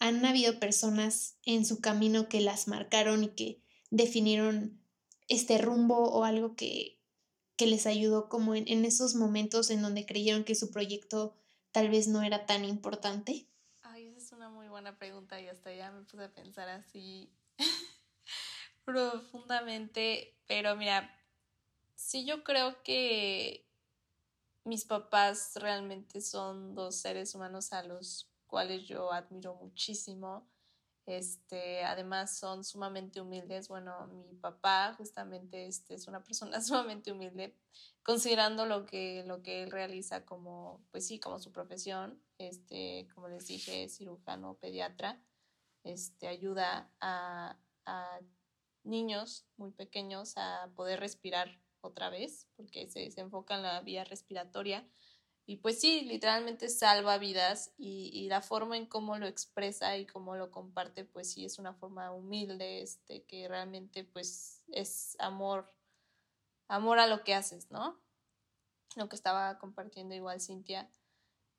¿Han 0.06 0.24
habido 0.24 0.60
personas 0.60 1.40
en 1.46 1.66
su 1.66 1.82
camino 1.82 2.30
que 2.30 2.40
las 2.40 2.68
marcaron 2.68 3.24
y 3.24 3.30
que 3.30 3.64
definieron 3.90 4.80
este 5.28 5.58
rumbo 5.58 6.12
o 6.12 6.26
algo 6.26 6.56
que, 6.56 7.00
que 7.56 7.66
les 7.66 7.88
ayudó 7.88 8.30
como 8.30 8.54
en, 8.54 8.68
en, 8.68 8.86
esos 8.86 9.16
momentos 9.16 9.72
en 9.72 9.82
donde 9.82 10.06
creyeron 10.06 10.44
que 10.44 10.54
su 10.54 10.70
proyecto 10.70 11.36
tal 11.72 11.90
vez 11.90 12.08
no 12.08 12.22
era 12.22 12.46
tan 12.46 12.66
importante? 12.66 13.48
Ay, 13.82 14.06
esa 14.06 14.20
es 14.20 14.32
una 14.32 14.48
muy 14.50 14.68
buena 14.68 14.96
pregunta 15.00 15.42
y 15.42 15.48
hasta 15.48 15.74
ya 15.74 15.90
me 15.90 16.04
puse 16.04 16.26
a 16.26 16.32
pensar 16.32 16.70
así 16.70 17.34
profundamente, 18.86 20.38
pero 20.46 20.76
mira, 20.76 21.20
sí 21.96 22.26
yo 22.26 22.44
creo 22.44 22.84
que 22.84 23.68
mis 24.66 24.86
papás 24.86 25.54
realmente 25.56 26.22
son 26.22 26.76
dos 26.76 26.96
seres 26.96 27.34
humanos 27.34 27.74
a 27.74 27.82
los 27.82 28.30
cuales 28.46 28.84
yo 28.88 29.12
admiro 29.12 29.56
muchísimo. 29.56 30.48
Este, 31.06 31.84
además 31.84 32.38
son 32.38 32.64
sumamente 32.64 33.22
humildes. 33.22 33.68
Bueno, 33.68 34.08
mi 34.08 34.34
papá 34.36 34.94
justamente 34.98 35.68
este, 35.68 35.94
es 35.96 36.08
una 36.08 36.24
persona 36.24 36.62
sumamente 36.62 37.12
humilde, 37.12 37.56
considerando 38.04 38.66
lo 38.66 38.86
que, 38.86 39.24
lo 39.26 39.44
que 39.44 39.64
él 39.64 39.72
realiza 39.72 40.26
como, 40.26 40.84
pues 40.92 41.08
sí, 41.08 41.20
como 41.20 41.40
su 41.40 41.52
profesión. 41.52 42.20
Este, 42.38 43.08
como 43.14 43.28
les 43.28 43.48
dije, 43.48 43.88
cirujano, 43.90 44.56
pediatra. 44.56 45.22
Este, 45.84 46.28
ayuda 46.28 46.92
a, 47.00 47.58
a 47.86 48.20
niños 48.84 49.46
muy 49.58 49.72
pequeños 49.72 50.34
a 50.38 50.72
poder 50.76 51.00
respirar 51.00 51.60
otra 51.82 52.10
vez, 52.10 52.48
porque 52.56 52.90
se, 52.90 53.12
se 53.12 53.22
enfoca 53.22 53.56
en 53.56 53.64
la 53.64 53.82
vía 53.82 54.04
respiratoria. 54.04 54.88
Y 55.48 55.58
pues 55.58 55.80
sí, 55.80 56.02
literalmente 56.02 56.70
salva 56.70 57.20
vidas 57.20 57.72
y, 57.78 58.10
y, 58.12 58.28
la 58.30 58.42
forma 58.42 58.78
en 58.78 58.88
cómo 58.88 59.18
lo 59.20 59.28
expresa 59.28 59.96
y 59.96 60.08
cómo 60.08 60.36
lo 60.36 60.50
comparte, 60.50 61.06
pues 61.06 61.32
sí, 61.32 61.46
es 61.46 61.60
una 61.60 61.74
forma 61.74 62.12
humilde, 62.12 62.82
este, 62.82 63.24
que 63.26 63.48
realmente 63.48 64.04
pues 64.04 64.64
es 64.72 65.16
amor, 65.20 65.72
amor 66.68 66.98
a 66.98 67.06
lo 67.06 67.24
que 67.24 67.36
haces, 67.36 67.70
¿no? 67.70 68.02
Lo 68.96 69.08
que 69.08 69.16
estaba 69.16 69.60
compartiendo 69.60 70.16
igual 70.16 70.42
Cintia 70.42 70.90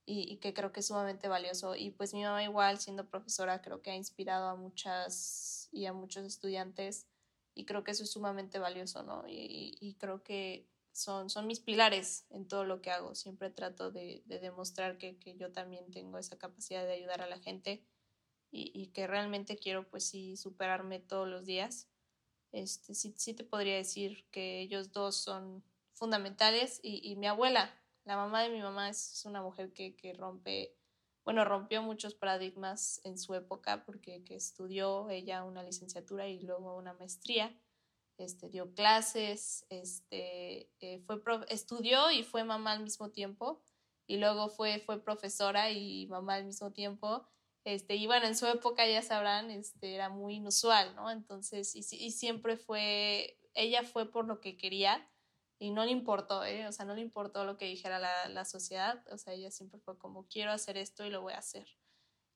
y, 0.05 0.33
y 0.33 0.39
que 0.39 0.53
creo 0.53 0.73
que 0.73 0.81
es 0.81 0.87
sumamente 0.87 1.29
valioso. 1.29 1.77
Y 1.77 1.91
pues 1.93 2.13
mi 2.13 2.25
mamá 2.25 2.43
igual 2.43 2.79
siendo 2.81 3.09
profesora 3.09 3.63
creo 3.63 3.83
que 3.83 3.91
ha 3.93 3.97
inspirado 3.97 4.49
a 4.49 4.57
muchas 4.57 5.69
y 5.71 5.87
a 5.87 5.93
muchos 5.93 6.25
estudiantes 6.25 7.07
y 7.55 7.67
creo 7.67 7.85
que 7.85 7.93
eso 7.93 8.03
es 8.03 8.11
sumamente 8.11 8.59
valioso, 8.59 9.03
¿no? 9.05 9.25
Y, 9.29 9.77
y 9.81 9.95
creo 9.95 10.23
que 10.25 10.69
son, 10.97 11.29
son 11.31 11.47
mis 11.47 11.61
pilares 11.61 12.27
en 12.31 12.49
todo 12.49 12.65
lo 12.65 12.81
que 12.81 12.91
hago. 12.91 13.15
Siempre 13.15 13.51
trato 13.51 13.91
de, 13.91 14.23
de 14.27 14.41
demostrar 14.41 14.99
que, 14.99 15.19
que, 15.19 15.37
yo 15.37 15.53
también 15.53 15.91
tengo 15.91 16.19
esa 16.19 16.39
capacidad 16.39 16.85
de 16.85 16.95
ayudar 16.95 17.23
a 17.23 17.29
la 17.29 17.39
gente 17.39 17.85
y, 18.51 18.73
y, 18.75 18.89
que 18.89 19.07
realmente 19.07 19.59
quiero, 19.59 19.89
pues 19.89 20.05
sí, 20.05 20.37
superarme 20.37 20.99
todos 21.01 21.29
los 21.29 21.45
días. 21.45 21.89
Este, 22.53 22.95
sí, 22.95 23.15
sí 23.17 23.35
te 23.35 23.45
podría 23.45 23.77
decir 23.77 24.25
que 24.31 24.61
ellos 24.61 24.93
dos 24.93 25.17
son 25.17 25.63
fundamentales 25.93 26.81
y, 26.83 27.01
y 27.03 27.17
mi 27.17 27.27
abuela, 27.27 27.75
la 28.05 28.17
mamá 28.17 28.43
de 28.43 28.51
mi 28.51 28.63
mamá 28.63 28.89
es 28.89 29.23
una 29.27 29.43
mujer 29.43 29.73
que, 29.73 29.97
que 29.97 30.15
rompe 30.15 30.77
bueno, 31.27 31.45
rompió 31.45 31.83
muchos 31.83 32.15
paradigmas 32.15 33.01
en 33.03 33.19
su 33.19 33.35
época 33.35 33.85
porque 33.85 34.23
que 34.23 34.37
estudió 34.37 35.11
ella 35.11 35.43
una 35.43 35.65
licenciatura 35.65 36.29
y 36.29 36.39
luego 36.39 36.77
una 36.77 36.93
maestría, 36.93 37.53
este, 38.19 38.49
dio 38.49 38.73
clases, 38.75 39.67
este, 39.69 40.71
eh, 40.81 41.01
fue 41.07 41.21
estudió 41.49 42.11
y 42.11 42.23
fue 42.23 42.45
mamá 42.45 42.73
al 42.73 42.83
mismo 42.83 43.11
tiempo 43.11 43.63
y 44.07 44.19
luego 44.19 44.49
fue, 44.49 44.79
fue 44.81 45.03
profesora 45.03 45.71
y 45.71 46.07
mamá 46.07 46.35
al 46.35 46.45
mismo 46.45 46.73
tiempo. 46.73 47.27
Este, 47.65 47.97
y 47.97 48.07
bueno, 48.07 48.27
en 48.27 48.37
su 48.37 48.47
época 48.47 48.87
ya 48.87 49.03
sabrán, 49.03 49.51
este, 49.51 49.95
era 49.95 50.09
muy 50.09 50.37
inusual, 50.37 50.95
¿no? 50.95 51.11
Entonces, 51.11 51.75
y, 51.75 51.81
y 51.81 52.13
siempre 52.13 52.57
fue, 52.57 53.39
ella 53.55 53.83
fue 53.83 54.11
por 54.11 54.27
lo 54.27 54.41
que 54.41 54.57
quería 54.57 55.11
y 55.59 55.71
no 55.71 55.85
le 55.85 55.91
importó, 55.91 56.45
¿eh? 56.45 56.67
o 56.69 56.73
sea, 56.73 56.85
no 56.85 56.95
le 56.95 57.01
importó 57.01 57.45
lo 57.45 57.57
que 57.57 57.65
dijera 57.65 57.99
la, 57.99 58.29
la, 58.29 58.45
sociedad, 58.45 59.03
o 59.11 59.17
sea, 59.17 59.33
ella 59.33 59.51
siempre 59.51 59.81
fue 59.81 59.99
como, 59.99 60.27
quiero 60.29 60.53
hacer 60.53 60.77
esto 60.77 61.05
y 61.05 61.11
lo 61.11 61.23
voy 61.23 61.33
a 61.33 61.39
hacer. 61.39 61.67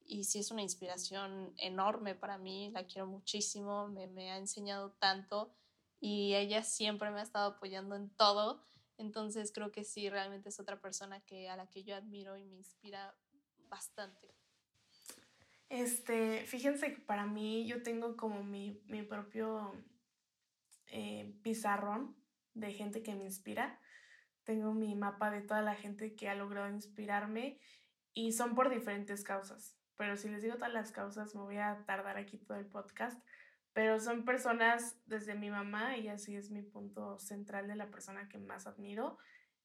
Y 0.05 0.24
sí 0.24 0.39
es 0.39 0.51
una 0.51 0.62
inspiración 0.62 1.53
enorme 1.59 2.14
para 2.14 2.39
mí, 2.39 2.70
la 2.70 2.87
quiero 2.87 3.07
muchísimo, 3.07 3.89
me, 3.89 4.07
me 4.07 4.33
ha 4.33 4.39
enseñado 4.39 4.93
tanto 4.99 5.55
y 6.01 6.34
ella 6.34 6.62
siempre 6.62 7.11
me 7.11 7.20
ha 7.20 7.22
estado 7.22 7.53
apoyando 7.53 7.94
en 7.94 8.11
todo, 8.11 8.64
entonces 8.96 9.53
creo 9.53 9.70
que 9.70 9.84
sí, 9.84 10.09
realmente 10.11 10.48
es 10.48 10.59
otra 10.59 10.80
persona 10.80 11.20
que, 11.20 11.48
a 11.48 11.57
la 11.57 11.68
que 11.68 11.84
yo 11.84 11.94
admiro 11.94 12.36
y 12.36 12.44
me 12.44 12.57
inspira 12.57 13.14
bastante. 13.68 14.34
Este, 15.68 16.44
fíjense 16.46 16.92
que 16.92 17.01
para 17.01 17.26
mí 17.26 17.66
yo 17.66 17.82
tengo 17.82 18.16
como 18.16 18.42
mi, 18.42 18.82
mi 18.86 19.03
propio 19.03 19.72
eh, 20.88 21.32
pizarrón 21.42 22.16
de 22.55 22.72
gente 22.72 23.03
que 23.03 23.14
me 23.14 23.24
inspira. 23.24 23.80
Tengo 24.42 24.74
mi 24.74 24.96
mapa 24.96 25.30
de 25.30 25.42
toda 25.42 25.62
la 25.62 25.76
gente 25.76 26.16
que 26.16 26.28
ha 26.28 26.34
logrado 26.34 26.68
inspirarme 26.68 27.61
y 28.12 28.32
son 28.32 28.55
por 28.55 28.68
diferentes 28.68 29.22
causas. 29.22 29.76
Pero 29.96 30.16
si 30.16 30.28
les 30.28 30.42
digo 30.42 30.57
todas 30.57 30.72
las 30.72 30.90
causas, 30.90 31.34
me 31.34 31.42
voy 31.42 31.59
a 31.59 31.84
tardar 31.86 32.16
aquí 32.16 32.38
todo 32.38 32.59
el 32.59 32.66
podcast. 32.66 33.22
Pero 33.73 34.01
son 34.01 34.25
personas 34.25 35.01
desde 35.07 35.35
mi 35.35 35.51
mamá, 35.51 35.97
y 35.97 36.09
así 36.09 36.35
es 36.37 36.51
mi 36.51 36.62
punto 36.62 37.18
central 37.18 37.68
de 37.68 37.77
la 37.77 37.91
persona 37.91 38.29
que 38.29 38.39
más 38.39 38.66
admiro. 38.66 39.18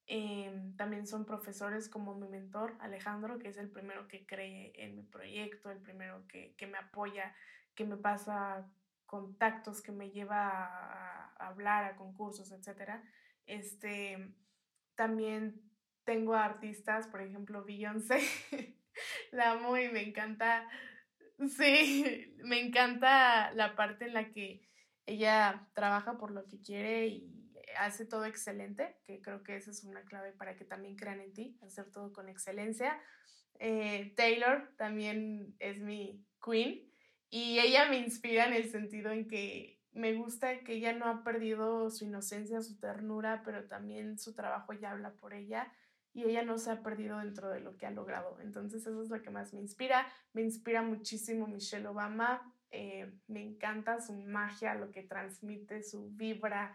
Eh, 0.06 0.72
también 0.76 1.06
son 1.06 1.24
profesores 1.24 1.88
como 1.88 2.14
mi 2.14 2.28
mentor, 2.28 2.76
Alejandro, 2.78 3.38
que 3.38 3.48
es 3.48 3.56
el 3.56 3.70
primero 3.70 4.06
que 4.06 4.24
cree 4.24 4.72
en 4.76 4.94
mi 4.94 5.02
proyecto, 5.02 5.70
el 5.70 5.80
primero 5.80 6.26
que, 6.28 6.54
que 6.56 6.68
me 6.68 6.78
apoya, 6.78 7.34
que 7.74 7.84
me 7.84 7.96
pasa 7.96 8.70
contactos 9.06 9.82
que 9.82 9.92
me 9.92 10.10
lleva 10.10 10.48
a, 10.50 11.34
a 11.38 11.46
hablar 11.48 11.84
a 11.84 11.96
concursos, 11.96 12.52
etc. 12.52 13.00
Este, 13.46 14.32
también 14.94 15.60
tengo 16.04 16.34
artistas, 16.34 17.08
por 17.08 17.20
ejemplo, 17.20 17.64
Beyoncé, 17.64 18.20
la 19.32 19.52
amo 19.52 19.76
y 19.76 19.88
me 19.88 20.02
encanta, 20.02 20.68
sí, 21.48 22.34
me 22.44 22.60
encanta 22.60 23.52
la 23.52 23.76
parte 23.76 24.06
en 24.06 24.14
la 24.14 24.30
que 24.30 24.62
ella 25.06 25.68
trabaja 25.74 26.18
por 26.18 26.30
lo 26.30 26.46
que 26.46 26.60
quiere 26.60 27.06
y 27.06 27.32
hace 27.78 28.06
todo 28.06 28.24
excelente, 28.24 28.96
que 29.04 29.20
creo 29.20 29.42
que 29.42 29.56
esa 29.56 29.70
es 29.70 29.84
una 29.84 30.02
clave 30.02 30.32
para 30.32 30.56
que 30.56 30.64
también 30.64 30.96
crean 30.96 31.20
en 31.20 31.32
ti, 31.32 31.58
hacer 31.62 31.90
todo 31.90 32.12
con 32.12 32.28
excelencia. 32.28 33.00
Eh, 33.58 34.12
Taylor 34.16 34.74
también 34.76 35.54
es 35.58 35.80
mi 35.80 36.24
queen 36.44 36.90
y 37.30 37.58
ella 37.58 37.88
me 37.88 37.98
inspira 37.98 38.46
en 38.46 38.54
el 38.54 38.70
sentido 38.70 39.12
en 39.12 39.28
que 39.28 39.80
me 39.92 40.12
gusta 40.14 40.60
que 40.60 40.74
ella 40.74 40.92
no 40.92 41.06
ha 41.06 41.24
perdido 41.24 41.90
su 41.90 42.04
inocencia, 42.04 42.60
su 42.60 42.78
ternura, 42.78 43.42
pero 43.44 43.66
también 43.66 44.18
su 44.18 44.34
trabajo 44.34 44.72
ya 44.74 44.90
habla 44.90 45.14
por 45.14 45.32
ella 45.32 45.72
y 46.16 46.24
ella 46.24 46.42
no 46.42 46.56
se 46.56 46.70
ha 46.70 46.82
perdido 46.82 47.18
dentro 47.18 47.50
de 47.50 47.60
lo 47.60 47.76
que 47.76 47.84
ha 47.84 47.90
logrado. 47.90 48.38
Entonces 48.40 48.86
eso 48.86 49.02
es 49.02 49.10
lo 49.10 49.20
que 49.20 49.28
más 49.28 49.52
me 49.52 49.60
inspira. 49.60 50.06
Me 50.32 50.40
inspira 50.40 50.80
muchísimo 50.80 51.46
Michelle 51.46 51.86
Obama. 51.86 52.54
Eh, 52.70 53.12
me 53.26 53.42
encanta 53.42 54.00
su 54.00 54.14
magia, 54.14 54.74
lo 54.74 54.90
que 54.90 55.02
transmite, 55.02 55.82
su 55.82 56.08
vibra, 56.12 56.74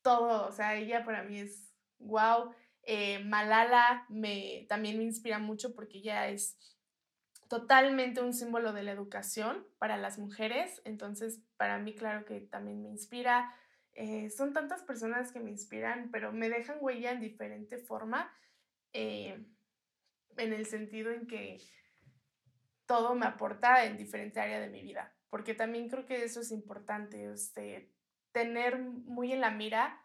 todo. 0.00 0.48
O 0.48 0.52
sea, 0.52 0.76
ella 0.76 1.04
para 1.04 1.24
mí 1.24 1.40
es 1.40 1.74
wow. 1.98 2.54
Eh, 2.84 3.22
Malala 3.22 4.06
me, 4.08 4.64
también 4.66 4.96
me 4.96 5.04
inspira 5.04 5.38
mucho 5.38 5.74
porque 5.74 5.98
ella 5.98 6.30
es 6.30 6.56
totalmente 7.50 8.22
un 8.22 8.32
símbolo 8.32 8.72
de 8.72 8.82
la 8.82 8.92
educación 8.92 9.66
para 9.76 9.98
las 9.98 10.18
mujeres. 10.18 10.80
Entonces, 10.86 11.42
para 11.58 11.78
mí, 11.78 11.94
claro 11.94 12.24
que 12.24 12.40
también 12.40 12.80
me 12.80 12.88
inspira. 12.88 13.54
Eh, 13.92 14.30
son 14.30 14.54
tantas 14.54 14.82
personas 14.84 15.32
que 15.32 15.40
me 15.40 15.50
inspiran, 15.50 16.08
pero 16.10 16.32
me 16.32 16.48
dejan 16.48 16.78
huella 16.80 17.10
en 17.10 17.20
diferente 17.20 17.76
forma, 17.76 18.32
eh, 18.92 19.44
en 20.36 20.52
el 20.52 20.66
sentido 20.66 21.10
en 21.10 21.26
que 21.26 21.58
todo 22.86 23.14
me 23.14 23.26
aporta 23.26 23.84
en 23.84 23.96
diferente 23.96 24.40
área 24.40 24.60
de 24.60 24.68
mi 24.68 24.82
vida, 24.82 25.14
porque 25.28 25.54
también 25.54 25.88
creo 25.88 26.06
que 26.06 26.24
eso 26.24 26.40
es 26.40 26.50
importante, 26.50 27.32
este, 27.32 27.92
tener 28.32 28.78
muy 28.78 29.32
en 29.32 29.40
la 29.40 29.50
mira 29.50 30.00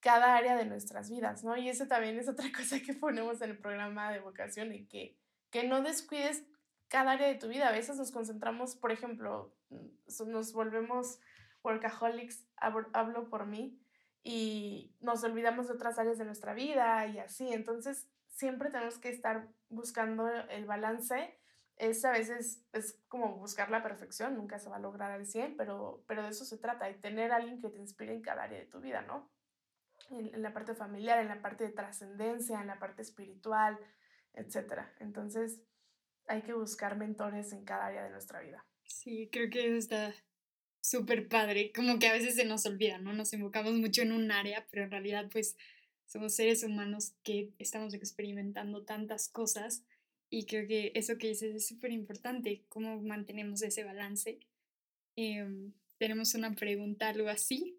cada 0.00 0.36
área 0.36 0.56
de 0.56 0.66
nuestras 0.66 1.10
vidas, 1.10 1.44
¿no? 1.44 1.56
Y 1.56 1.68
eso 1.68 1.86
también 1.86 2.18
es 2.18 2.28
otra 2.28 2.46
cosa 2.56 2.80
que 2.80 2.94
ponemos 2.94 3.40
en 3.40 3.50
el 3.50 3.58
programa 3.58 4.12
de 4.12 4.20
vocación 4.20 4.72
y 4.72 4.86
que, 4.86 5.16
que 5.50 5.66
no 5.66 5.82
descuides 5.82 6.44
cada 6.88 7.12
área 7.12 7.28
de 7.28 7.36
tu 7.36 7.48
vida. 7.48 7.68
A 7.68 7.72
veces 7.72 7.96
nos 7.96 8.10
concentramos, 8.10 8.76
por 8.76 8.92
ejemplo, 8.92 9.56
mm, 9.70 10.30
nos 10.30 10.52
volvemos 10.52 11.18
workaholics, 11.64 12.44
hablo 12.56 13.28
por 13.28 13.46
mí, 13.46 13.81
y 14.22 14.94
nos 15.00 15.24
olvidamos 15.24 15.68
de 15.68 15.74
otras 15.74 15.98
áreas 15.98 16.18
de 16.18 16.24
nuestra 16.24 16.54
vida 16.54 17.06
y 17.06 17.18
así. 17.18 17.52
Entonces, 17.52 18.08
siempre 18.28 18.70
tenemos 18.70 18.98
que 18.98 19.10
estar 19.10 19.48
buscando 19.68 20.28
el 20.28 20.64
balance. 20.64 21.38
Es 21.76 22.04
a 22.04 22.12
veces 22.12 22.64
es 22.72 23.00
como 23.08 23.36
buscar 23.36 23.70
la 23.70 23.82
perfección, 23.82 24.36
nunca 24.36 24.58
se 24.58 24.68
va 24.68 24.76
a 24.76 24.80
lograr 24.80 25.10
al 25.10 25.26
100, 25.26 25.56
pero, 25.56 26.04
pero 26.06 26.22
de 26.22 26.28
eso 26.28 26.44
se 26.44 26.58
trata, 26.58 26.86
de 26.86 26.94
tener 26.94 27.32
a 27.32 27.36
alguien 27.36 27.60
que 27.60 27.70
te 27.70 27.78
inspire 27.78 28.12
en 28.12 28.22
cada 28.22 28.44
área 28.44 28.58
de 28.58 28.66
tu 28.66 28.80
vida, 28.80 29.02
¿no? 29.02 29.30
en, 30.10 30.42
la 30.42 30.52
parte 30.52 30.74
familiar, 30.74 31.18
en 31.18 31.28
la 31.28 31.40
parte 31.40 31.64
de 31.64 31.70
trascendencia, 31.70 32.60
en 32.60 32.66
la 32.66 32.78
parte 32.78 33.02
espiritual, 33.02 33.78
etc. 34.34 34.82
Entonces, 35.00 35.62
hay 36.26 36.42
que 36.42 36.52
buscar 36.52 36.96
mentores 36.96 37.52
en 37.52 37.64
cada 37.64 37.86
área 37.86 38.04
de 38.04 38.10
nuestra 38.10 38.40
vida. 38.40 38.64
Sí, 38.84 39.28
creo 39.32 39.50
que 39.50 39.66
eso 39.66 39.76
está 39.76 40.14
súper 40.82 41.28
padre. 41.28 41.72
Como 41.72 41.98
que 41.98 42.08
a 42.08 42.12
veces 42.12 42.34
se 42.34 42.44
nos 42.44 42.66
olvida, 42.66 42.98
¿no? 42.98 43.14
Nos 43.14 43.32
enfocamos 43.32 43.72
mucho 43.74 44.02
en 44.02 44.12
un 44.12 44.30
área, 44.30 44.66
pero 44.70 44.84
en 44.84 44.90
realidad, 44.90 45.28
pues, 45.32 45.56
somos 46.04 46.34
seres 46.34 46.62
humanos 46.62 47.14
que 47.22 47.50
estamos 47.58 47.94
experimentando 47.94 48.84
tantas 48.84 49.28
cosas 49.28 49.82
y 50.28 50.46
creo 50.46 50.66
que 50.66 50.92
eso 50.94 51.18
que 51.18 51.28
dices 51.28 51.54
es 51.54 51.66
súper 51.66 51.90
importante, 51.90 52.64
cómo 52.68 53.00
mantenemos 53.00 53.62
ese 53.62 53.84
balance. 53.84 54.40
Em, 55.14 55.72
tenemos 55.98 56.34
una 56.34 56.54
pregunta, 56.54 57.08
algo 57.08 57.28
así, 57.28 57.78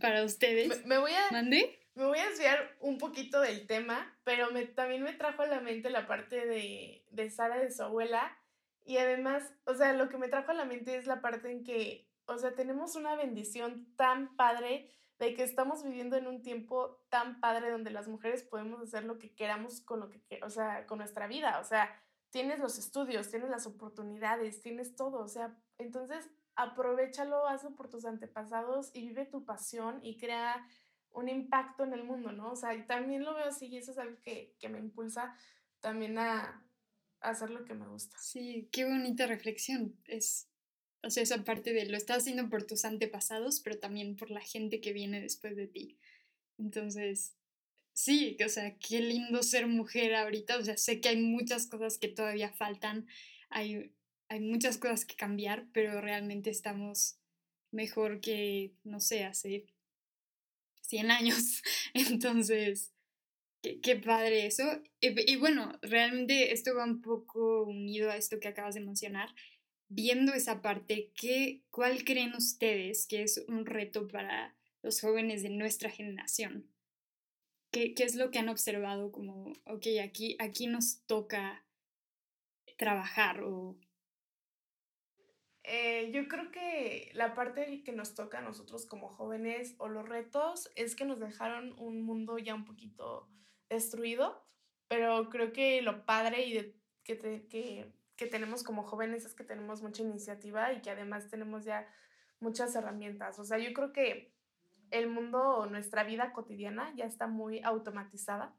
para 0.00 0.24
ustedes. 0.24 0.84
Me, 0.86 0.98
voy 0.98 1.12
a... 1.12 1.30
¿Mande? 1.30 1.78
Me 1.94 2.06
voy 2.06 2.18
a 2.18 2.30
desviar 2.30 2.76
un 2.80 2.96
poquito 2.96 3.40
del 3.40 3.66
tema, 3.66 4.18
pero 4.24 4.50
me, 4.52 4.64
también 4.64 5.02
me 5.02 5.12
trajo 5.12 5.42
a 5.42 5.46
la 5.46 5.60
mente 5.60 5.90
la 5.90 6.06
parte 6.06 6.46
de, 6.46 7.04
de 7.10 7.30
Sara, 7.30 7.58
de 7.58 7.70
su 7.70 7.82
abuela. 7.82 8.38
Y 8.86 8.96
además, 8.96 9.44
o 9.64 9.74
sea, 9.74 9.92
lo 9.92 10.08
que 10.08 10.16
me 10.16 10.28
trajo 10.28 10.50
a 10.50 10.54
la 10.54 10.64
mente 10.64 10.96
es 10.96 11.06
la 11.06 11.20
parte 11.20 11.50
en 11.50 11.62
que, 11.62 12.06
o 12.26 12.38
sea, 12.38 12.54
tenemos 12.54 12.96
una 12.96 13.16
bendición 13.16 13.94
tan 13.96 14.36
padre 14.36 14.90
de 15.18 15.34
que 15.34 15.42
estamos 15.42 15.84
viviendo 15.84 16.16
en 16.16 16.26
un 16.26 16.42
tiempo 16.42 17.04
tan 17.08 17.40
padre 17.40 17.70
donde 17.70 17.90
las 17.90 18.08
mujeres 18.08 18.42
podemos 18.42 18.80
hacer 18.80 19.04
lo 19.04 19.18
que 19.18 19.34
queramos 19.34 19.80
con 19.80 20.00
lo 20.00 20.10
que, 20.10 20.20
o 20.42 20.50
sea, 20.50 20.86
con 20.86 20.98
nuestra 20.98 21.26
vida, 21.26 21.60
o 21.60 21.64
sea, 21.64 21.94
tienes 22.30 22.58
los 22.58 22.78
estudios, 22.78 23.30
tienes 23.30 23.50
las 23.50 23.66
oportunidades, 23.66 24.62
tienes 24.62 24.96
todo, 24.96 25.18
o 25.18 25.28
sea, 25.28 25.56
entonces 25.78 26.28
aprovechalo, 26.54 27.46
hazlo 27.46 27.74
por 27.74 27.88
tus 27.88 28.04
antepasados 28.04 28.90
y 28.94 29.06
vive 29.06 29.26
tu 29.26 29.44
pasión 29.44 30.00
y 30.02 30.18
crea 30.18 30.66
un 31.12 31.28
impacto 31.28 31.84
en 31.84 31.92
el 31.92 32.04
mundo, 32.04 32.32
¿no? 32.32 32.52
O 32.52 32.56
sea, 32.56 32.74
y 32.74 32.86
también 32.86 33.24
lo 33.24 33.34
veo 33.34 33.46
así 33.46 33.66
y 33.66 33.76
eso 33.76 33.92
es 33.92 33.98
algo 33.98 34.16
que, 34.22 34.56
me 34.68 34.78
impulsa 34.78 35.36
también 35.80 36.18
a, 36.18 36.66
hacer 37.20 37.50
lo 37.50 37.64
que 37.64 37.74
me 37.74 37.86
gusta. 37.86 38.18
Sí, 38.18 38.68
qué 38.72 38.84
bonita 38.84 39.26
reflexión. 39.26 39.96
Es, 40.06 40.48
o 41.02 41.10
sea, 41.10 41.22
esa 41.22 41.44
parte 41.44 41.72
de 41.72 41.86
lo 41.86 41.96
estás 41.96 42.18
haciendo 42.18 42.48
por 42.48 42.64
tus 42.64 42.84
antepasados, 42.84 43.60
pero 43.60 43.78
también 43.78 44.16
por 44.16 44.30
la 44.30 44.40
gente 44.40 44.80
que 44.80 44.92
viene 44.92 45.20
después 45.20 45.56
de 45.56 45.66
ti. 45.66 45.98
Entonces, 46.58 47.34
sí, 47.92 48.36
o 48.44 48.48
sea, 48.48 48.76
qué 48.78 49.00
lindo 49.00 49.42
ser 49.42 49.66
mujer 49.66 50.14
ahorita. 50.14 50.58
O 50.58 50.64
sea, 50.64 50.76
sé 50.76 51.00
que 51.00 51.10
hay 51.10 51.16
muchas 51.16 51.66
cosas 51.66 51.98
que 51.98 52.08
todavía 52.08 52.52
faltan. 52.52 53.06
Hay 53.50 53.92
hay 54.32 54.40
muchas 54.40 54.78
cosas 54.78 55.04
que 55.04 55.14
cambiar, 55.14 55.66
pero 55.74 56.00
realmente 56.00 56.48
estamos 56.48 57.18
mejor 57.70 58.22
que, 58.22 58.72
no 58.82 58.98
sé, 58.98 59.24
hace 59.24 59.66
100 60.80 61.10
años. 61.10 61.62
Entonces, 61.94 62.94
qué, 63.60 63.96
padre 63.96 64.46
eso. 64.46 64.64
Y, 65.00 65.36
bueno, 65.36 65.78
realmente 65.82 66.54
esto 66.54 66.74
va 66.74 66.84
un 66.84 67.02
poco 67.02 67.64
unido 67.64 68.10
a 68.10 68.16
esto 68.16 68.40
que 68.40 68.48
acabas 68.48 68.74
de 68.74 68.80
mencionar. 68.80 69.28
Viendo 69.94 70.32
esa 70.32 70.62
parte, 70.62 71.12
¿qué, 71.14 71.60
¿cuál 71.70 72.02
creen 72.04 72.34
ustedes 72.34 73.06
que 73.06 73.22
es 73.22 73.44
un 73.46 73.66
reto 73.66 74.08
para 74.08 74.56
los 74.80 75.02
jóvenes 75.02 75.42
de 75.42 75.50
nuestra 75.50 75.90
generación? 75.90 76.66
¿Qué, 77.70 77.92
qué 77.92 78.04
es 78.04 78.14
lo 78.14 78.30
que 78.30 78.38
han 78.38 78.48
observado 78.48 79.12
como, 79.12 79.52
ok, 79.66 79.86
aquí, 80.02 80.36
aquí 80.38 80.66
nos 80.66 81.02
toca 81.04 81.66
trabajar 82.78 83.42
o 83.42 83.76
eh, 85.64 86.10
yo 86.12 86.26
creo 86.26 86.50
que 86.50 87.10
la 87.14 87.34
parte 87.34 87.82
que 87.84 87.92
nos 87.92 88.14
toca 88.14 88.38
a 88.38 88.42
nosotros 88.42 88.86
como 88.86 89.08
jóvenes 89.08 89.74
o 89.78 89.88
los 89.88 90.08
retos 90.08 90.70
es 90.74 90.96
que 90.96 91.04
nos 91.04 91.20
dejaron 91.20 91.78
un 91.78 92.02
mundo 92.02 92.38
ya 92.38 92.54
un 92.54 92.64
poquito 92.64 93.28
destruido, 93.68 94.44
pero 94.88 95.28
creo 95.28 95.52
que 95.52 95.82
lo 95.82 96.04
padre 96.04 96.46
y 96.46 96.74
que, 97.04 97.46
que, 97.48 97.92
que 98.22 98.30
tenemos 98.30 98.62
como 98.62 98.84
jóvenes 98.84 99.24
es 99.24 99.34
que 99.34 99.42
tenemos 99.42 99.82
mucha 99.82 100.02
iniciativa 100.02 100.72
y 100.72 100.80
que 100.80 100.90
además 100.90 101.28
tenemos 101.28 101.64
ya 101.64 101.88
muchas 102.38 102.74
herramientas. 102.76 103.38
O 103.40 103.44
sea, 103.44 103.58
yo 103.58 103.72
creo 103.72 103.92
que 103.92 104.32
el 104.90 105.08
mundo, 105.08 105.66
nuestra 105.66 106.04
vida 106.04 106.32
cotidiana 106.32 106.92
ya 106.94 107.04
está 107.04 107.26
muy 107.26 107.60
automatizada. 107.64 108.54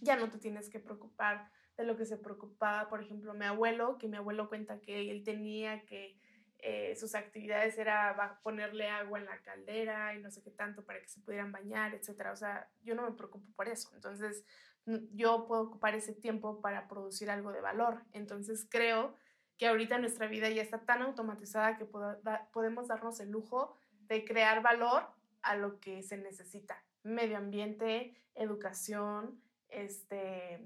Ya 0.00 0.16
no 0.16 0.28
te 0.28 0.38
tienes 0.38 0.68
que 0.68 0.80
preocupar 0.80 1.50
de 1.78 1.84
lo 1.84 1.96
que 1.96 2.04
se 2.04 2.18
preocupaba, 2.18 2.88
por 2.90 3.00
ejemplo, 3.00 3.32
mi 3.32 3.46
abuelo, 3.46 3.96
que 3.96 4.06
mi 4.06 4.18
abuelo 4.18 4.48
cuenta 4.48 4.80
que 4.80 5.10
él 5.10 5.24
tenía 5.24 5.84
que 5.86 6.18
eh, 6.58 6.94
sus 6.96 7.14
actividades 7.14 7.78
era 7.78 8.38
ponerle 8.42 8.88
agua 8.88 9.18
en 9.18 9.26
la 9.26 9.40
caldera 9.42 10.14
y 10.14 10.20
no 10.20 10.30
sé 10.30 10.42
qué 10.42 10.50
tanto 10.50 10.84
para 10.84 11.00
que 11.00 11.08
se 11.08 11.20
pudieran 11.20 11.52
bañar, 11.52 11.94
etcétera. 11.94 12.32
O 12.32 12.36
sea, 12.36 12.68
yo 12.82 12.94
no 12.94 13.08
me 13.08 13.16
preocupo 13.16 13.50
por 13.56 13.68
eso. 13.68 13.90
Entonces, 13.94 14.44
yo 14.86 15.46
puedo 15.46 15.62
ocupar 15.62 15.94
ese 15.94 16.12
tiempo 16.12 16.60
para 16.60 16.88
producir 16.88 17.30
algo 17.30 17.52
de 17.52 17.60
valor. 17.60 18.02
Entonces, 18.12 18.66
creo 18.70 19.16
que 19.56 19.66
ahorita 19.66 19.98
nuestra 19.98 20.26
vida 20.26 20.48
ya 20.50 20.62
está 20.62 20.84
tan 20.84 21.02
automatizada 21.02 21.76
que 21.76 21.86
podemos 22.52 22.88
darnos 22.88 23.20
el 23.20 23.30
lujo 23.30 23.76
de 24.08 24.24
crear 24.24 24.62
valor 24.62 25.06
a 25.42 25.56
lo 25.56 25.80
que 25.80 26.02
se 26.02 26.16
necesita. 26.16 26.82
Medio 27.02 27.36
ambiente, 27.36 28.16
educación, 28.34 29.40
este, 29.68 30.60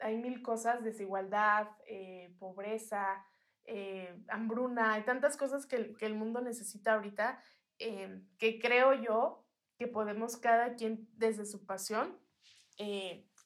hay 0.00 0.16
mil 0.16 0.42
cosas, 0.42 0.82
desigualdad, 0.82 1.68
eh, 1.86 2.34
pobreza, 2.38 3.24
eh, 3.64 4.14
hambruna, 4.28 4.94
hay 4.94 5.02
tantas 5.04 5.36
cosas 5.36 5.66
que, 5.66 5.94
el 5.98 6.14
mundo 6.14 6.40
necesita 6.40 6.94
ahorita 6.94 7.42
eh, 7.78 8.20
que 8.38 8.58
creo 8.58 8.94
yo 8.94 9.44
que 9.78 9.86
podemos 9.86 10.36
cada 10.36 10.74
quien 10.74 11.08
desde 11.14 11.46
su 11.46 11.64
pasión 11.64 12.18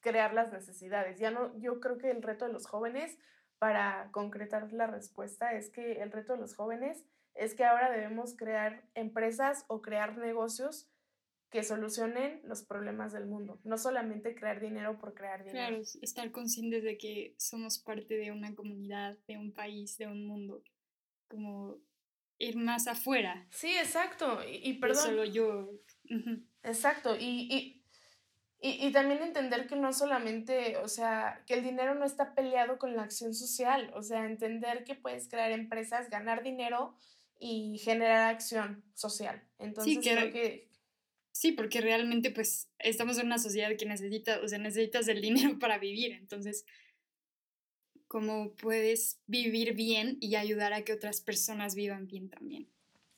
crear 0.01 0.35
las 0.35 0.53
necesidades. 0.53 1.19
Ya 1.19 1.31
no, 1.31 1.57
yo 1.59 1.81
creo 1.81 1.99
que 1.99 2.11
el 2.11 2.23
reto 2.23 2.47
de 2.47 2.53
los 2.53 2.67
jóvenes, 2.67 3.19
para 3.59 4.11
concretar 4.13 4.73
la 4.73 4.87
respuesta, 4.87 5.53
es 5.53 5.71
que 5.71 6.01
el 6.03 6.13
reto 6.13 6.35
de 6.35 6.41
los 6.41 6.55
jóvenes 6.55 7.05
es 7.35 7.55
que 7.55 7.65
ahora 7.65 7.91
debemos 7.91 8.37
crear 8.37 8.85
empresas 8.95 9.65
o 9.69 9.81
crear 9.83 10.17
negocios 10.19 10.91
que 11.51 11.63
solucionen 11.63 12.43
los 12.45 12.63
problemas 12.63 13.13
del 13.13 13.27
mundo, 13.27 13.59
no 13.65 13.79
solamente 13.79 14.35
crear 14.35 14.61
dinero 14.61 14.99
por 14.99 15.15
crear 15.15 15.45
dinero. 15.45 15.69
Claro, 15.69 15.83
estar 16.03 16.31
conscientes 16.31 16.83
de 16.85 16.99
que 16.99 17.35
somos 17.39 17.79
parte 17.79 18.19
de 18.19 18.33
una 18.33 18.55
comunidad, 18.55 19.17
de 19.27 19.39
un 19.39 19.53
país, 19.53 19.97
de 19.97 20.09
un 20.09 20.27
mundo, 20.27 20.63
como 21.29 21.79
ir 22.39 22.57
más 22.57 22.87
afuera. 22.87 23.47
Sí, 23.51 23.71
exacto, 23.79 24.41
y, 24.47 24.75
perdón. 24.75 25.05
solo 25.05 25.25
yo. 25.25 25.71
Exacto, 26.63 27.17
y, 27.19 27.49
Y, 27.51 27.78
y, 28.61 28.91
también 28.91 29.23
entender 29.23 29.69
que 29.69 29.77
no 29.77 29.93
solamente, 29.93 30.79
o 30.79 30.89
sea, 30.89 31.45
que 31.47 31.55
el 31.55 31.63
dinero 31.63 31.95
no 31.95 32.05
está 32.05 32.35
peleado 32.35 32.77
con 32.77 32.97
la 32.97 33.05
acción 33.05 33.33
social, 33.33 33.93
o 33.95 34.03
sea, 34.03 34.27
entender 34.27 34.83
que 34.83 34.97
puedes 34.97 35.29
crear 35.29 35.53
empresas, 35.53 36.11
ganar 36.11 36.43
dinero 36.43 36.97
y 37.39 37.79
generar 37.79 38.35
acción 38.35 38.83
social. 38.95 39.45
Entonces, 39.59 39.95
sí, 39.95 40.01
creo 40.01 40.33
que... 40.33 40.69
Sí, 41.31 41.53
porque 41.53 41.81
realmente 41.81 42.33
pues 42.33 42.69
estamos 42.81 43.17
en 43.19 43.27
una 43.27 43.39
sociedad 43.39 43.71
que 43.79 43.87
necesita, 43.87 44.41
o 44.43 44.49
sea, 44.49 44.59
necesitas 44.59 45.07
el 45.07 45.21
dinero 45.23 45.61
para 45.61 45.79
vivir, 45.79 46.11
entonces, 46.15 46.67
¿cómo 48.09 48.57
puedes 48.57 49.21
vivir 49.29 49.75
bien 49.75 50.19
y 50.21 50.35
ayudar 50.35 50.73
a 50.73 50.83
que 50.83 50.95
otras 50.95 51.21
personas 51.21 51.77
vivan 51.77 52.09
bien 52.09 52.29
también? 52.29 52.69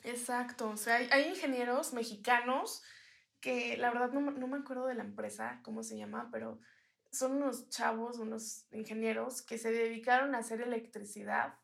Exacto, 0.02 0.68
o 0.68 0.76
sea, 0.76 0.96
hay, 0.96 1.08
hay 1.10 1.28
ingenieros 1.30 1.94
mexicanos 1.94 2.82
que 3.40 3.76
la 3.76 3.90
verdad 3.90 4.12
no, 4.12 4.20
no, 4.20 4.46
me 4.46 4.58
acuerdo 4.58 4.86
de 4.86 4.94
la 4.94 5.04
empresa, 5.04 5.60
cómo 5.64 5.82
se 5.82 5.96
llama, 5.96 6.28
pero 6.30 6.60
son 7.10 7.36
unos 7.36 7.68
chavos, 7.70 8.18
unos 8.18 8.66
ingenieros 8.72 9.42
que 9.42 9.58
se 9.58 9.72
dedicaron 9.72 10.34
a 10.34 10.38
hacer 10.38 10.60
electricidad 10.60 11.54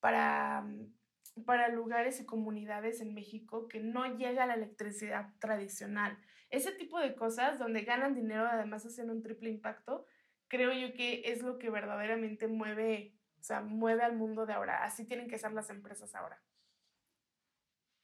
para, 0.00 0.62
mm, 0.62 1.44
para 1.44 1.68
lugares 1.68 2.20
y 2.20 2.26
comunidades 2.26 3.00
en 3.00 3.14
México 3.14 3.68
que 3.68 3.80
no 3.80 4.04
llega 4.16 4.46
la 4.46 4.54
electricidad 4.54 5.32
tradicional. 5.38 6.18
Ese 6.50 6.72
tipo 6.72 7.00
de 7.00 7.14
cosas 7.14 7.58
donde 7.58 7.82
ganan 7.82 8.14
dinero, 8.14 8.46
además 8.46 8.86
hacen 8.86 9.10
un 9.10 9.22
triple 9.22 9.50
impacto, 9.50 10.06
creo 10.48 10.72
yo 10.72 10.94
que 10.94 11.22
es 11.24 11.42
lo 11.42 11.58
que 11.58 11.70
verdaderamente 11.70 12.48
mueve, 12.48 13.16
o 13.40 13.42
sea, 13.42 13.60
mueve 13.62 14.02
al 14.02 14.16
mundo 14.16 14.46
de 14.46 14.52
ahora. 14.52 14.84
Así 14.84 15.04
tienen 15.04 15.28
que 15.28 15.38
ser 15.38 15.52
las 15.52 15.70
empresas 15.70 16.14
ahora. 16.14 16.40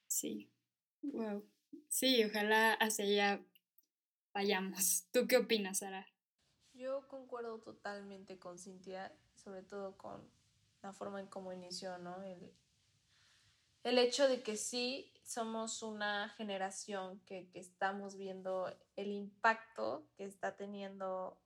Sí. 0.08 0.52
Wow. 1.02 1.48
Sí, 1.88 2.24
ojalá 2.24 2.74
hacia 2.74 3.04
allá 3.04 3.44
vayamos. 4.32 5.06
¿Tú 5.12 5.26
qué 5.26 5.36
opinas, 5.38 5.78
Sara? 5.78 6.06
Yo 6.74 7.06
concuerdo 7.08 7.58
totalmente 7.58 8.38
con 8.38 8.58
Cintia, 8.58 9.12
sobre 9.34 9.62
todo 9.62 9.96
con 9.96 10.30
la 10.82 10.92
forma 10.92 11.20
en 11.20 11.26
cómo 11.26 11.52
inició, 11.52 11.98
¿no? 11.98 12.22
El, 12.22 12.52
el 13.82 13.98
hecho 13.98 14.28
de 14.28 14.42
que 14.42 14.56
sí 14.56 15.12
somos 15.22 15.82
una 15.82 16.30
generación 16.30 17.20
que, 17.26 17.48
que, 17.50 17.60
estamos 17.60 18.16
viendo 18.16 18.72
el 18.96 19.12
impacto 19.12 20.08
que 20.16 20.24
está 20.24 20.56
teniendo, 20.56 21.38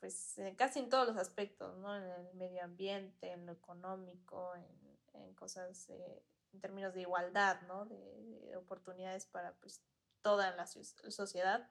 pues 0.00 0.36
casi 0.56 0.78
en 0.78 0.88
todos 0.88 1.08
los 1.08 1.16
aspectos, 1.16 1.76
¿no? 1.78 1.96
En 1.96 2.04
el 2.04 2.34
medio 2.34 2.62
ambiente, 2.62 3.32
en 3.32 3.46
lo 3.46 3.52
económico, 3.52 4.54
en, 4.54 5.20
en 5.20 5.34
cosas 5.34 5.88
eh, 5.90 6.22
en 6.56 6.60
términos 6.62 6.94
de 6.94 7.02
igualdad, 7.02 7.60
¿no? 7.62 7.86
De, 7.86 8.16
oportunidades 8.56 9.26
para 9.26 9.52
pues, 9.56 9.82
toda 10.22 10.50
la 10.56 10.66
sociedad, 10.66 11.70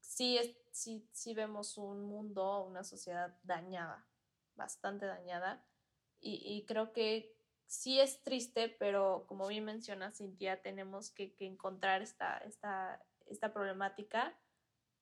sí, 0.00 0.36
es, 0.36 0.54
sí, 0.70 1.08
sí 1.10 1.32
vemos 1.32 1.78
un 1.78 2.04
mundo, 2.04 2.64
una 2.64 2.84
sociedad 2.84 3.34
dañada, 3.42 4.06
bastante 4.54 5.06
dañada, 5.06 5.64
y, 6.20 6.34
y, 6.44 6.66
creo 6.66 6.92
que 6.92 7.34
sí 7.66 7.98
es 7.98 8.22
triste, 8.22 8.68
pero 8.68 9.24
como 9.26 9.48
bien 9.48 9.64
menciona 9.64 10.12
Cintia, 10.12 10.60
tenemos 10.60 11.10
que, 11.10 11.34
que 11.34 11.46
encontrar 11.46 12.02
esta, 12.02 12.36
esta, 12.38 13.02
esta 13.26 13.54
problemática, 13.54 14.38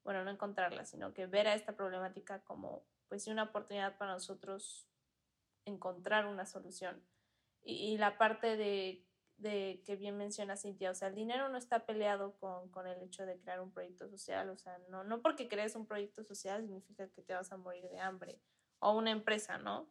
bueno, 0.04 0.22
no 0.22 0.30
encontrarla, 0.30 0.84
sino 0.84 1.12
que 1.12 1.26
ver 1.26 1.48
a 1.48 1.54
esta 1.54 1.74
problemática 1.76 2.40
como 2.44 2.86
pues 3.08 3.26
una 3.26 3.42
oportunidad 3.42 3.98
para 3.98 4.12
nosotros 4.12 4.86
encontrar 5.64 6.26
una 6.26 6.46
solución 6.46 7.04
y, 7.62 7.98
la 7.98 8.18
parte 8.18 8.56
de, 8.56 9.04
de, 9.36 9.82
que 9.84 9.96
bien 9.96 10.16
menciona 10.16 10.56
Cintia, 10.56 10.90
o 10.90 10.94
sea, 10.94 11.08
el 11.08 11.14
dinero 11.14 11.48
no 11.48 11.58
está 11.58 11.86
peleado 11.86 12.36
con, 12.38 12.70
con, 12.70 12.86
el 12.86 13.02
hecho 13.02 13.26
de 13.26 13.38
crear 13.38 13.60
un 13.60 13.72
proyecto 13.72 14.08
social, 14.08 14.48
o 14.50 14.56
sea, 14.56 14.78
no, 14.88 15.04
no 15.04 15.22
porque 15.22 15.48
crees 15.48 15.74
un 15.74 15.86
proyecto 15.86 16.24
social 16.24 16.62
significa 16.62 17.08
que 17.08 17.22
te 17.22 17.34
vas 17.34 17.52
a 17.52 17.56
morir 17.56 17.88
de 17.88 18.00
hambre, 18.00 18.40
o 18.78 18.92
una 18.92 19.10
empresa, 19.10 19.58
¿no? 19.58 19.90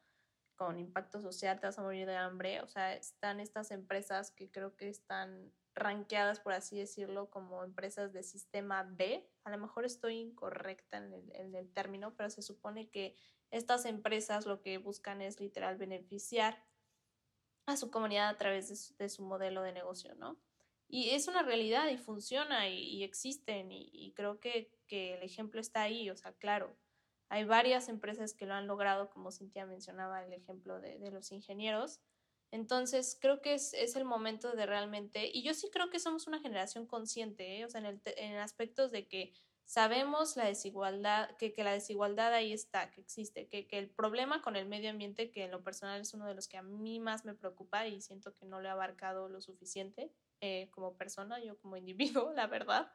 Con 0.56 0.78
impacto 0.78 1.22
social 1.22 1.60
te 1.60 1.68
vas 1.68 1.80
a 1.80 1.84
morir 1.84 2.06
de 2.06 2.18
hambre, 2.18 2.62
o 2.62 2.68
sea, 2.68 2.94
están 2.94 3.40
estas 3.40 3.72
empresas 3.72 4.32
que 4.32 4.52
creo 4.52 4.76
que 4.76 4.90
están 4.90 5.54
ranqueadas, 5.76 6.40
por 6.40 6.54
así 6.54 6.78
decirlo, 6.78 7.30
como 7.30 7.64
empresas 7.64 8.14
de 8.14 8.24
sistema 8.24 8.84
B. 8.84 9.28
A 9.46 9.50
lo 9.50 9.58
mejor 9.58 9.86
estoy 9.86 10.16
incorrecta 10.16 10.98
en 10.98 11.14
el, 11.14 11.36
en 11.36 11.56
el 11.56 11.72
término, 11.72 12.16
pero 12.16 12.30
se 12.30 12.42
supone 12.42 12.90
que 12.90 13.16
estas 13.52 13.86
empresas 13.86 14.46
lo 14.46 14.62
que 14.62 14.78
buscan 14.78 15.22
es 15.22 15.40
literal 15.40 15.78
beneficiar 15.78 16.64
a 17.70 17.78
su 17.78 17.92
comunidad 17.92 18.30
a 18.30 18.38
través 18.38 18.98
de 18.98 19.10
su, 19.10 19.24
modelo 19.24 19.62
de 19.62 19.72
negocio, 19.72 20.16
¿no? 20.16 20.40
Y 20.88 21.12
es 21.12 21.28
una 21.28 21.44
realidad 21.44 21.90
y 21.90 21.98
funciona 21.98 22.68
y, 22.70 23.04
existen 23.04 23.72
y, 23.72 24.12
creo 24.16 24.40
que, 24.40 24.72
el 24.90 25.22
ejemplo 25.22 25.62
está 25.62 25.84
ahí, 25.84 26.10
o 26.10 26.16
sea, 26.16 26.34
claro, 26.34 26.76
hay 27.30 27.44
varias 27.44 27.90
empresas 27.90 28.34
que 28.34 28.48
lo 28.48 28.56
han 28.56 28.68
logrado, 28.68 29.10
como 29.12 29.32
Cintia 29.32 29.66
mencionaba 29.66 30.26
el 30.26 30.34
ejemplo 30.34 30.82
de, 30.82 31.12
los 31.12 31.32
ingenieros. 31.32 32.02
Entonces, 32.52 33.18
creo 33.22 33.42
que 33.42 33.54
es, 33.54 33.74
el 33.96 34.06
momento 34.06 34.54
de 34.54 34.66
realmente, 34.66 35.30
y 35.32 35.44
yo 35.44 35.54
sí 35.54 35.70
creo 35.72 35.92
que 35.92 36.00
somos 36.00 36.26
una 36.26 36.40
generación 36.40 36.88
consciente, 36.88 37.60
¿eh? 37.60 37.66
o 37.66 37.70
sea, 37.70 37.82
en, 37.82 38.02
en 38.18 38.38
aspectos 38.38 38.92
de 38.92 39.08
que 39.08 39.34
sabemos 39.70 40.36
la 40.36 40.46
desigualdad, 40.46 41.30
que, 41.38 41.54
que, 41.54 41.64
la 41.64 41.74
desigualdad 41.74 42.34
ahí 42.34 42.54
está, 42.54 42.90
que 42.90 43.02
existe, 43.02 43.48
que, 43.48 43.68
que, 43.68 43.78
el 43.78 43.88
problema 43.88 44.42
con 44.42 44.56
el 44.56 44.66
medio 44.66 44.90
ambiente, 44.90 45.30
que 45.30 45.44
en 45.44 45.52
lo 45.52 45.64
personal 45.64 46.02
es 46.02 46.12
uno 46.16 46.26
de 46.26 46.34
los 46.34 46.48
que 46.48 46.58
a 46.58 46.64
mí 46.64 47.00
más 47.00 47.24
me 47.24 47.36
preocupa 47.36 47.86
y 47.86 48.02
siento 48.02 48.34
que 48.34 48.48
no 48.48 48.62
le 48.62 48.68
he 48.68 48.72
abarcado 48.72 49.30
lo 49.30 49.42
suficiente 49.42 50.12
eh, 50.42 50.70
como 50.72 50.98
persona, 50.98 51.40
yo 51.40 51.56
como 51.60 51.78
individuo, 51.78 52.34
la 52.36 52.48
verdad, 52.48 52.92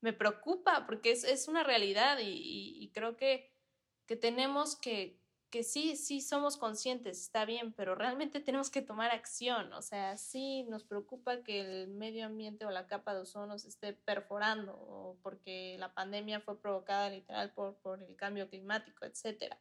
me 0.00 0.12
preocupa 0.12 0.86
porque 0.86 1.12
es, 1.12 1.22
es 1.22 1.46
una 1.46 1.62
realidad 1.62 2.18
y, 2.18 2.30
y, 2.30 2.82
y 2.82 2.90
creo 2.90 3.16
que, 3.16 3.52
que 4.06 4.16
tenemos 4.16 4.74
que, 4.74 5.17
que 5.50 5.62
sí, 5.62 5.96
sí 5.96 6.20
somos 6.20 6.56
conscientes, 6.56 7.20
está 7.20 7.44
bien, 7.44 7.72
pero 7.72 7.94
realmente 7.94 8.40
tenemos 8.40 8.70
que 8.70 8.82
tomar 8.82 9.10
acción. 9.10 9.72
O 9.72 9.82
sea, 9.82 10.16
sí 10.16 10.64
nos 10.64 10.84
preocupa 10.84 11.42
que 11.42 11.60
el 11.60 11.88
medio 11.88 12.26
ambiente 12.26 12.66
o 12.66 12.70
la 12.70 12.86
capa 12.86 13.14
de 13.14 13.20
ozono 13.20 13.58
se 13.58 13.68
esté 13.68 13.92
perforando, 13.94 14.72
o 14.74 15.18
porque 15.22 15.76
la 15.78 15.94
pandemia 15.94 16.40
fue 16.40 16.60
provocada 16.60 17.10
literal 17.10 17.52
por, 17.54 17.76
por 17.76 18.02
el 18.02 18.16
cambio 18.16 18.48
climático, 18.48 19.04
etcétera. 19.04 19.58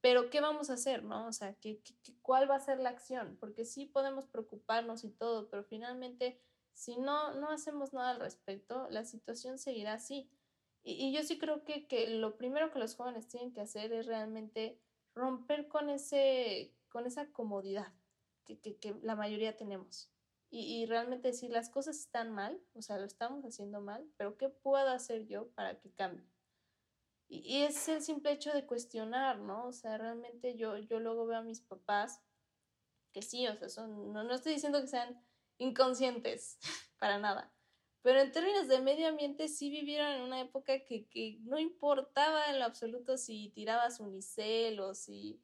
Pero, 0.00 0.30
¿qué 0.30 0.40
vamos 0.40 0.70
a 0.70 0.74
hacer, 0.74 1.02
no? 1.02 1.26
O 1.26 1.32
sea, 1.32 1.54
¿qué, 1.54 1.80
qué, 1.82 1.94
cuál 2.22 2.48
va 2.48 2.56
a 2.56 2.60
ser 2.60 2.78
la 2.78 2.90
acción? 2.90 3.36
Porque 3.40 3.64
sí 3.64 3.86
podemos 3.86 4.26
preocuparnos 4.26 5.02
y 5.04 5.10
todo, 5.10 5.48
pero 5.50 5.64
finalmente, 5.64 6.40
si 6.72 6.96
no, 6.98 7.34
no 7.34 7.50
hacemos 7.50 7.92
nada 7.92 8.10
al 8.10 8.20
respecto, 8.20 8.86
la 8.90 9.04
situación 9.04 9.58
seguirá 9.58 9.94
así. 9.94 10.30
Y, 10.84 11.12
yo 11.12 11.24
sí 11.24 11.38
creo 11.38 11.64
que, 11.64 11.88
que 11.88 12.08
lo 12.08 12.36
primero 12.36 12.70
que 12.70 12.78
los 12.78 12.94
jóvenes 12.94 13.26
tienen 13.26 13.52
que 13.52 13.60
hacer 13.60 13.92
es 13.92 14.06
realmente 14.06 14.80
romper 15.16 15.66
con, 15.66 15.90
ese, 15.90 16.72
con 16.88 17.06
esa 17.06 17.32
comodidad 17.32 17.92
que, 18.44 18.60
que, 18.60 18.94
la 19.02 19.16
mayoría 19.16 19.56
tenemos. 19.56 20.12
Y, 20.48 20.60
y, 20.60 20.86
realmente 20.86 21.28
decir 21.28 21.50
las 21.50 21.70
cosas 21.70 21.96
están 21.96 22.30
mal, 22.30 22.62
o 22.74 22.82
sea, 22.82 22.98
lo 22.98 23.04
estamos 23.04 23.44
haciendo 23.44 23.80
mal, 23.80 24.08
pero 24.16 24.36
¿qué 24.36 24.48
puedo 24.48 24.88
hacer 24.90 25.26
yo 25.26 25.48
para 25.52 25.80
que 25.80 25.90
cambie? 25.90 26.30
Y, 27.26 27.38
y, 27.38 27.62
es 27.64 27.88
el 27.88 28.00
simple 28.00 28.30
hecho 28.30 28.52
de 28.52 28.64
cuestionar, 28.64 29.40
¿no? 29.40 29.66
O 29.66 29.72
sea, 29.72 29.98
realmente 29.98 30.56
yo, 30.56 30.76
yo 30.76 31.00
luego 31.00 31.26
veo 31.26 31.38
a 31.38 31.42
mis 31.42 31.60
papás 31.60 32.22
que 33.12 33.22
sí, 33.22 33.48
o 33.48 33.56
sea, 33.56 33.68
son, 33.68 34.12
no, 34.12 34.22
no 34.22 34.34
estoy 34.34 34.52
diciendo 34.52 34.80
que 34.80 34.86
sean 34.86 35.20
inconscientes, 35.58 36.58
para 37.00 37.18
nada, 37.18 37.52
pero 38.06 38.20
en 38.20 38.30
términos 38.30 38.68
de 38.68 38.80
medio 38.80 39.08
ambiente 39.08 39.48
sí 39.48 39.68
vivieron 39.68 40.06
en 40.12 40.22
una 40.22 40.40
época 40.40 40.84
que, 40.84 41.08
que 41.08 41.40
no 41.42 41.58
importaba 41.58 42.50
en 42.50 42.60
lo 42.60 42.64
absoluto 42.64 43.18
si 43.18 43.48
tirabas 43.48 43.98
unicel 43.98 44.78
o 44.78 44.94
si 44.94 45.42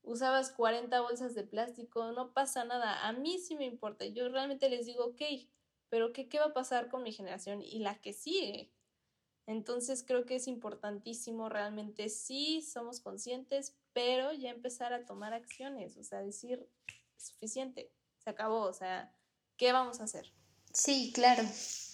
usabas 0.00 0.50
40 0.50 1.02
bolsas 1.02 1.34
de 1.34 1.42
plástico, 1.42 2.10
no 2.12 2.32
pasa 2.32 2.64
nada. 2.64 3.06
A 3.06 3.12
mí 3.12 3.38
sí 3.38 3.56
me 3.56 3.66
importa. 3.66 4.06
Yo 4.06 4.30
realmente 4.30 4.70
les 4.70 4.86
digo, 4.86 5.04
ok, 5.04 5.20
pero 5.90 6.14
¿qué, 6.14 6.30
qué 6.30 6.38
va 6.38 6.46
a 6.46 6.54
pasar 6.54 6.88
con 6.88 7.02
mi 7.02 7.12
generación 7.12 7.60
y 7.60 7.80
la 7.80 8.00
que 8.00 8.14
sigue? 8.14 8.72
Entonces 9.44 10.02
creo 10.02 10.24
que 10.24 10.36
es 10.36 10.48
importantísimo 10.48 11.50
realmente, 11.50 12.08
sí, 12.08 12.62
somos 12.62 13.00
conscientes, 13.00 13.76
pero 13.92 14.32
ya 14.32 14.48
empezar 14.48 14.94
a 14.94 15.04
tomar 15.04 15.34
acciones, 15.34 15.98
o 15.98 16.02
sea, 16.02 16.22
decir, 16.22 16.70
suficiente, 17.18 17.92
se 18.16 18.30
acabó, 18.30 18.62
o 18.62 18.72
sea, 18.72 19.14
¿qué 19.58 19.72
vamos 19.72 20.00
a 20.00 20.04
hacer? 20.04 20.32
Sí, 20.72 21.12
claro. 21.14 21.42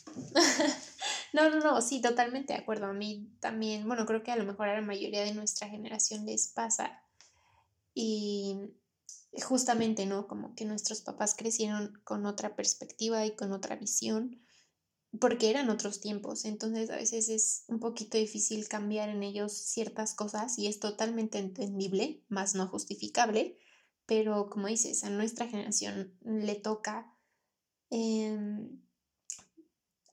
no, 1.32 1.50
no, 1.50 1.60
no, 1.60 1.80
sí, 1.80 2.00
totalmente 2.00 2.52
de 2.52 2.60
acuerdo. 2.60 2.86
A 2.86 2.92
mí 2.92 3.30
también, 3.40 3.86
bueno, 3.86 4.06
creo 4.06 4.22
que 4.22 4.32
a 4.32 4.36
lo 4.36 4.44
mejor 4.44 4.68
a 4.68 4.74
la 4.74 4.86
mayoría 4.86 5.22
de 5.24 5.34
nuestra 5.34 5.68
generación 5.68 6.26
les 6.26 6.48
pasa. 6.48 7.02
Y 7.94 8.58
justamente, 9.42 10.06
¿no? 10.06 10.26
Como 10.26 10.54
que 10.54 10.64
nuestros 10.64 11.00
papás 11.00 11.34
crecieron 11.36 12.00
con 12.04 12.26
otra 12.26 12.56
perspectiva 12.56 13.24
y 13.26 13.34
con 13.36 13.52
otra 13.52 13.76
visión, 13.76 14.40
porque 15.20 15.50
eran 15.50 15.70
otros 15.70 16.00
tiempos. 16.00 16.44
Entonces 16.44 16.90
a 16.90 16.96
veces 16.96 17.28
es 17.28 17.64
un 17.68 17.80
poquito 17.80 18.18
difícil 18.18 18.68
cambiar 18.68 19.08
en 19.08 19.22
ellos 19.22 19.52
ciertas 19.52 20.14
cosas 20.14 20.58
y 20.58 20.66
es 20.66 20.80
totalmente 20.80 21.38
entendible, 21.38 22.22
más 22.28 22.54
no 22.54 22.68
justificable. 22.68 23.58
Pero 24.06 24.50
como 24.50 24.66
dices, 24.66 25.04
a 25.04 25.10
nuestra 25.10 25.46
generación 25.46 26.14
le 26.22 26.56
toca 26.56 27.14
Em, 27.94 28.80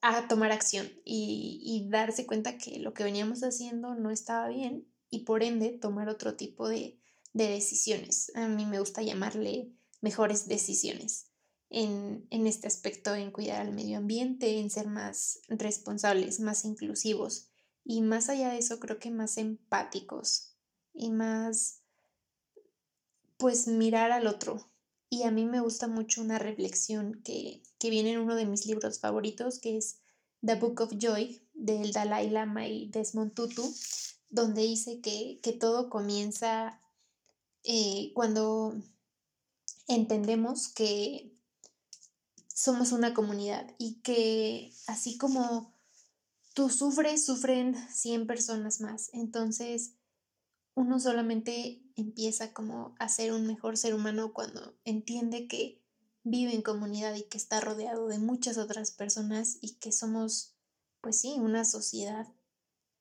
a 0.02 0.26
tomar 0.26 0.50
acción 0.50 0.90
y, 1.04 1.86
darse 1.88 2.26
cuenta 2.26 2.58
que 2.58 2.78
lo 2.80 2.92
que 2.92 3.04
veníamos 3.04 3.42
haciendo 3.42 3.94
no 3.94 4.10
estaba 4.10 4.48
bien 4.48 4.88
y 5.08 5.20
por 5.20 5.42
ende 5.42 5.70
tomar 5.70 6.08
otro 6.08 6.34
tipo 6.34 6.68
de, 6.68 6.98
decisiones. 7.32 8.30
A 8.34 8.46
mí 8.48 8.66
me 8.66 8.78
gusta 8.78 9.00
llamarle 9.00 9.72
mejores 10.02 10.48
decisiones 10.48 11.30
en, 11.70 12.26
en, 12.30 12.46
este 12.46 12.66
aspecto, 12.66 13.14
en 13.14 13.30
cuidar 13.30 13.62
al 13.62 13.72
medio 13.72 13.96
ambiente, 13.96 14.58
en 14.58 14.68
ser 14.68 14.86
más 14.86 15.40
responsables, 15.48 16.40
más 16.40 16.66
inclusivos 16.66 17.48
y 17.84 18.02
más 18.02 18.28
allá 18.28 18.50
de 18.50 18.58
eso 18.58 18.78
creo 18.80 18.98
que 18.98 19.10
más 19.10 19.38
empáticos 19.38 20.56
y 20.92 21.10
más 21.10 21.80
pues 23.38 23.66
mirar 23.66 24.12
al 24.12 24.26
otro, 24.26 24.71
y 25.12 25.24
a 25.24 25.30
mí 25.30 25.44
me 25.44 25.60
gusta 25.60 25.88
mucho 25.88 26.22
una 26.22 26.38
reflexión 26.38 27.20
que, 27.22 27.62
viene 27.82 28.12
en 28.12 28.20
uno 28.20 28.34
de 28.34 28.46
mis 28.46 28.64
libros 28.64 28.98
favoritos, 28.98 29.58
que 29.58 29.76
es 29.76 29.98
The 30.40 30.54
Book 30.54 30.80
of 30.80 30.94
Joy, 30.96 31.42
del 31.52 31.92
Dalai 31.92 32.30
Lama 32.30 32.66
y 32.66 32.88
Desmond 32.88 33.34
Tutu, 33.34 33.62
donde 34.30 34.62
dice 34.62 35.02
que, 35.02 35.38
todo 35.60 35.90
comienza 35.90 36.80
eh, 37.62 38.10
cuando 38.14 38.74
entendemos 39.86 40.68
que 40.68 41.36
somos 42.48 42.92
una 42.92 43.12
comunidad 43.12 43.70
y 43.76 43.96
que 43.96 44.72
así 44.86 45.18
como 45.18 45.74
tú 46.54 46.70
sufres, 46.70 47.26
sufren 47.26 47.76
100 47.90 48.26
personas 48.26 48.80
más. 48.80 49.10
Entonces, 49.12 49.92
uno 50.74 50.98
solamente 50.98 51.81
empieza 51.96 52.52
como 52.52 52.94
a 52.98 53.08
ser 53.08 53.32
un 53.32 53.46
mejor 53.46 53.76
ser 53.76 53.94
humano 53.94 54.32
cuando 54.32 54.74
entiende 54.84 55.46
que 55.46 55.82
vive 56.24 56.54
en 56.54 56.62
comunidad 56.62 57.14
y 57.14 57.24
que 57.24 57.38
está 57.38 57.60
rodeado 57.60 58.08
de 58.08 58.18
muchas 58.18 58.58
otras 58.58 58.92
personas 58.92 59.58
y 59.60 59.74
que 59.76 59.92
somos, 59.92 60.56
pues 61.00 61.20
sí, 61.20 61.34
una 61.38 61.64
sociedad 61.64 62.26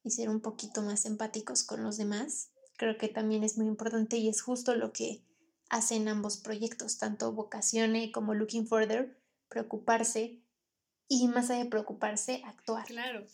y 0.03 0.11
ser 0.11 0.29
un 0.29 0.41
poquito 0.41 0.81
más 0.81 1.05
empáticos 1.05 1.63
con 1.63 1.83
los 1.83 1.97
demás. 1.97 2.51
Creo 2.77 2.97
que 2.97 3.07
también 3.07 3.43
es 3.43 3.57
muy 3.57 3.67
importante 3.67 4.17
y 4.17 4.27
es 4.27 4.41
justo 4.41 4.75
lo 4.75 4.91
que 4.91 5.23
hacen 5.69 6.07
ambos 6.07 6.37
proyectos, 6.37 6.97
tanto 6.97 7.31
Vocacione 7.31 8.11
como 8.11 8.33
Looking 8.33 8.67
Further, 8.67 9.17
preocuparse 9.47 10.41
y 11.07 11.27
más 11.27 11.49
allá 11.49 11.63
de 11.63 11.69
preocuparse, 11.69 12.41
actuar. 12.45 12.85
Claro. 12.85 13.25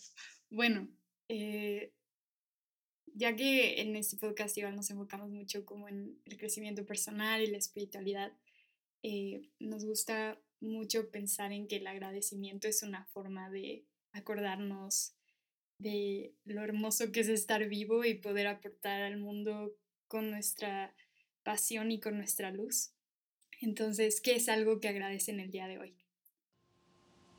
Bueno, 0.50 0.88
eh, 1.28 1.94
ya 3.18 3.34
que 3.34 3.80
en 3.80 3.96
este 3.96 4.16
podcast 4.16 4.56
igual 4.56 4.76
nos 4.76 4.90
enfocamos 4.90 5.28
mucho 5.30 5.66
como 5.66 5.88
en 5.88 6.20
el 6.24 6.38
crecimiento 6.38 6.86
personal 6.86 7.42
y 7.42 7.48
la 7.48 7.58
espiritualidad, 7.58 8.32
eh, 9.02 9.42
nos 9.58 9.84
gusta 9.84 10.38
mucho 10.60 11.10
pensar 11.10 11.50
en 11.50 11.66
que 11.66 11.76
el 11.76 11.88
agradecimiento 11.88 12.68
es 12.68 12.84
una 12.84 13.04
forma 13.06 13.50
de 13.50 13.84
acordarnos 14.12 15.14
de 15.78 16.32
lo 16.44 16.62
hermoso 16.62 17.10
que 17.10 17.20
es 17.20 17.28
estar 17.28 17.68
vivo 17.68 18.04
y 18.04 18.14
poder 18.14 18.46
aportar 18.46 19.02
al 19.02 19.16
mundo 19.16 19.74
con 20.06 20.30
nuestra 20.30 20.94
pasión 21.42 21.90
y 21.90 21.98
con 21.98 22.18
nuestra 22.18 22.52
luz. 22.52 22.92
Entonces, 23.60 24.20
¿qué 24.20 24.36
es 24.36 24.48
algo 24.48 24.78
que 24.78 24.88
agradecen 24.88 25.40
el 25.40 25.50
día 25.50 25.66
de 25.66 25.80
hoy? 25.80 25.96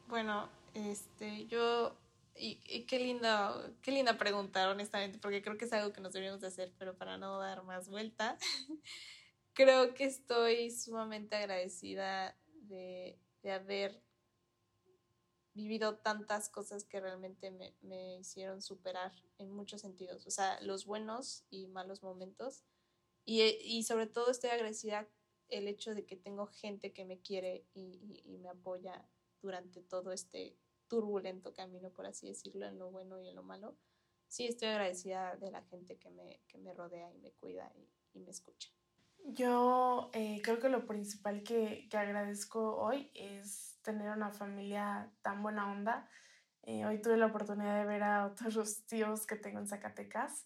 Bueno, 0.10 0.50
este, 0.74 1.46
yo 1.48 1.98
y, 2.40 2.86
qué 2.86 3.00
linda, 3.00 3.74
qué 3.82 3.92
linda 3.92 4.18
pregunta, 4.18 4.70
honestamente, 4.70 5.20
porque 5.20 5.42
creo 5.42 5.58
que 5.58 5.66
es 5.66 5.74
algo 5.74 5.92
que 5.92 6.02
nos 6.02 6.14
deberíamos 6.14 6.42
de 6.42 6.48
hacer, 6.48 6.74
pero 6.78 6.98
para 6.98 7.18
no 7.18 7.38
dar 7.38 7.64
más 7.64 7.90
vuelta, 7.90 8.38
creo 9.54 9.94
que 9.94 10.06
estoy 10.06 10.72
sumamente 10.72 11.36
agradecida 11.36 12.38
de, 12.62 13.20
de, 13.44 13.52
haber 13.52 14.02
vivido 15.54 15.98
tantas 15.98 16.50
cosas 16.50 16.86
que 16.86 17.02
realmente 17.02 17.52
me, 17.52 17.76
me, 17.82 18.18
hicieron 18.20 18.62
superar 18.62 19.12
en 19.38 19.52
muchos 19.52 19.82
sentidos, 19.82 20.26
o 20.26 20.32
sea, 20.32 20.60
los 20.62 20.86
buenos 20.86 21.44
y 21.50 21.68
malos 21.68 22.04
momentos. 22.04 22.64
Y, 23.26 23.44
y 23.44 23.84
sobre 23.84 24.08
todo 24.08 24.32
estoy 24.32 24.52
agradecida 24.52 25.10
el 25.50 25.68
hecho 25.68 25.94
de 25.94 26.06
que 26.06 26.16
tengo 26.16 26.48
gente 26.48 26.94
que 26.94 27.06
me 27.06 27.20
quiere 27.20 27.66
y, 27.74 28.24
y 28.26 28.38
me 28.38 28.50
apoya 28.50 29.06
durante 29.42 29.82
todo 29.82 30.12
este 30.12 30.58
turbulento 30.90 31.54
camino, 31.54 31.90
por 31.92 32.06
así 32.06 32.28
decirlo, 32.28 32.66
en 32.66 32.78
lo 32.78 32.92
bueno 32.92 33.22
y 33.22 33.30
en 33.30 33.36
lo 33.36 33.44
malo, 33.44 33.78
sí 34.28 34.46
estoy 34.46 34.68
agradecida 34.68 35.38
de 35.38 35.52
la 35.52 35.64
gente 35.64 35.98
que 35.98 36.10
me, 36.10 36.42
que 36.48 36.58
me 36.58 36.74
rodea 36.74 37.14
y 37.14 37.20
me 37.20 37.32
cuida 37.32 37.72
y, 37.78 37.88
y 38.18 38.20
me 38.20 38.32
escucha. 38.32 38.70
Yo 39.26 40.10
eh, 40.14 40.42
creo 40.44 40.60
que 40.60 40.70
lo 40.70 40.86
principal 40.86 41.44
que, 41.44 41.88
que, 41.90 41.98
agradezco 41.98 42.78
hoy 42.78 43.12
es 43.14 43.78
tener 43.84 44.10
una 44.12 44.32
familia 44.32 45.12
tan 45.22 45.44
buena 45.44 45.72
onda. 45.72 46.10
Eh, 46.64 46.86
hoy 46.86 47.02
tuve 47.02 47.18
la 47.18 47.28
oportunidad 47.28 47.80
de 47.80 47.86
ver 47.86 48.04
a 48.04 48.26
otros 48.26 48.84
tíos 48.88 49.26
que 49.28 49.36
tengo 49.36 49.60
en 49.60 49.68
Zacatecas 49.68 50.46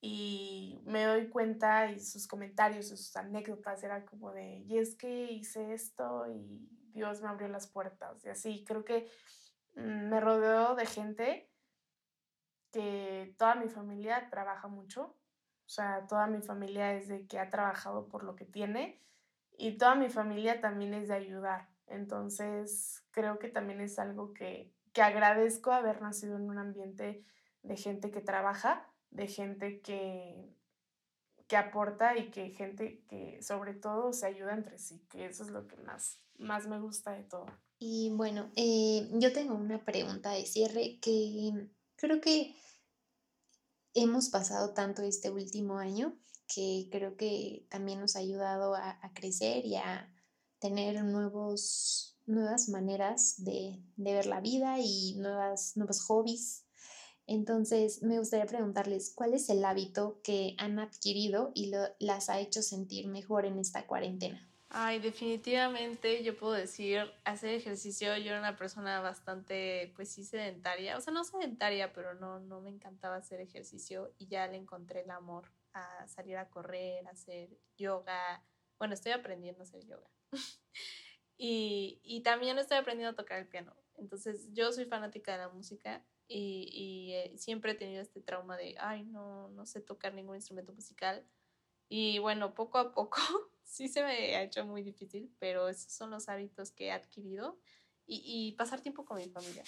y 0.00 0.80
me 0.84 1.04
doy 1.04 1.28
cuenta 1.28 1.90
y 1.90 2.00
sus 2.00 2.26
comentarios 2.26 2.86
y 2.86 2.96
sus 2.96 3.14
anécdotas 3.16 3.82
era 3.82 4.06
como 4.06 4.32
de, 4.32 4.64
y 4.66 4.78
es 4.78 4.94
que 4.94 5.30
hice 5.32 5.74
esto 5.74 6.26
y 6.30 6.68
Dios 6.92 7.20
me 7.20 7.28
abrió 7.28 7.48
las 7.48 7.66
puertas 7.66 8.24
y 8.24 8.28
así. 8.28 8.64
Creo 8.66 8.84
que 8.84 9.10
me 9.80 10.20
rodeo 10.20 10.74
de 10.74 10.86
gente 10.86 11.50
que 12.70 13.34
toda 13.38 13.54
mi 13.54 13.68
familia 13.68 14.28
trabaja 14.30 14.68
mucho, 14.68 15.16
o 15.66 15.68
sea, 15.68 16.06
toda 16.06 16.26
mi 16.26 16.42
familia 16.42 16.94
es 16.94 17.08
de 17.08 17.26
que 17.26 17.38
ha 17.38 17.50
trabajado 17.50 18.08
por 18.08 18.24
lo 18.24 18.36
que 18.36 18.44
tiene 18.44 19.00
y 19.56 19.76
toda 19.76 19.94
mi 19.94 20.08
familia 20.08 20.60
también 20.60 20.94
es 20.94 21.08
de 21.08 21.14
ayudar. 21.14 21.68
Entonces, 21.86 23.04
creo 23.10 23.38
que 23.38 23.48
también 23.48 23.80
es 23.80 23.98
algo 23.98 24.32
que, 24.32 24.72
que 24.92 25.02
agradezco 25.02 25.72
haber 25.72 26.00
nacido 26.00 26.36
en 26.36 26.48
un 26.48 26.58
ambiente 26.58 27.24
de 27.62 27.76
gente 27.76 28.10
que 28.10 28.20
trabaja, 28.20 28.88
de 29.10 29.26
gente 29.26 29.80
que, 29.80 30.56
que 31.46 31.56
aporta 31.56 32.16
y 32.16 32.30
que 32.30 32.50
gente 32.50 33.04
que 33.08 33.42
sobre 33.42 33.74
todo 33.74 34.12
se 34.12 34.26
ayuda 34.26 34.54
entre 34.54 34.78
sí, 34.78 35.04
que 35.10 35.26
eso 35.26 35.42
es 35.42 35.50
lo 35.50 35.66
que 35.66 35.76
más, 35.78 36.20
más 36.38 36.66
me 36.68 36.80
gusta 36.80 37.10
de 37.12 37.24
todo. 37.24 37.46
Y 37.82 38.10
bueno, 38.10 38.50
eh, 38.56 39.08
yo 39.14 39.32
tengo 39.32 39.54
una 39.54 39.82
pregunta 39.82 40.32
de 40.32 40.44
cierre 40.44 40.98
que 41.00 41.66
creo 41.96 42.20
que 42.20 42.54
hemos 43.94 44.28
pasado 44.28 44.74
tanto 44.74 45.00
este 45.00 45.30
último 45.30 45.78
año 45.78 46.14
que 46.46 46.88
creo 46.92 47.16
que 47.16 47.66
también 47.70 48.00
nos 48.00 48.16
ha 48.16 48.18
ayudado 48.18 48.74
a, 48.74 49.00
crecer 49.14 49.64
y 49.64 49.76
a 49.76 50.12
tener 50.58 51.02
nuevos, 51.04 52.18
nuevas 52.26 52.68
maneras 52.68 53.42
de, 53.44 53.82
ver 53.96 54.26
la 54.26 54.42
vida 54.42 54.78
y 54.78 55.14
nuevas, 55.16 55.74
nuevos 55.78 56.02
hobbies. 56.02 56.66
Entonces, 57.26 58.02
me 58.02 58.18
gustaría 58.18 58.44
preguntarles, 58.44 59.10
¿cuál 59.14 59.32
es 59.32 59.48
el 59.48 59.64
hábito 59.64 60.20
que 60.22 60.54
han 60.58 60.78
adquirido 60.80 61.50
y 61.54 61.72
las 61.98 62.28
ha 62.28 62.40
hecho 62.40 62.60
sentir 62.60 63.06
mejor 63.06 63.46
en 63.46 63.58
esta 63.58 63.86
cuarentena? 63.86 64.49
Ay, 64.72 65.00
definitivamente 65.00 66.22
yo 66.22 66.36
puedo 66.38 66.52
decir, 66.52 67.00
hacer 67.24 67.50
ejercicio, 67.54 68.16
yo 68.16 68.30
era 68.30 68.38
una 68.38 68.56
persona 68.56 69.00
bastante, 69.00 69.92
pues 69.96 70.12
sí, 70.12 70.22
sedentaria, 70.24 70.96
o 70.96 71.00
sea, 71.00 71.12
no 71.12 71.24
sedentaria, 71.24 71.92
pero 71.92 72.14
no, 72.14 72.38
no 72.38 72.60
me 72.60 72.70
encantaba 72.70 73.16
hacer 73.16 73.40
ejercicio 73.40 74.14
y 74.16 74.28
ya 74.28 74.46
le 74.46 74.56
encontré 74.56 75.00
el 75.00 75.10
amor 75.10 75.50
a 75.72 76.06
salir 76.06 76.36
a 76.36 76.48
correr, 76.50 77.04
a 77.08 77.10
hacer 77.10 77.50
yoga, 77.76 78.44
bueno, 78.78 78.94
estoy 78.94 79.10
aprendiendo 79.10 79.60
a 79.62 79.64
hacer 79.64 79.84
yoga. 79.86 80.08
Y, 81.42 82.02
y 82.04 82.20
también 82.20 82.58
estoy 82.58 82.76
aprendiendo 82.76 83.12
a 83.14 83.16
tocar 83.16 83.38
el 83.38 83.48
piano, 83.48 83.74
entonces 83.94 84.52
yo 84.52 84.72
soy 84.72 84.84
fanática 84.84 85.32
de 85.32 85.38
la 85.38 85.48
música 85.48 86.04
y, 86.28 86.68
y 86.70 87.14
eh, 87.14 87.38
siempre 87.38 87.72
he 87.72 87.74
tenido 87.74 88.02
este 88.02 88.20
trauma 88.20 88.58
de, 88.58 88.76
ay, 88.78 89.04
no, 89.04 89.48
no 89.48 89.64
sé 89.64 89.80
tocar 89.80 90.12
ningún 90.12 90.36
instrumento 90.36 90.74
musical 90.74 91.26
y 91.88 92.18
bueno, 92.18 92.52
poco 92.54 92.76
a 92.76 92.92
poco 92.92 93.16
sí 93.70 93.88
se 93.88 94.02
me 94.02 94.34
ha 94.34 94.42
hecho 94.42 94.66
muy 94.66 94.82
difícil, 94.82 95.32
pero 95.38 95.68
esos 95.68 95.92
son 95.92 96.10
los 96.10 96.28
hábitos 96.28 96.72
que 96.72 96.86
he 96.86 96.92
adquirido 96.92 97.58
y, 98.04 98.22
y, 98.24 98.52
pasar 98.56 98.80
tiempo 98.80 99.04
con 99.04 99.18
mi 99.18 99.28
familia, 99.28 99.62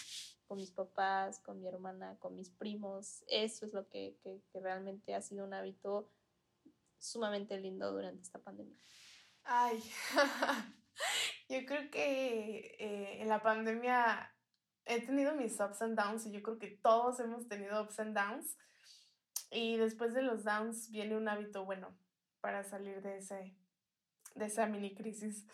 con 0.49 0.59
mis 0.59 0.73
papás, 0.73 1.39
con 1.39 1.61
mi 1.61 1.69
hermana, 1.69 2.19
con 2.19 2.35
mis 2.35 2.51
primos. 2.51 3.23
Eso 3.29 3.65
es 3.65 3.73
lo 3.73 3.89
que, 3.89 4.19
que, 4.25 4.43
realmente 4.61 5.15
ha 5.15 5.23
sido 5.23 5.45
un 5.45 5.55
hábito 5.55 6.11
sumamente 6.99 7.57
lindo 7.61 7.93
durante 7.93 8.23
esta 8.23 8.41
pandemia. 8.41 8.77
Ay, 9.45 9.81
yo 11.49 11.65
creo 11.65 11.89
que 11.93 12.77
eh, 12.81 13.23
en 13.23 13.29
la 13.29 13.41
pandemia 13.41 14.35
he 14.85 15.01
tenido 15.01 15.37
mis 15.37 15.61
ups 15.61 15.81
and 15.81 15.97
downs 15.97 16.27
y 16.27 16.33
yo 16.33 16.43
creo 16.43 16.59
que 16.59 16.77
todos 16.83 17.21
hemos 17.21 17.47
tenido 17.47 17.81
ups 17.81 18.01
and 18.01 18.17
downs. 18.17 18.59
Y 19.53 19.77
después 19.77 20.13
de 20.13 20.23
los 20.23 20.43
downs 20.43 20.91
viene 20.91 21.17
un 21.17 21.29
hábito 21.29 21.65
bueno 21.65 21.97
para 22.41 22.65
salir 22.65 23.01
de 23.03 23.19
ese 23.19 23.62
de 24.35 24.47
esa 24.47 24.66
mini 24.66 24.95
crisis. 24.95 25.47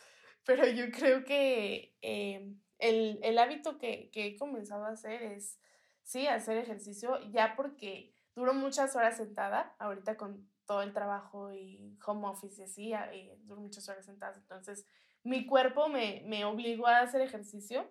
Pero 0.44 0.66
yo 0.66 0.90
creo 0.90 1.24
que 1.24 1.96
eh, 2.00 2.54
el, 2.78 3.18
el, 3.22 3.38
hábito 3.38 3.78
que, 3.78 4.10
que, 4.10 4.26
he 4.26 4.36
comenzado 4.36 4.84
a 4.86 4.92
hacer 4.92 5.22
es, 5.22 5.60
sí, 6.02 6.26
hacer 6.26 6.56
ejercicio, 6.58 7.18
ya 7.30 7.54
porque 7.56 8.14
duro 8.34 8.54
muchas 8.54 8.96
horas 8.96 9.16
sentada, 9.16 9.74
ahorita 9.78 10.16
con 10.16 10.48
todo 10.64 10.82
el 10.82 10.92
trabajo 10.92 11.52
y 11.52 11.98
home 12.06 12.28
office 12.28 12.60
y 12.60 12.64
así, 12.64 12.92
y 13.14 13.30
duro 13.46 13.60
muchas 13.60 13.88
horas 13.88 14.06
sentada, 14.06 14.36
entonces 14.36 14.86
mi 15.24 15.46
cuerpo 15.46 15.88
me, 15.88 16.22
me 16.26 16.44
obligó 16.44 16.86
a 16.86 17.00
hacer 17.00 17.20
ejercicio 17.20 17.90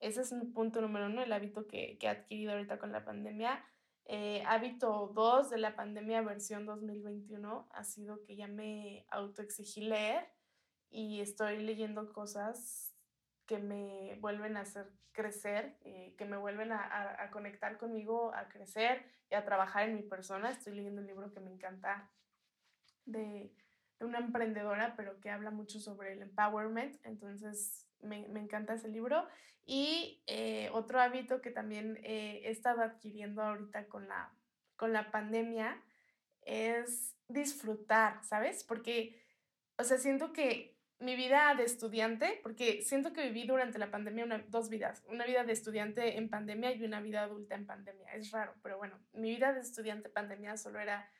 Ese 0.00 0.22
es 0.22 0.32
un 0.32 0.52
punto 0.52 0.80
número 0.80 1.06
uno, 1.06 1.22
el 1.22 1.32
hábito 1.32 1.66
que, 1.66 1.98
que 1.98 2.06
he 2.06 2.10
adquirido 2.10 2.52
ahorita 2.52 2.78
con 2.78 2.92
la 2.92 3.04
pandemia. 3.04 3.64
Eh, 4.06 4.42
hábito 4.46 5.10
2 5.14 5.50
de 5.50 5.58
la 5.58 5.74
pandemia 5.74 6.20
versión 6.20 6.66
2021 6.66 7.68
ha 7.72 7.84
sido 7.84 8.22
que 8.22 8.36
ya 8.36 8.46
me 8.46 9.06
autoexigí 9.10 9.80
leer 9.80 10.28
y 10.90 11.20
estoy 11.20 11.62
leyendo 11.62 12.12
cosas 12.12 12.94
que 13.46 13.58
me 13.58 14.18
vuelven 14.20 14.56
a 14.56 14.60
hacer 14.60 14.90
crecer, 15.12 15.78
eh, 15.82 16.14
que 16.18 16.26
me 16.26 16.36
vuelven 16.36 16.72
a, 16.72 17.22
a, 17.22 17.30
conectar 17.30 17.78
conmigo, 17.78 18.34
a 18.34 18.48
crecer 18.48 19.06
y 19.30 19.36
a 19.36 19.44
trabajar 19.44 19.88
en 19.88 19.96
mi 19.96 20.02
persona. 20.02 20.50
Estoy 20.50 20.74
leyendo 20.74 21.00
un 21.00 21.06
libro 21.06 21.32
que 21.32 21.40
me 21.40 21.50
encanta 21.50 22.10
de 23.06 23.54
una 24.00 24.18
emprendedora, 24.18 24.94
pero 24.96 25.20
que 25.20 25.30
habla 25.30 25.50
mucho 25.50 25.80
sobre 25.80 26.12
el 26.12 26.22
empowerment. 26.22 26.96
Entonces, 27.04 27.86
me, 28.00 28.28
me 28.28 28.40
encanta 28.40 28.74
ese 28.74 28.88
libro. 28.88 29.26
Y 29.66 30.22
eh, 30.26 30.68
otro 30.72 31.00
hábito 31.00 31.40
que 31.40 31.50
también 31.50 31.98
eh, 32.02 32.42
he 32.44 32.50
estado 32.50 32.82
adquiriendo 32.82 33.42
ahorita 33.42 33.86
con 33.86 34.08
la, 34.08 34.32
con 34.76 34.92
la 34.92 35.10
pandemia 35.10 35.82
es 36.42 37.16
disfrutar, 37.28 38.22
¿sabes? 38.24 38.64
Porque, 38.64 39.22
o 39.78 39.84
sea, 39.84 39.96
siento 39.96 40.32
que 40.32 40.74
mi 41.00 41.16
vida 41.16 41.54
de 41.54 41.64
estudiante, 41.64 42.40
porque 42.42 42.82
siento 42.82 43.12
que 43.12 43.24
viví 43.24 43.46
durante 43.46 43.78
la 43.78 43.90
pandemia 43.90 44.24
una, 44.24 44.38
dos 44.48 44.68
vidas, 44.68 45.02
una 45.08 45.24
vida 45.24 45.44
de 45.44 45.52
estudiante 45.52 46.18
en 46.18 46.28
pandemia 46.28 46.72
y 46.72 46.84
una 46.84 47.00
vida 47.00 47.22
adulta 47.22 47.54
en 47.54 47.66
pandemia. 47.66 48.12
Es 48.14 48.30
raro, 48.30 48.54
pero 48.62 48.76
bueno, 48.76 48.98
mi 49.12 49.30
vida 49.30 49.54
de 49.54 49.60
estudiante 49.60 50.10
pandemia 50.10 50.56
solo 50.58 50.78
era 50.78 51.10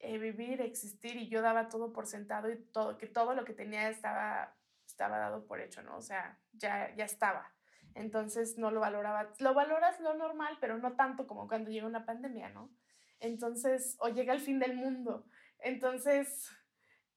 eh, 0.00 0.18
vivir, 0.18 0.60
existir 0.62 1.16
y 1.16 1.28
yo 1.28 1.42
daba 1.42 1.68
todo 1.68 1.92
por 1.92 2.06
sentado 2.06 2.50
y 2.50 2.56
todo, 2.56 2.96
que 2.98 3.06
todo 3.06 3.34
lo 3.34 3.44
que 3.44 3.52
tenía 3.52 3.88
estaba, 3.90 4.56
estaba 4.86 5.18
dado 5.18 5.46
por 5.46 5.60
hecho, 5.60 5.82
¿no? 5.82 5.96
O 5.96 6.02
sea, 6.02 6.38
ya, 6.52 6.94
ya 6.96 7.04
estaba. 7.04 7.52
Entonces 7.94 8.56
no 8.56 8.70
lo 8.70 8.80
valoraba. 8.80 9.32
Lo 9.38 9.52
valoras 9.52 10.00
lo 10.00 10.14
normal, 10.14 10.56
pero 10.60 10.78
no 10.78 10.94
tanto 10.94 11.26
como 11.26 11.48
cuando 11.48 11.70
llega 11.70 11.86
una 11.86 12.06
pandemia, 12.06 12.48
¿no? 12.48 12.70
Entonces, 13.18 13.96
o 14.00 14.08
llega 14.08 14.32
el 14.32 14.40
fin 14.40 14.58
del 14.58 14.74
mundo. 14.74 15.26
Entonces, 15.58 16.50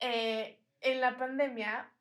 eh, 0.01 0.61
en 0.81 0.99
la 0.99 1.17
pandemia 1.17 1.92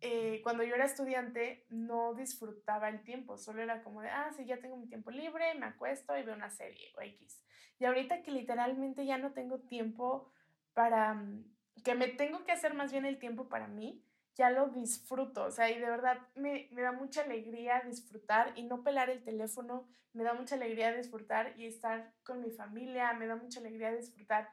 eh, 0.00 0.40
cuando 0.42 0.62
yo 0.62 0.74
era 0.74 0.84
estudiante 0.84 1.66
no 1.70 2.14
disfrutaba 2.14 2.88
el 2.88 3.02
tiempo, 3.02 3.36
solo 3.36 3.62
era 3.62 3.82
como 3.82 4.00
de, 4.00 4.08
ah, 4.08 4.30
sí, 4.36 4.44
ya 4.44 4.58
tengo 4.58 4.76
mi 4.76 4.86
tiempo 4.86 5.10
libre, 5.10 5.54
me 5.54 5.66
acuesto 5.66 6.16
y 6.16 6.22
veo 6.22 6.34
una 6.34 6.50
serie 6.50 6.92
o 6.96 7.00
X. 7.00 7.44
Y 7.78 7.84
ahorita 7.84 8.22
que 8.22 8.30
literalmente 8.30 9.04
ya 9.04 9.18
no 9.18 9.32
tengo 9.32 9.58
tiempo 9.60 10.32
para, 10.74 11.14
mm, 11.14 11.44
que 11.84 11.94
me 11.94 12.08
tengo 12.08 12.44
que 12.44 12.52
hacer 12.52 12.74
más 12.74 12.92
bien 12.92 13.06
el 13.06 13.18
tiempo 13.18 13.48
para 13.48 13.66
mí, 13.66 14.04
ya 14.36 14.50
lo 14.50 14.68
disfruto, 14.68 15.44
o 15.46 15.50
sea, 15.50 15.68
y 15.70 15.80
de 15.80 15.90
verdad 15.90 16.18
me, 16.36 16.68
me 16.70 16.82
da 16.82 16.92
mucha 16.92 17.22
alegría 17.22 17.82
disfrutar 17.84 18.52
y 18.56 18.62
no 18.62 18.84
pelar 18.84 19.10
el 19.10 19.24
teléfono, 19.24 19.88
me 20.12 20.22
da 20.22 20.34
mucha 20.34 20.54
alegría 20.54 20.94
disfrutar 20.94 21.58
y 21.58 21.66
estar 21.66 22.12
con 22.22 22.40
mi 22.40 22.50
familia, 22.50 23.12
me 23.14 23.26
da 23.26 23.34
mucha 23.34 23.58
alegría 23.58 23.90
disfrutar 23.90 24.48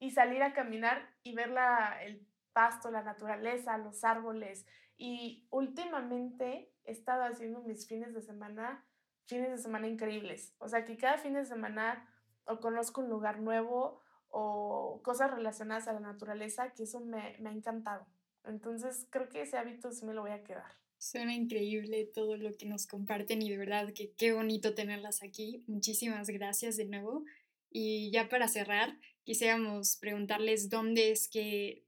y 0.00 0.10
salir 0.10 0.42
a 0.42 0.52
caminar 0.52 1.08
y 1.22 1.34
ver 1.34 1.50
la, 1.50 2.02
el 2.02 2.26
pasto, 2.52 2.90
la 2.90 3.02
naturaleza, 3.02 3.78
los 3.78 4.02
árboles, 4.02 4.66
y 4.98 5.46
últimamente 5.50 6.74
he 6.84 6.90
estado 6.90 7.22
haciendo 7.22 7.62
mis 7.62 7.86
fines 7.86 8.12
de 8.12 8.20
semana, 8.20 8.84
fines 9.26 9.50
de 9.50 9.58
semana 9.58 9.86
increíbles. 9.86 10.54
O 10.58 10.68
sea, 10.68 10.84
que 10.84 10.98
cada 10.98 11.16
fin 11.18 11.34
de 11.34 11.46
semana 11.46 12.12
o 12.44 12.58
conozco 12.58 13.00
un 13.00 13.08
lugar 13.08 13.40
nuevo 13.40 14.02
o 14.28 15.00
cosas 15.04 15.30
relacionadas 15.30 15.86
a 15.86 15.92
la 15.92 16.00
naturaleza, 16.00 16.74
que 16.74 16.82
eso 16.82 17.00
me, 17.00 17.36
me 17.38 17.48
ha 17.48 17.52
encantado. 17.52 18.06
Entonces, 18.44 19.06
creo 19.10 19.28
que 19.28 19.42
ese 19.42 19.56
hábito 19.56 19.92
sí 19.92 20.04
me 20.04 20.14
lo 20.14 20.22
voy 20.22 20.32
a 20.32 20.42
quedar. 20.42 20.72
Suena 20.98 21.32
increíble 21.32 22.10
todo 22.12 22.36
lo 22.36 22.56
que 22.56 22.66
nos 22.66 22.88
comparten 22.88 23.40
y 23.40 23.50
de 23.50 23.56
verdad 23.56 23.92
que 23.92 24.12
qué 24.14 24.32
bonito 24.32 24.74
tenerlas 24.74 25.22
aquí. 25.22 25.62
Muchísimas 25.68 26.28
gracias 26.28 26.76
de 26.76 26.86
nuevo. 26.86 27.24
Y 27.70 28.10
ya 28.10 28.28
para 28.28 28.48
cerrar, 28.48 28.98
quisiéramos 29.22 29.96
preguntarles 29.96 30.70
dónde 30.70 31.12
es 31.12 31.28
que 31.28 31.84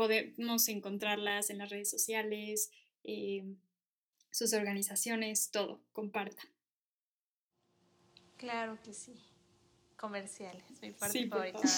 podemos 0.00 0.66
encontrarlas 0.70 1.50
en 1.50 1.58
las 1.58 1.68
redes 1.68 1.90
sociales, 1.90 2.70
eh, 3.04 3.44
sus 4.30 4.54
organizaciones, 4.54 5.50
todo, 5.50 5.82
compartan. 5.92 6.48
Claro 8.38 8.78
que 8.82 8.94
sí. 8.94 9.14
Comerciales, 9.98 10.64
mi 10.80 10.92
parte 10.92 11.28
favorita. 11.28 11.60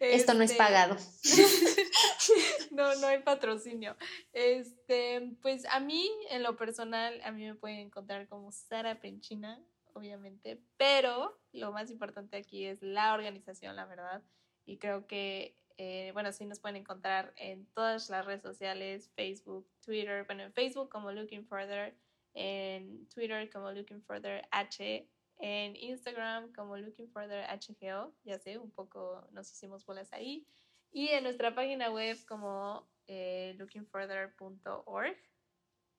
Esto 0.00 0.34
no 0.34 0.44
es 0.44 0.52
este, 0.52 0.56
pagado. 0.56 0.96
no, 2.70 2.94
no 2.94 3.08
hay 3.08 3.18
patrocinio. 3.24 3.96
Este, 4.32 5.36
pues 5.42 5.64
a 5.64 5.80
mí, 5.80 6.08
en 6.30 6.44
lo 6.44 6.56
personal, 6.56 7.20
a 7.24 7.32
mí 7.32 7.44
me 7.44 7.56
pueden 7.56 7.80
encontrar 7.80 8.28
como 8.28 8.52
Sara 8.52 9.00
Penchina, 9.00 9.60
obviamente, 9.94 10.62
pero 10.76 11.36
lo 11.50 11.72
más 11.72 11.90
importante 11.90 12.36
aquí 12.36 12.66
es 12.66 12.82
la 12.82 13.14
organización, 13.14 13.74
la 13.74 13.86
verdad. 13.86 14.22
Y 14.64 14.78
creo 14.78 15.08
que 15.08 15.58
eh, 15.80 16.10
bueno, 16.12 16.32
sí 16.32 16.44
nos 16.44 16.58
pueden 16.58 16.76
encontrar 16.76 17.32
en 17.36 17.64
todas 17.66 18.10
las 18.10 18.26
redes 18.26 18.42
sociales, 18.42 19.10
Facebook, 19.14 19.64
Twitter, 19.80 20.24
bueno, 20.26 20.42
en 20.42 20.52
Facebook 20.52 20.88
como 20.88 21.12
Looking 21.12 21.46
Further, 21.46 21.94
en 22.34 23.08
Twitter 23.08 23.48
como 23.48 23.70
Looking 23.70 24.02
Further 24.02 24.46
H, 24.50 25.08
en 25.38 25.76
Instagram 25.76 26.52
como 26.52 26.76
Looking 26.76 27.08
Further 27.12 27.46
HGO, 27.46 28.12
ya 28.24 28.40
sé, 28.40 28.58
un 28.58 28.72
poco 28.72 29.24
nos 29.30 29.52
hicimos 29.52 29.86
bolas 29.86 30.12
ahí, 30.12 30.44
y 30.90 31.08
en 31.08 31.22
nuestra 31.22 31.54
página 31.54 31.92
web 31.92 32.18
como 32.26 32.88
eh, 33.06 33.54
lookingfurther.org. 33.56 35.16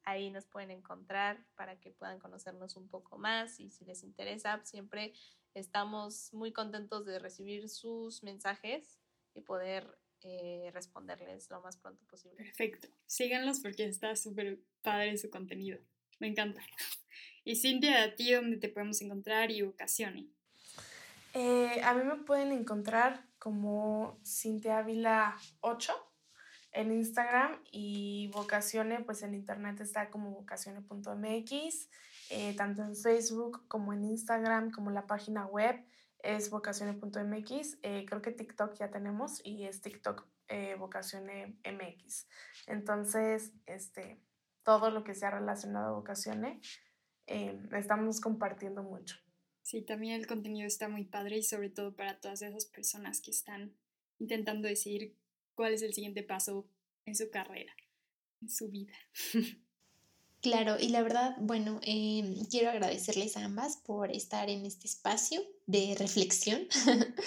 Ahí 0.03 0.29
nos 0.29 0.45
pueden 0.45 0.71
encontrar 0.71 1.45
para 1.55 1.79
que 1.79 1.91
puedan 1.91 2.19
conocernos 2.19 2.75
un 2.75 2.89
poco 2.89 3.17
más 3.17 3.59
y 3.59 3.69
si 3.69 3.85
les 3.85 4.03
interesa, 4.03 4.59
siempre 4.65 5.13
estamos 5.53 6.33
muy 6.33 6.51
contentos 6.51 7.05
de 7.05 7.19
recibir 7.19 7.69
sus 7.69 8.23
mensajes 8.23 8.98
y 9.33 9.41
poder 9.41 9.97
eh, 10.23 10.69
responderles 10.73 11.49
lo 11.49 11.61
más 11.61 11.77
pronto 11.77 12.05
posible. 12.05 12.37
Perfecto. 12.37 12.87
Síganlos 13.05 13.61
porque 13.61 13.85
está 13.85 14.15
súper 14.15 14.59
padre 14.81 15.17
su 15.17 15.29
contenido. 15.29 15.79
Me 16.19 16.27
encanta. 16.27 16.61
Y 17.45 17.55
Cintia, 17.55 18.03
¿a 18.03 18.15
ti 18.15 18.31
dónde 18.31 18.57
te 18.57 18.69
podemos 18.69 19.01
encontrar 19.01 19.49
y 19.49 19.63
Ocasione? 19.63 20.27
Eh, 21.33 21.81
a 21.83 21.93
mí 21.93 22.03
me 22.03 22.17
pueden 22.17 22.51
encontrar 22.51 23.25
como 23.39 24.19
Cintia 24.23 24.79
Ávila 24.79 25.35
8 25.61 25.93
en 26.73 26.91
Instagram 26.91 27.59
y 27.71 28.29
Vocacione, 28.33 28.99
pues 29.03 29.23
en 29.23 29.33
internet 29.33 29.79
está 29.81 30.09
como 30.09 30.31
vocacione.mx, 30.31 31.89
eh, 32.29 32.53
tanto 32.55 32.83
en 32.83 32.95
Facebook 32.95 33.67
como 33.67 33.93
en 33.93 34.03
Instagram, 34.03 34.71
como 34.71 34.91
la 34.91 35.07
página 35.07 35.45
web 35.45 35.83
es 36.19 36.49
vocacione.mx. 36.49 37.79
Eh, 37.83 38.05
creo 38.07 38.21
que 38.21 38.31
TikTok 38.31 38.75
ya 38.75 38.91
tenemos 38.91 39.41
y 39.43 39.65
es 39.65 39.81
TikTok 39.81 40.27
eh. 40.49 40.75
Entonces, 42.67 43.53
este, 43.65 44.21
todo 44.63 44.91
lo 44.91 45.03
que 45.03 45.15
sea 45.15 45.31
relacionado 45.31 45.89
a 45.89 45.97
vocacione, 45.97 46.61
eh, 47.27 47.61
estamos 47.73 48.19
compartiendo 48.19 48.83
mucho. 48.83 49.17
Sí, 49.61 49.83
también 49.83 50.19
el 50.19 50.27
contenido 50.27 50.65
está 50.65 50.89
muy 50.89 51.05
padre 51.05 51.37
y 51.37 51.43
sobre 51.43 51.69
todo 51.69 51.95
para 51.95 52.19
todas 52.19 52.41
esas 52.41 52.65
personas 52.65 53.21
que 53.21 53.31
están 53.31 53.75
intentando 54.17 54.67
decidir 54.67 55.15
cuál 55.53 55.73
es 55.73 55.83
el 55.83 55.93
siguiente 55.93 56.23
paso 56.23 56.67
en 57.05 57.15
su 57.15 57.29
carrera, 57.29 57.73
en 58.41 58.49
su 58.49 58.69
vida. 58.69 58.93
Claro, 60.41 60.77
y 60.79 60.87
la 60.87 61.01
verdad, 61.01 61.35
bueno, 61.41 61.79
em, 61.83 62.45
quiero 62.45 62.69
agradecerles 62.69 63.35
a 63.35 63.43
ambas 63.43 63.77
por 63.77 64.09
estar 64.11 64.49
en 64.49 64.65
este 64.65 64.87
espacio 64.87 65.41
de 65.65 65.95
reflexión 65.99 66.61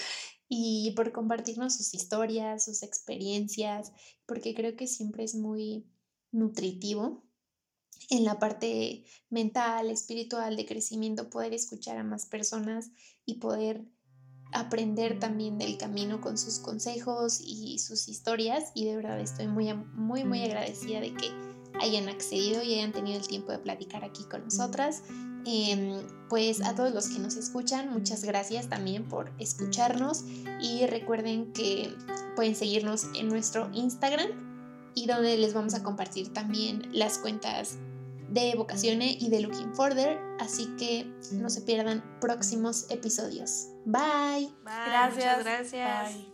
y 0.49 0.91
por 0.95 1.11
compartirnos 1.11 1.75
sus 1.75 1.93
historias, 1.93 2.65
sus 2.65 2.81
experiencias, 2.81 3.91
porque 4.25 4.55
creo 4.55 4.75
que 4.75 4.87
siempre 4.87 5.23
es 5.23 5.35
muy 5.35 5.85
nutritivo 6.31 7.23
en 8.09 8.25
la 8.25 8.39
parte 8.39 9.05
mental, 9.29 9.91
espiritual, 9.91 10.55
de 10.55 10.65
crecimiento, 10.65 11.29
poder 11.29 11.53
escuchar 11.53 11.97
a 11.97 12.03
más 12.03 12.25
personas 12.25 12.91
y 13.25 13.35
poder 13.35 13.85
aprender 14.53 15.19
también 15.19 15.57
del 15.57 15.77
camino 15.77 16.19
con 16.19 16.37
sus 16.37 16.59
consejos 16.59 17.39
y 17.41 17.77
sus 17.79 18.07
historias. 18.07 18.71
Y 18.73 18.85
de 18.85 18.95
verdad 18.95 19.19
estoy 19.19 19.47
muy, 19.47 19.71
muy, 19.73 20.23
muy 20.23 20.43
agradecida 20.43 20.99
de 20.99 21.13
que 21.13 21.52
hayan 21.79 22.09
accedido 22.09 22.63
y 22.63 22.75
hayan 22.75 22.91
tenido 22.91 23.19
el 23.19 23.27
tiempo 23.27 23.51
de 23.51 23.59
platicar 23.59 24.03
aquí 24.03 24.23
con 24.23 24.43
nosotras. 24.43 25.03
Em, 25.45 26.01
pues 26.29 26.61
a 26.61 26.73
todos 26.73 26.93
los 26.93 27.09
que 27.09 27.19
nos 27.19 27.35
escuchan, 27.35 27.91
muchas 27.91 28.23
gracias 28.23 28.69
también 28.69 29.07
por 29.07 29.31
escucharnos 29.39 30.23
y 30.61 30.85
recuerden 30.87 31.51
que 31.51 31.93
pueden 32.35 32.55
seguirnos 32.55 33.07
en 33.15 33.27
nuestro 33.27 33.69
Instagram 33.73 34.29
y 34.95 35.07
donde 35.07 35.37
les 35.37 35.53
vamos 35.53 35.73
a 35.73 35.83
compartir 35.83 36.31
también 36.31 36.87
las 36.93 37.17
cuentas 37.17 37.77
de 38.29 38.53
Vocacione 38.55 39.17
y 39.19 39.29
de 39.29 39.41
Looking 39.41 39.75
Further, 39.75 40.19
así 40.39 40.67
que 40.77 41.05
no 41.31 41.49
se 41.49 41.61
pierdan 41.61 42.03
próximos 42.19 42.85
episodios. 42.89 43.67
Bye. 43.85 44.51
Bye 44.63 44.73
gracias. 44.87 45.43
Gracias. 45.43 46.32